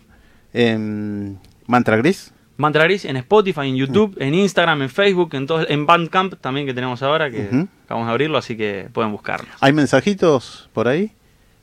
en 0.53 1.39
Mantra 1.65 1.97
Gris. 1.97 2.31
Mantra 2.57 2.83
Gris 2.85 3.05
en 3.05 3.17
Spotify, 3.17 3.67
en 3.69 3.75
YouTube, 3.75 4.15
en 4.19 4.33
Instagram, 4.33 4.81
en 4.83 4.89
Facebook, 4.89 5.33
en 5.33 5.45
todo, 5.45 5.67
en 5.69 5.85
Bandcamp 5.85 6.35
también 6.41 6.65
que 6.65 6.73
tenemos 6.73 7.03
ahora, 7.03 7.29
que 7.29 7.49
Ujú. 7.51 7.67
acabamos 7.85 8.07
de 8.07 8.11
abrirlo, 8.11 8.37
así 8.37 8.55
que 8.57 8.89
pueden 8.93 9.11
buscarnos. 9.11 9.49
¿Hay 9.59 9.73
mensajitos 9.73 10.69
por 10.73 10.87
ahí? 10.87 11.11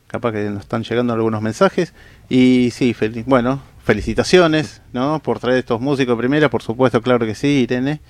Capaz 0.06 0.30
que 0.32 0.44
nos 0.50 0.60
están 0.60 0.84
llegando 0.84 1.12
algunos 1.12 1.42
mensajes. 1.42 1.94
Y 2.28 2.70
sí, 2.70 2.94
bueno, 3.26 3.60
felicitaciones, 3.82 4.82
¿no? 4.92 5.18
Por 5.18 5.40
traer 5.40 5.58
estos 5.58 5.80
músicos 5.80 6.16
primera, 6.16 6.48
por 6.48 6.62
supuesto, 6.62 7.02
claro 7.02 7.26
que 7.26 7.34
sí, 7.34 7.62
Irene. 7.68 8.00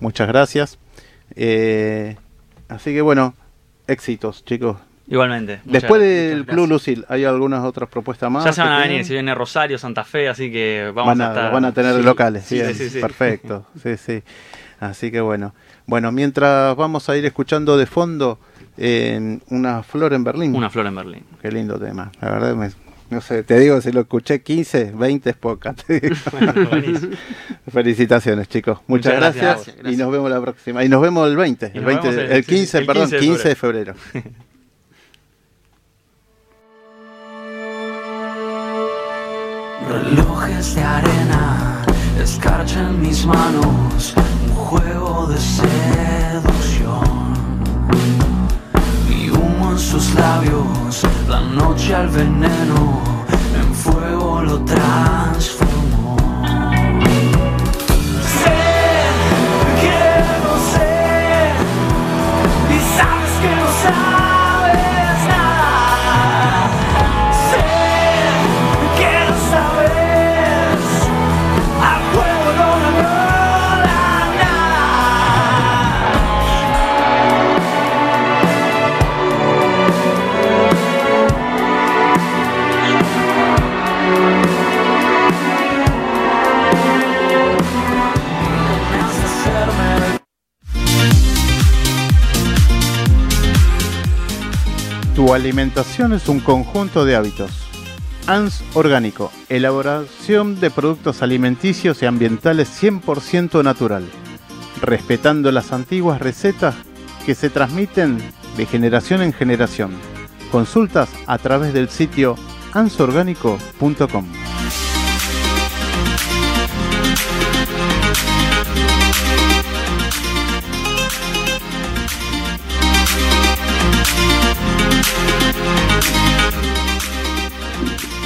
Muchas 0.00 0.26
gracias. 0.26 0.78
Eh, 1.36 2.16
así 2.68 2.92
que 2.92 3.00
bueno, 3.02 3.34
éxitos, 3.86 4.44
chicos. 4.44 4.76
Igualmente. 5.06 5.60
Después 5.64 6.00
gracias. 6.00 6.28
del 6.30 6.46
Club. 6.46 6.68
Lucil, 6.68 7.04
¿hay 7.08 7.24
algunas 7.24 7.62
otras 7.62 7.90
propuestas 7.90 8.30
más? 8.30 8.44
Ya 8.44 8.52
se 8.54 8.62
van 8.62 8.72
a 8.72 8.78
venir, 8.78 9.04
si 9.04 9.12
viene 9.12 9.34
Rosario, 9.34 9.76
Santa 9.76 10.02
Fe, 10.04 10.28
así 10.28 10.50
que 10.50 10.90
vamos 10.94 11.18
van 11.18 11.20
a, 11.20 11.26
a, 11.26 11.28
estar. 11.34 11.52
van 11.52 11.64
a 11.66 11.72
tener 11.74 11.94
Sí, 11.96 12.02
locales, 12.02 12.44
sí, 12.46 12.54
bien, 12.54 12.74
sí, 12.74 12.88
sí. 12.88 13.00
perfecto, 13.00 13.66
sí, 13.82 13.96
sí. 13.98 14.22
Así 14.80 15.10
que 15.10 15.20
bueno, 15.20 15.54
bueno, 15.86 16.10
mientras 16.10 16.74
vamos 16.76 17.08
a 17.10 17.16
ir 17.16 17.24
escuchando 17.26 17.76
de 17.76 17.84
fondo 17.86 18.38
eh, 18.78 19.38
una 19.50 19.82
flor 19.82 20.14
en 20.14 20.24
Berlín. 20.24 20.54
Una 20.54 20.70
flor 20.70 20.86
en 20.86 20.94
Berlín. 20.94 21.24
Qué 21.42 21.50
lindo 21.52 21.78
tema. 21.78 22.10
La 22.22 22.30
verdad, 22.30 22.54
me- 22.56 22.70
no 23.10 23.20
sé, 23.20 23.42
te 23.44 23.58
digo, 23.60 23.80
si 23.80 23.92
lo 23.92 24.00
escuché 24.00 24.42
15, 24.42 24.92
20 24.96 25.30
es 25.30 25.36
poca. 25.36 25.72
te 25.74 26.00
digo. 26.00 26.16
buenísimo. 26.70 27.16
Felicitaciones, 27.72 28.48
chicos. 28.48 28.78
Muchas, 28.86 29.14
Muchas 29.14 29.20
gracias, 29.20 29.44
gracias, 29.44 29.76
gracias. 29.76 29.94
Y 29.94 29.96
nos 29.96 30.10
vemos 30.12 30.30
la 30.30 30.40
próxima. 30.40 30.84
Y 30.84 30.88
nos 30.88 31.00
vemos 31.02 31.28
el 31.28 31.36
20. 31.36 31.66
Y 31.66 31.68
El, 31.78 31.84
nos 31.84 31.84
20 31.86 32.08
vemos 32.08 32.24
el- 32.24 32.32
el 32.32 32.44
sí, 32.44 32.50
sí, 32.50 32.56
15, 32.56 32.78
el 32.78 32.86
perdón, 32.86 33.02
15 33.10 33.16
de 33.16 33.20
15 33.22 33.48
de 33.48 33.54
febrero. 33.54 33.94
Relojes 39.88 40.74
de 40.74 40.82
arena 40.82 41.82
escarchan 42.22 43.00
mis 43.00 43.26
manos, 43.26 44.14
un 44.48 44.54
juego 44.54 45.26
de 45.26 45.38
seducción. 45.38 47.04
En 49.74 49.80
sus 49.80 50.14
labios, 50.14 51.02
la 51.28 51.40
noche 51.40 51.96
al 51.96 52.06
veneno, 52.08 53.02
en 53.60 53.74
fuego 53.74 54.40
lo 54.40 54.60
transformó. 54.60 56.16
Sé 58.38 58.54
que 59.80 59.98
no 60.44 60.54
sé, 60.70 61.50
y 62.70 62.78
sabes 62.96 63.32
que 63.42 63.50
no 63.56 63.68
sabes 63.82 64.23
Tu 95.34 95.38
alimentación 95.38 96.12
es 96.12 96.28
un 96.28 96.38
conjunto 96.38 97.04
de 97.04 97.16
hábitos. 97.16 97.50
ANS 98.28 98.62
Orgánico, 98.72 99.32
elaboración 99.48 100.60
de 100.60 100.70
productos 100.70 101.22
alimenticios 101.22 102.00
y 102.00 102.06
ambientales 102.06 102.70
100% 102.80 103.64
natural, 103.64 104.04
respetando 104.80 105.50
las 105.50 105.72
antiguas 105.72 106.20
recetas 106.20 106.76
que 107.26 107.34
se 107.34 107.50
transmiten 107.50 108.18
de 108.56 108.64
generación 108.64 109.22
en 109.22 109.32
generación. 109.32 109.90
Consultas 110.52 111.08
a 111.26 111.36
través 111.38 111.74
del 111.74 111.88
sitio 111.88 112.36
ansorgánico.com. 112.72 114.43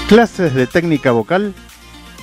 Clases 0.09 0.55
de 0.55 0.67
técnica 0.67 1.13
vocal 1.13 1.53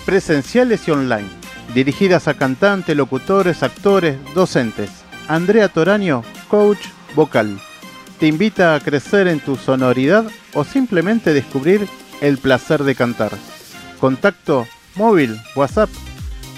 presenciales 0.07 0.87
y 0.87 0.91
online, 0.91 1.29
dirigidas 1.75 2.27
a 2.27 2.33
cantantes, 2.33 2.97
locutores, 2.97 3.61
actores, 3.61 4.17
docentes. 4.33 4.89
Andrea 5.27 5.69
Toraño, 5.69 6.23
coach 6.47 6.87
vocal, 7.13 7.59
te 8.19 8.25
invita 8.25 8.73
a 8.73 8.79
crecer 8.79 9.27
en 9.27 9.39
tu 9.39 9.55
sonoridad 9.55 10.25
o 10.55 10.63
simplemente 10.63 11.31
descubrir 11.31 11.87
el 12.21 12.39
placer 12.39 12.83
de 12.83 12.95
cantar. 12.95 13.33
Contacto 13.99 14.67
móvil, 14.95 15.39
WhatsApp 15.55 15.91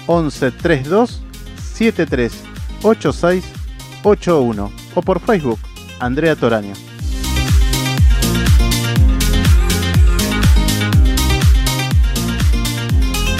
11 0.06 0.50
32 0.52 1.22
73 1.74 2.32
86 2.82 3.44
81 4.02 4.72
o 4.94 5.02
por 5.02 5.20
Facebook 5.20 5.58
Andrea 6.00 6.34
Toraño. 6.36 6.87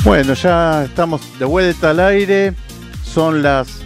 Bueno, 0.04 0.34
ya 0.34 0.84
estamos 0.84 1.20
de 1.38 1.44
vuelta 1.44 1.90
al 1.90 2.00
aire. 2.00 2.54
Son 3.04 3.42
las 3.42 3.82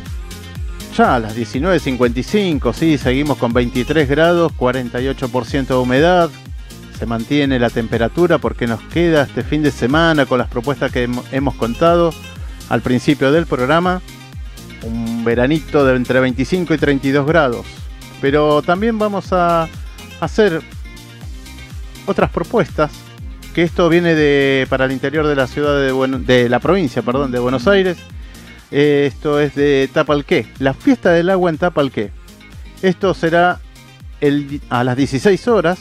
ya 0.96 1.18
las 1.18 1.34
19.55, 1.34 2.74
sí, 2.74 2.98
seguimos 2.98 3.38
con 3.38 3.54
23 3.54 4.06
grados, 4.08 4.52
48% 4.58 5.66
de 5.68 5.74
humedad. 5.74 6.28
Se 6.98 7.06
mantiene 7.06 7.58
la 7.58 7.70
temperatura 7.70 8.36
porque 8.38 8.66
nos 8.66 8.80
queda 8.82 9.22
este 9.22 9.42
fin 9.42 9.62
de 9.62 9.70
semana 9.70 10.26
con 10.26 10.38
las 10.38 10.48
propuestas 10.48 10.92
que 10.92 11.08
hem- 11.08 11.22
hemos 11.32 11.54
contado 11.54 12.12
al 12.68 12.82
principio 12.82 13.32
del 13.32 13.46
programa. 13.46 14.02
Un 14.82 15.24
veranito 15.24 15.84
de 15.86 15.96
entre 15.96 16.20
25 16.20 16.74
y 16.74 16.78
32 16.78 17.26
grados. 17.26 17.64
Pero 18.20 18.60
también 18.60 18.98
vamos 18.98 19.32
a 19.32 19.68
hacer 20.20 20.60
otras 22.06 22.30
propuestas 22.30 22.90
que 23.52 23.62
esto 23.62 23.88
viene 23.88 24.14
de 24.14 24.66
para 24.68 24.86
el 24.86 24.92
interior 24.92 25.26
de 25.26 25.36
la 25.36 25.46
ciudad 25.46 25.76
de, 25.76 26.48
la 26.48 26.58
provincia, 26.60 27.02
perdón, 27.02 27.30
de 27.30 27.38
Buenos 27.38 27.68
Aires. 27.68 27.98
Eh, 28.70 29.10
esto 29.12 29.38
es 29.40 29.54
de 29.54 29.88
Tapalqué, 29.92 30.46
la 30.58 30.72
fiesta 30.72 31.10
del 31.10 31.28
agua 31.30 31.50
en 31.50 31.58
Tapalqué. 31.58 32.10
Esto 32.80 33.12
será 33.14 33.60
a 34.70 34.84
las 34.84 34.96
16 34.96 35.48
horas, 35.48 35.80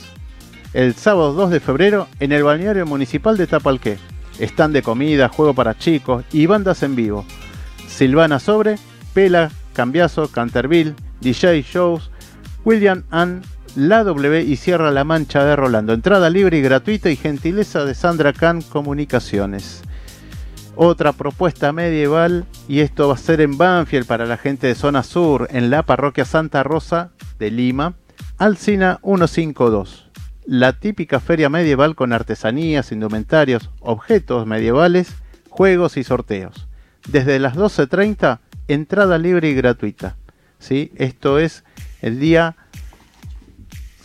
el 0.74 0.96
sábado 0.96 1.34
2 1.34 1.52
de 1.52 1.60
febrero, 1.60 2.08
en 2.20 2.32
el 2.32 2.44
balneario 2.44 2.86
municipal 2.86 3.38
de 3.38 3.48
Tapalqué. 3.48 3.98
Están 4.40 4.74
de 4.74 4.82
comida, 4.82 5.30
juego 5.30 5.54
para 5.54 5.78
chicos 5.78 6.26
y 6.32 6.48
bandas 6.48 6.84
en 6.84 6.96
vivo. 6.96 7.26
Silvana 7.88 8.40
Sobre, 8.40 8.76
Pela, 9.14 9.52
Cambiazo, 9.74 10.28
Canterville, 10.30 10.96
DJ 11.22 11.62
Shows, 11.62 12.12
William 12.66 13.04
Ann, 13.12 13.42
La 13.76 14.04
W 14.04 14.42
y 14.42 14.58
Sierra 14.58 14.92
La 14.92 15.06
Mancha 15.06 15.46
de 15.46 15.56
Rolando. 15.56 15.94
Entrada 15.94 16.30
libre 16.30 16.58
y 16.58 16.62
gratuita 16.62 17.10
y 17.10 17.16
gentileza 17.16 17.86
de 17.86 17.96
Sandra 17.96 18.34
Khan 18.34 18.62
Comunicaciones. 18.62 19.82
Otra 20.76 21.14
propuesta 21.14 21.72
medieval 21.72 22.46
y 22.68 22.82
esto 22.82 23.08
va 23.08 23.14
a 23.14 23.18
ser 23.18 23.40
en 23.40 23.58
Banfield 23.58 24.06
para 24.06 24.26
la 24.26 24.36
gente 24.36 24.68
de 24.68 24.76
zona 24.76 25.04
sur, 25.04 25.48
en 25.52 25.70
la 25.70 25.84
parroquia 25.84 26.26
Santa 26.26 26.64
Rosa 26.64 27.12
de 27.40 27.50
Lima, 27.50 27.94
Alcina 28.38 29.00
152. 29.04 30.10
La 30.46 30.74
típica 30.74 31.22
feria 31.22 31.48
medieval 31.48 31.96
con 31.96 32.12
artesanías, 32.12 32.92
indumentarios, 32.92 33.70
objetos 33.80 34.46
medievales, 34.46 35.14
juegos 35.50 35.96
y 35.96 36.04
sorteos. 36.04 36.68
Desde 37.08 37.40
las 37.40 37.56
12.30, 37.56 38.40
entrada 38.68 39.18
libre 39.18 39.50
y 39.50 39.54
gratuita. 39.54 40.18
¿Sí? 40.60 40.92
Esto 40.98 41.40
es 41.40 41.64
el 42.02 42.20
día 42.20 42.58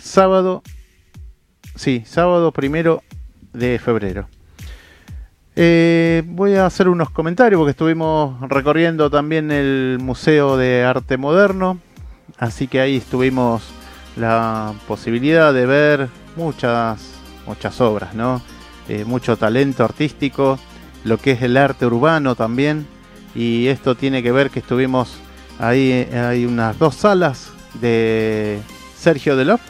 sábado, 0.06 0.62
sí, 1.74 2.02
sábado 2.06 2.52
primero 2.52 3.02
de 3.52 3.78
febrero. 3.78 4.28
Eh, 5.58 6.22
voy 6.26 6.54
a 6.54 6.66
hacer 6.66 6.88
unos 6.88 7.10
comentarios 7.10 7.58
porque 7.58 7.70
estuvimos 7.70 8.38
recorriendo 8.48 9.10
también 9.10 9.50
el 9.50 9.98
Museo 10.00 10.56
de 10.56 10.84
Arte 10.84 11.16
Moderno, 11.16 11.78
así 12.38 12.66
que 12.66 12.80
ahí 12.80 12.96
estuvimos 12.96 13.62
la 14.16 14.74
posibilidad 14.86 15.52
de 15.54 15.66
ver 15.66 16.08
muchas, 16.36 17.14
muchas 17.46 17.80
obras, 17.80 18.14
¿no? 18.14 18.42
Eh, 18.88 19.04
mucho 19.04 19.36
talento 19.36 19.82
artístico, 19.84 20.58
lo 21.04 21.18
que 21.18 21.32
es 21.32 21.42
el 21.42 21.56
arte 21.56 21.86
urbano 21.86 22.34
también, 22.34 22.86
y 23.34 23.68
esto 23.68 23.94
tiene 23.94 24.22
que 24.22 24.32
ver 24.32 24.50
que 24.50 24.60
estuvimos 24.60 25.16
ahí, 25.58 26.06
hay 26.12 26.44
unas 26.44 26.78
dos 26.78 26.94
salas 26.96 27.50
de 27.80 28.60
Sergio 28.96 29.36
Delof, 29.36 29.60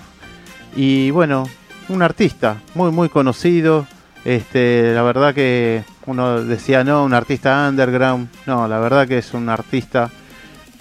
y 0.77 1.11
bueno, 1.11 1.49
un 1.89 2.03
artista 2.03 2.61
muy 2.75 2.93
muy 2.93 3.09
conocido, 3.09 3.87
este, 4.25 4.93
la 4.95 5.03
verdad 5.03 5.35
que 5.35 5.83
uno 6.07 6.43
decía 6.43 6.85
no, 6.85 7.05
un 7.05 7.15
artista 7.15 7.67
underground, 7.69 8.29
no, 8.47 8.69
la 8.69 8.79
verdad 8.79 9.09
que 9.09 9.19
es 9.19 9.35
un 9.35 9.49
artista 9.49 10.11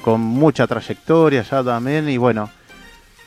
con 0.02 0.22
mucha 0.22 0.68
trayectoria 0.68 1.41
ya 1.41 1.64
también, 1.64 2.10
y 2.10 2.18
bueno, 2.18 2.50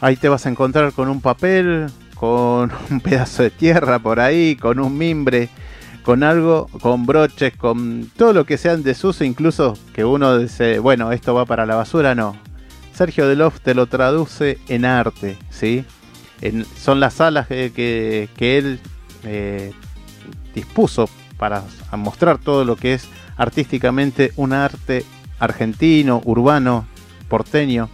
ahí 0.01 0.16
te 0.16 0.29
vas 0.29 0.47
a 0.47 0.51
encontrar 0.51 0.93
con 0.93 1.09
un 1.09 1.21
papel, 1.21 1.87
con 2.14 2.71
un 2.91 3.01
pedazo 3.01 3.43
de 3.43 3.51
tierra 3.51 3.99
por 3.99 4.21
ahí, 4.21 4.55
con 4.57 4.79
un 4.79 4.97
mimbre, 4.97 5.49
con 6.05 6.23
algo, 6.23 6.69
con 6.81 7.07
broches, 7.07 7.57
con 7.57 8.11
todo 8.16 8.33
lo 8.33 8.45
que 8.45 8.59
sea 8.59 8.75
en 8.75 8.83
desuso, 8.83 9.25
incluso 9.25 9.77
que 9.93 10.05
uno 10.05 10.39
dice, 10.39 10.79
bueno, 10.79 11.12
esto 11.12 11.35
va 11.35 11.45
para 11.45 11.66
la 11.66 11.77
basura, 11.77 12.14
no. 12.14 12.37
Sergio 12.95 13.29
Delof 13.29 13.61
te 13.61 13.75
lo 13.75 13.87
traduce 13.87 14.59
en 14.69 14.85
arte, 14.85 15.37
¿sí? 15.51 15.85
Son 16.76 17.01
las 17.01 17.14
salas 17.14 17.47
que, 17.47 18.28
él 18.39 18.80
eh, 19.24 19.72
dispuso 20.55 21.09
para 21.39 21.62
mostrar 21.93 22.39
todo 22.39 22.64
lo 22.64 22.76
que 22.76 22.95
es 22.95 23.09
artísticamente 23.36 24.32
un 24.36 24.53
arte 24.53 25.05
argentino, 25.39 26.20
urbano, 26.24 26.86
porteño. 27.28 27.89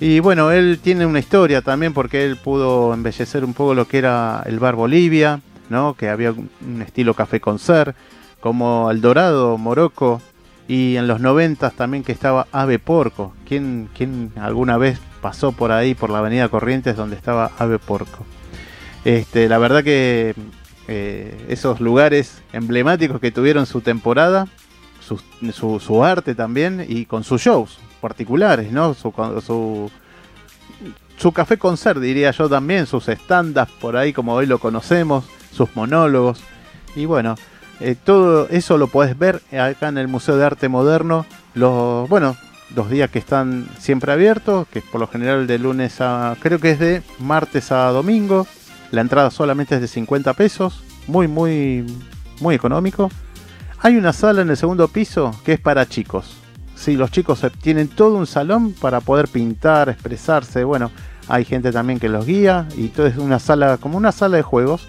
Y 0.00 0.20
bueno, 0.20 0.52
él 0.52 0.78
tiene 0.82 1.06
una 1.06 1.18
historia 1.18 1.62
también 1.62 1.92
porque 1.92 2.24
él 2.24 2.36
pudo 2.36 2.94
embellecer 2.94 3.44
un 3.44 3.54
poco 3.54 3.74
lo 3.74 3.88
que 3.88 3.98
era 3.98 4.42
el 4.46 4.60
bar 4.60 4.76
Bolivia, 4.76 5.40
¿no? 5.70 5.94
que 5.94 6.08
había 6.08 6.32
un 6.32 6.82
estilo 6.82 7.14
café 7.14 7.40
con 7.40 7.58
ser, 7.58 7.94
como 8.40 8.90
El 8.90 9.00
Dorado, 9.00 9.58
Morocco, 9.58 10.22
y 10.68 10.96
en 10.96 11.08
los 11.08 11.20
noventas 11.20 11.72
también 11.72 12.04
que 12.04 12.12
estaba 12.12 12.46
Ave 12.52 12.78
Porco. 12.78 13.32
¿Quién, 13.46 13.88
¿Quién, 13.96 14.32
alguna 14.36 14.76
vez 14.76 15.00
pasó 15.18 15.52
por 15.52 15.72
ahí, 15.72 15.94
por 15.94 16.10
la 16.10 16.18
avenida 16.18 16.48
Corrientes, 16.48 16.96
donde 16.96 17.16
estaba 17.16 17.50
Ave 17.58 17.78
Porco? 17.78 18.24
Este, 19.04 19.48
la 19.48 19.58
verdad 19.58 19.84
que 19.84 20.34
eh, 20.88 21.46
esos 21.48 21.80
lugares 21.80 22.42
emblemáticos 22.52 23.20
que 23.20 23.30
tuvieron 23.30 23.66
su 23.66 23.80
temporada, 23.80 24.48
su, 25.00 25.80
su 25.80 26.04
arte 26.04 26.34
también, 26.34 26.84
y 26.86 27.06
con 27.06 27.24
sus 27.24 27.42
shows, 27.42 27.78
particulares, 28.00 28.72
¿no? 28.72 28.94
Su, 28.94 29.12
su, 29.44 29.90
su 31.16 31.32
café 31.32 31.58
concert, 31.58 32.00
diría 32.00 32.30
yo 32.30 32.48
también, 32.48 32.86
sus 32.86 33.08
stand 33.08 33.58
por 33.80 33.96
ahí 33.96 34.12
como 34.12 34.34
hoy 34.34 34.46
lo 34.46 34.58
conocemos, 34.58 35.24
sus 35.52 35.74
monólogos. 35.74 36.42
Y 36.94 37.06
bueno, 37.06 37.36
eh, 37.80 37.96
todo 38.02 38.48
eso 38.48 38.78
lo 38.78 38.88
podés 38.88 39.18
ver 39.18 39.40
acá 39.52 39.88
en 39.88 39.98
el 39.98 40.08
Museo 40.08 40.36
de 40.36 40.44
Arte 40.44 40.68
Moderno. 40.68 41.26
Los, 41.54 42.08
bueno, 42.08 42.36
los 42.74 42.90
días 42.90 43.10
que 43.10 43.18
están 43.18 43.68
siempre 43.78 44.12
abiertos, 44.12 44.66
que 44.68 44.80
por 44.80 45.00
lo 45.00 45.08
general 45.08 45.46
de 45.46 45.58
lunes 45.58 46.00
a, 46.00 46.36
creo 46.40 46.58
que 46.58 46.72
es 46.72 46.78
de 46.78 47.02
martes 47.18 47.72
a 47.72 47.88
domingo. 47.90 48.46
La 48.90 49.00
entrada 49.00 49.30
solamente 49.30 49.74
es 49.74 49.80
de 49.80 49.88
50 49.88 50.32
pesos, 50.34 50.82
muy, 51.06 51.28
muy, 51.28 51.84
muy 52.40 52.54
económico. 52.54 53.10
Hay 53.80 53.96
una 53.96 54.12
sala 54.12 54.42
en 54.42 54.50
el 54.50 54.56
segundo 54.56 54.88
piso 54.88 55.34
que 55.44 55.54
es 55.54 55.60
para 55.60 55.88
chicos. 55.88 56.36
Sí, 56.74 56.96
los 56.96 57.10
chicos 57.10 57.44
tienen 57.60 57.88
todo 57.88 58.16
un 58.16 58.26
salón 58.26 58.72
para 58.72 59.00
poder 59.00 59.28
pintar, 59.28 59.88
expresarse. 59.88 60.64
Bueno, 60.64 60.90
hay 61.28 61.44
gente 61.44 61.72
también 61.72 61.98
que 61.98 62.08
los 62.08 62.24
guía 62.24 62.66
y 62.76 62.88
todo 62.88 63.06
es 63.06 63.16
una 63.16 63.38
sala, 63.38 63.78
como 63.78 63.98
una 63.98 64.12
sala 64.12 64.36
de 64.36 64.42
juegos, 64.42 64.86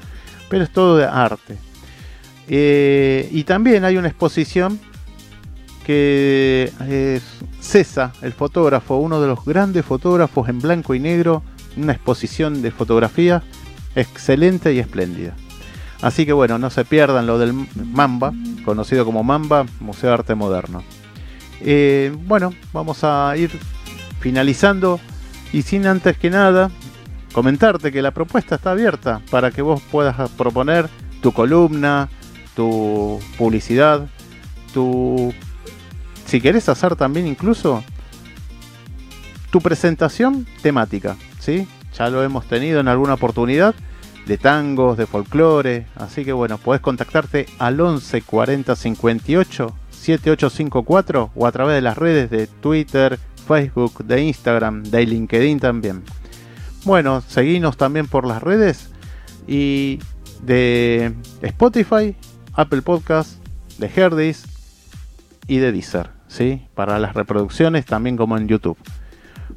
pero 0.49 0.63
es 0.63 0.71
todo 0.71 0.97
de 0.97 1.05
arte. 1.05 1.57
Eh, 2.47 3.29
y 3.31 3.43
también 3.43 3.85
hay 3.85 3.97
una 3.97 4.07
exposición 4.07 4.79
que 5.89 6.71
es 6.87 7.23
César, 7.59 8.11
el 8.21 8.31
fotógrafo, 8.31 8.97
uno 8.97 9.19
de 9.19 9.27
los 9.27 9.43
grandes 9.43 9.83
fotógrafos 9.83 10.47
en 10.47 10.59
blanco 10.59 10.93
y 10.93 10.99
negro, 10.99 11.41
una 11.77 11.93
exposición 11.93 12.61
de 12.61 12.69
fotografía 12.69 13.41
excelente 13.95 14.71
y 14.71 14.77
espléndida. 14.77 15.33
Así 16.03 16.27
que 16.27 16.33
bueno, 16.33 16.59
no 16.59 16.69
se 16.69 16.85
pierdan 16.85 17.25
lo 17.25 17.39
del 17.39 17.53
Mamba, 17.73 18.33
conocido 18.65 19.03
como 19.03 19.23
Mamba, 19.23 19.65
Museo 19.79 20.09
de 20.09 20.13
Arte 20.13 20.35
Moderno. 20.35 20.83
Eh, 21.61 22.15
bueno, 22.27 22.53
vamos 22.71 23.03
a 23.03 23.33
ir 23.35 23.49
finalizando 24.19 24.99
y 25.51 25.63
sin 25.63 25.87
antes 25.87 26.19
que 26.19 26.29
nada 26.29 26.69
comentarte 27.33 27.91
que 27.91 28.03
la 28.03 28.11
propuesta 28.11 28.53
está 28.53 28.73
abierta 28.73 29.23
para 29.31 29.49
que 29.49 29.63
vos 29.63 29.81
puedas 29.89 30.29
proponer 30.37 30.87
tu 31.23 31.31
columna, 31.31 32.09
tu 32.55 33.19
publicidad, 33.39 34.07
tu... 34.71 35.33
Si 36.29 36.39
querés 36.41 36.69
hacer 36.69 36.95
también 36.95 37.25
incluso 37.25 37.83
tu 39.49 39.61
presentación 39.61 40.45
temática, 40.61 41.17
¿sí? 41.39 41.67
Ya 41.97 42.07
lo 42.09 42.21
hemos 42.21 42.45
tenido 42.45 42.79
en 42.79 42.87
alguna 42.87 43.15
oportunidad 43.15 43.73
de 44.27 44.37
tangos, 44.37 44.95
de 44.95 45.07
folclore, 45.07 45.87
así 45.95 46.23
que 46.23 46.31
bueno, 46.31 46.59
podés 46.59 46.81
contactarte 46.81 47.47
al 47.57 47.81
11 47.81 48.21
40 48.21 48.75
58 48.75 49.75
7854 49.89 51.31
o 51.33 51.47
a 51.47 51.51
través 51.51 51.73
de 51.73 51.81
las 51.81 51.97
redes 51.97 52.29
de 52.29 52.45
Twitter, 52.45 53.17
Facebook, 53.47 54.05
de 54.05 54.21
Instagram, 54.21 54.83
de 54.83 55.07
LinkedIn 55.07 55.59
también. 55.59 56.03
Bueno, 56.85 57.21
seguinos 57.21 57.75
también 57.75 58.05
por 58.05 58.27
las 58.27 58.43
redes 58.43 58.91
y 59.47 59.97
de 60.43 61.11
Spotify, 61.41 62.15
Apple 62.53 62.83
Podcast, 62.83 63.43
de 63.79 63.91
Herdis 63.95 64.45
y 65.47 65.57
de 65.57 65.71
Deezer, 65.71 66.18
¿sí? 66.29 66.65
Para 66.75 66.97
las 66.99 67.13
reproducciones 67.13 67.85
también 67.85 68.15
como 68.15 68.37
en 68.37 68.47
YouTube. 68.47 68.77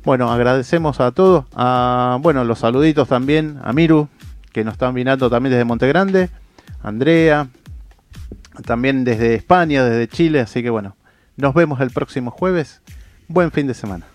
Bueno, 0.04 0.32
agradecemos 0.32 0.98
a 0.98 1.12
todos, 1.12 1.44
a, 1.54 2.18
bueno, 2.20 2.42
los 2.42 2.58
saluditos 2.58 3.06
también 3.06 3.60
a 3.62 3.72
Miru, 3.72 4.08
que 4.50 4.64
nos 4.64 4.72
están 4.72 4.92
mirando 4.94 5.30
también 5.30 5.52
desde 5.52 5.64
Monte 5.64 5.86
Grande, 5.86 6.28
Andrea, 6.82 7.46
también 8.66 9.04
desde 9.04 9.36
España, 9.36 9.84
desde 9.84 10.08
Chile, 10.08 10.40
así 10.40 10.62
que 10.62 10.70
bueno, 10.70 10.96
nos 11.36 11.54
vemos 11.54 11.80
el 11.80 11.90
próximo 11.90 12.32
jueves. 12.32 12.82
Buen 13.28 13.52
fin 13.52 13.68
de 13.68 13.74
semana. 13.74 14.11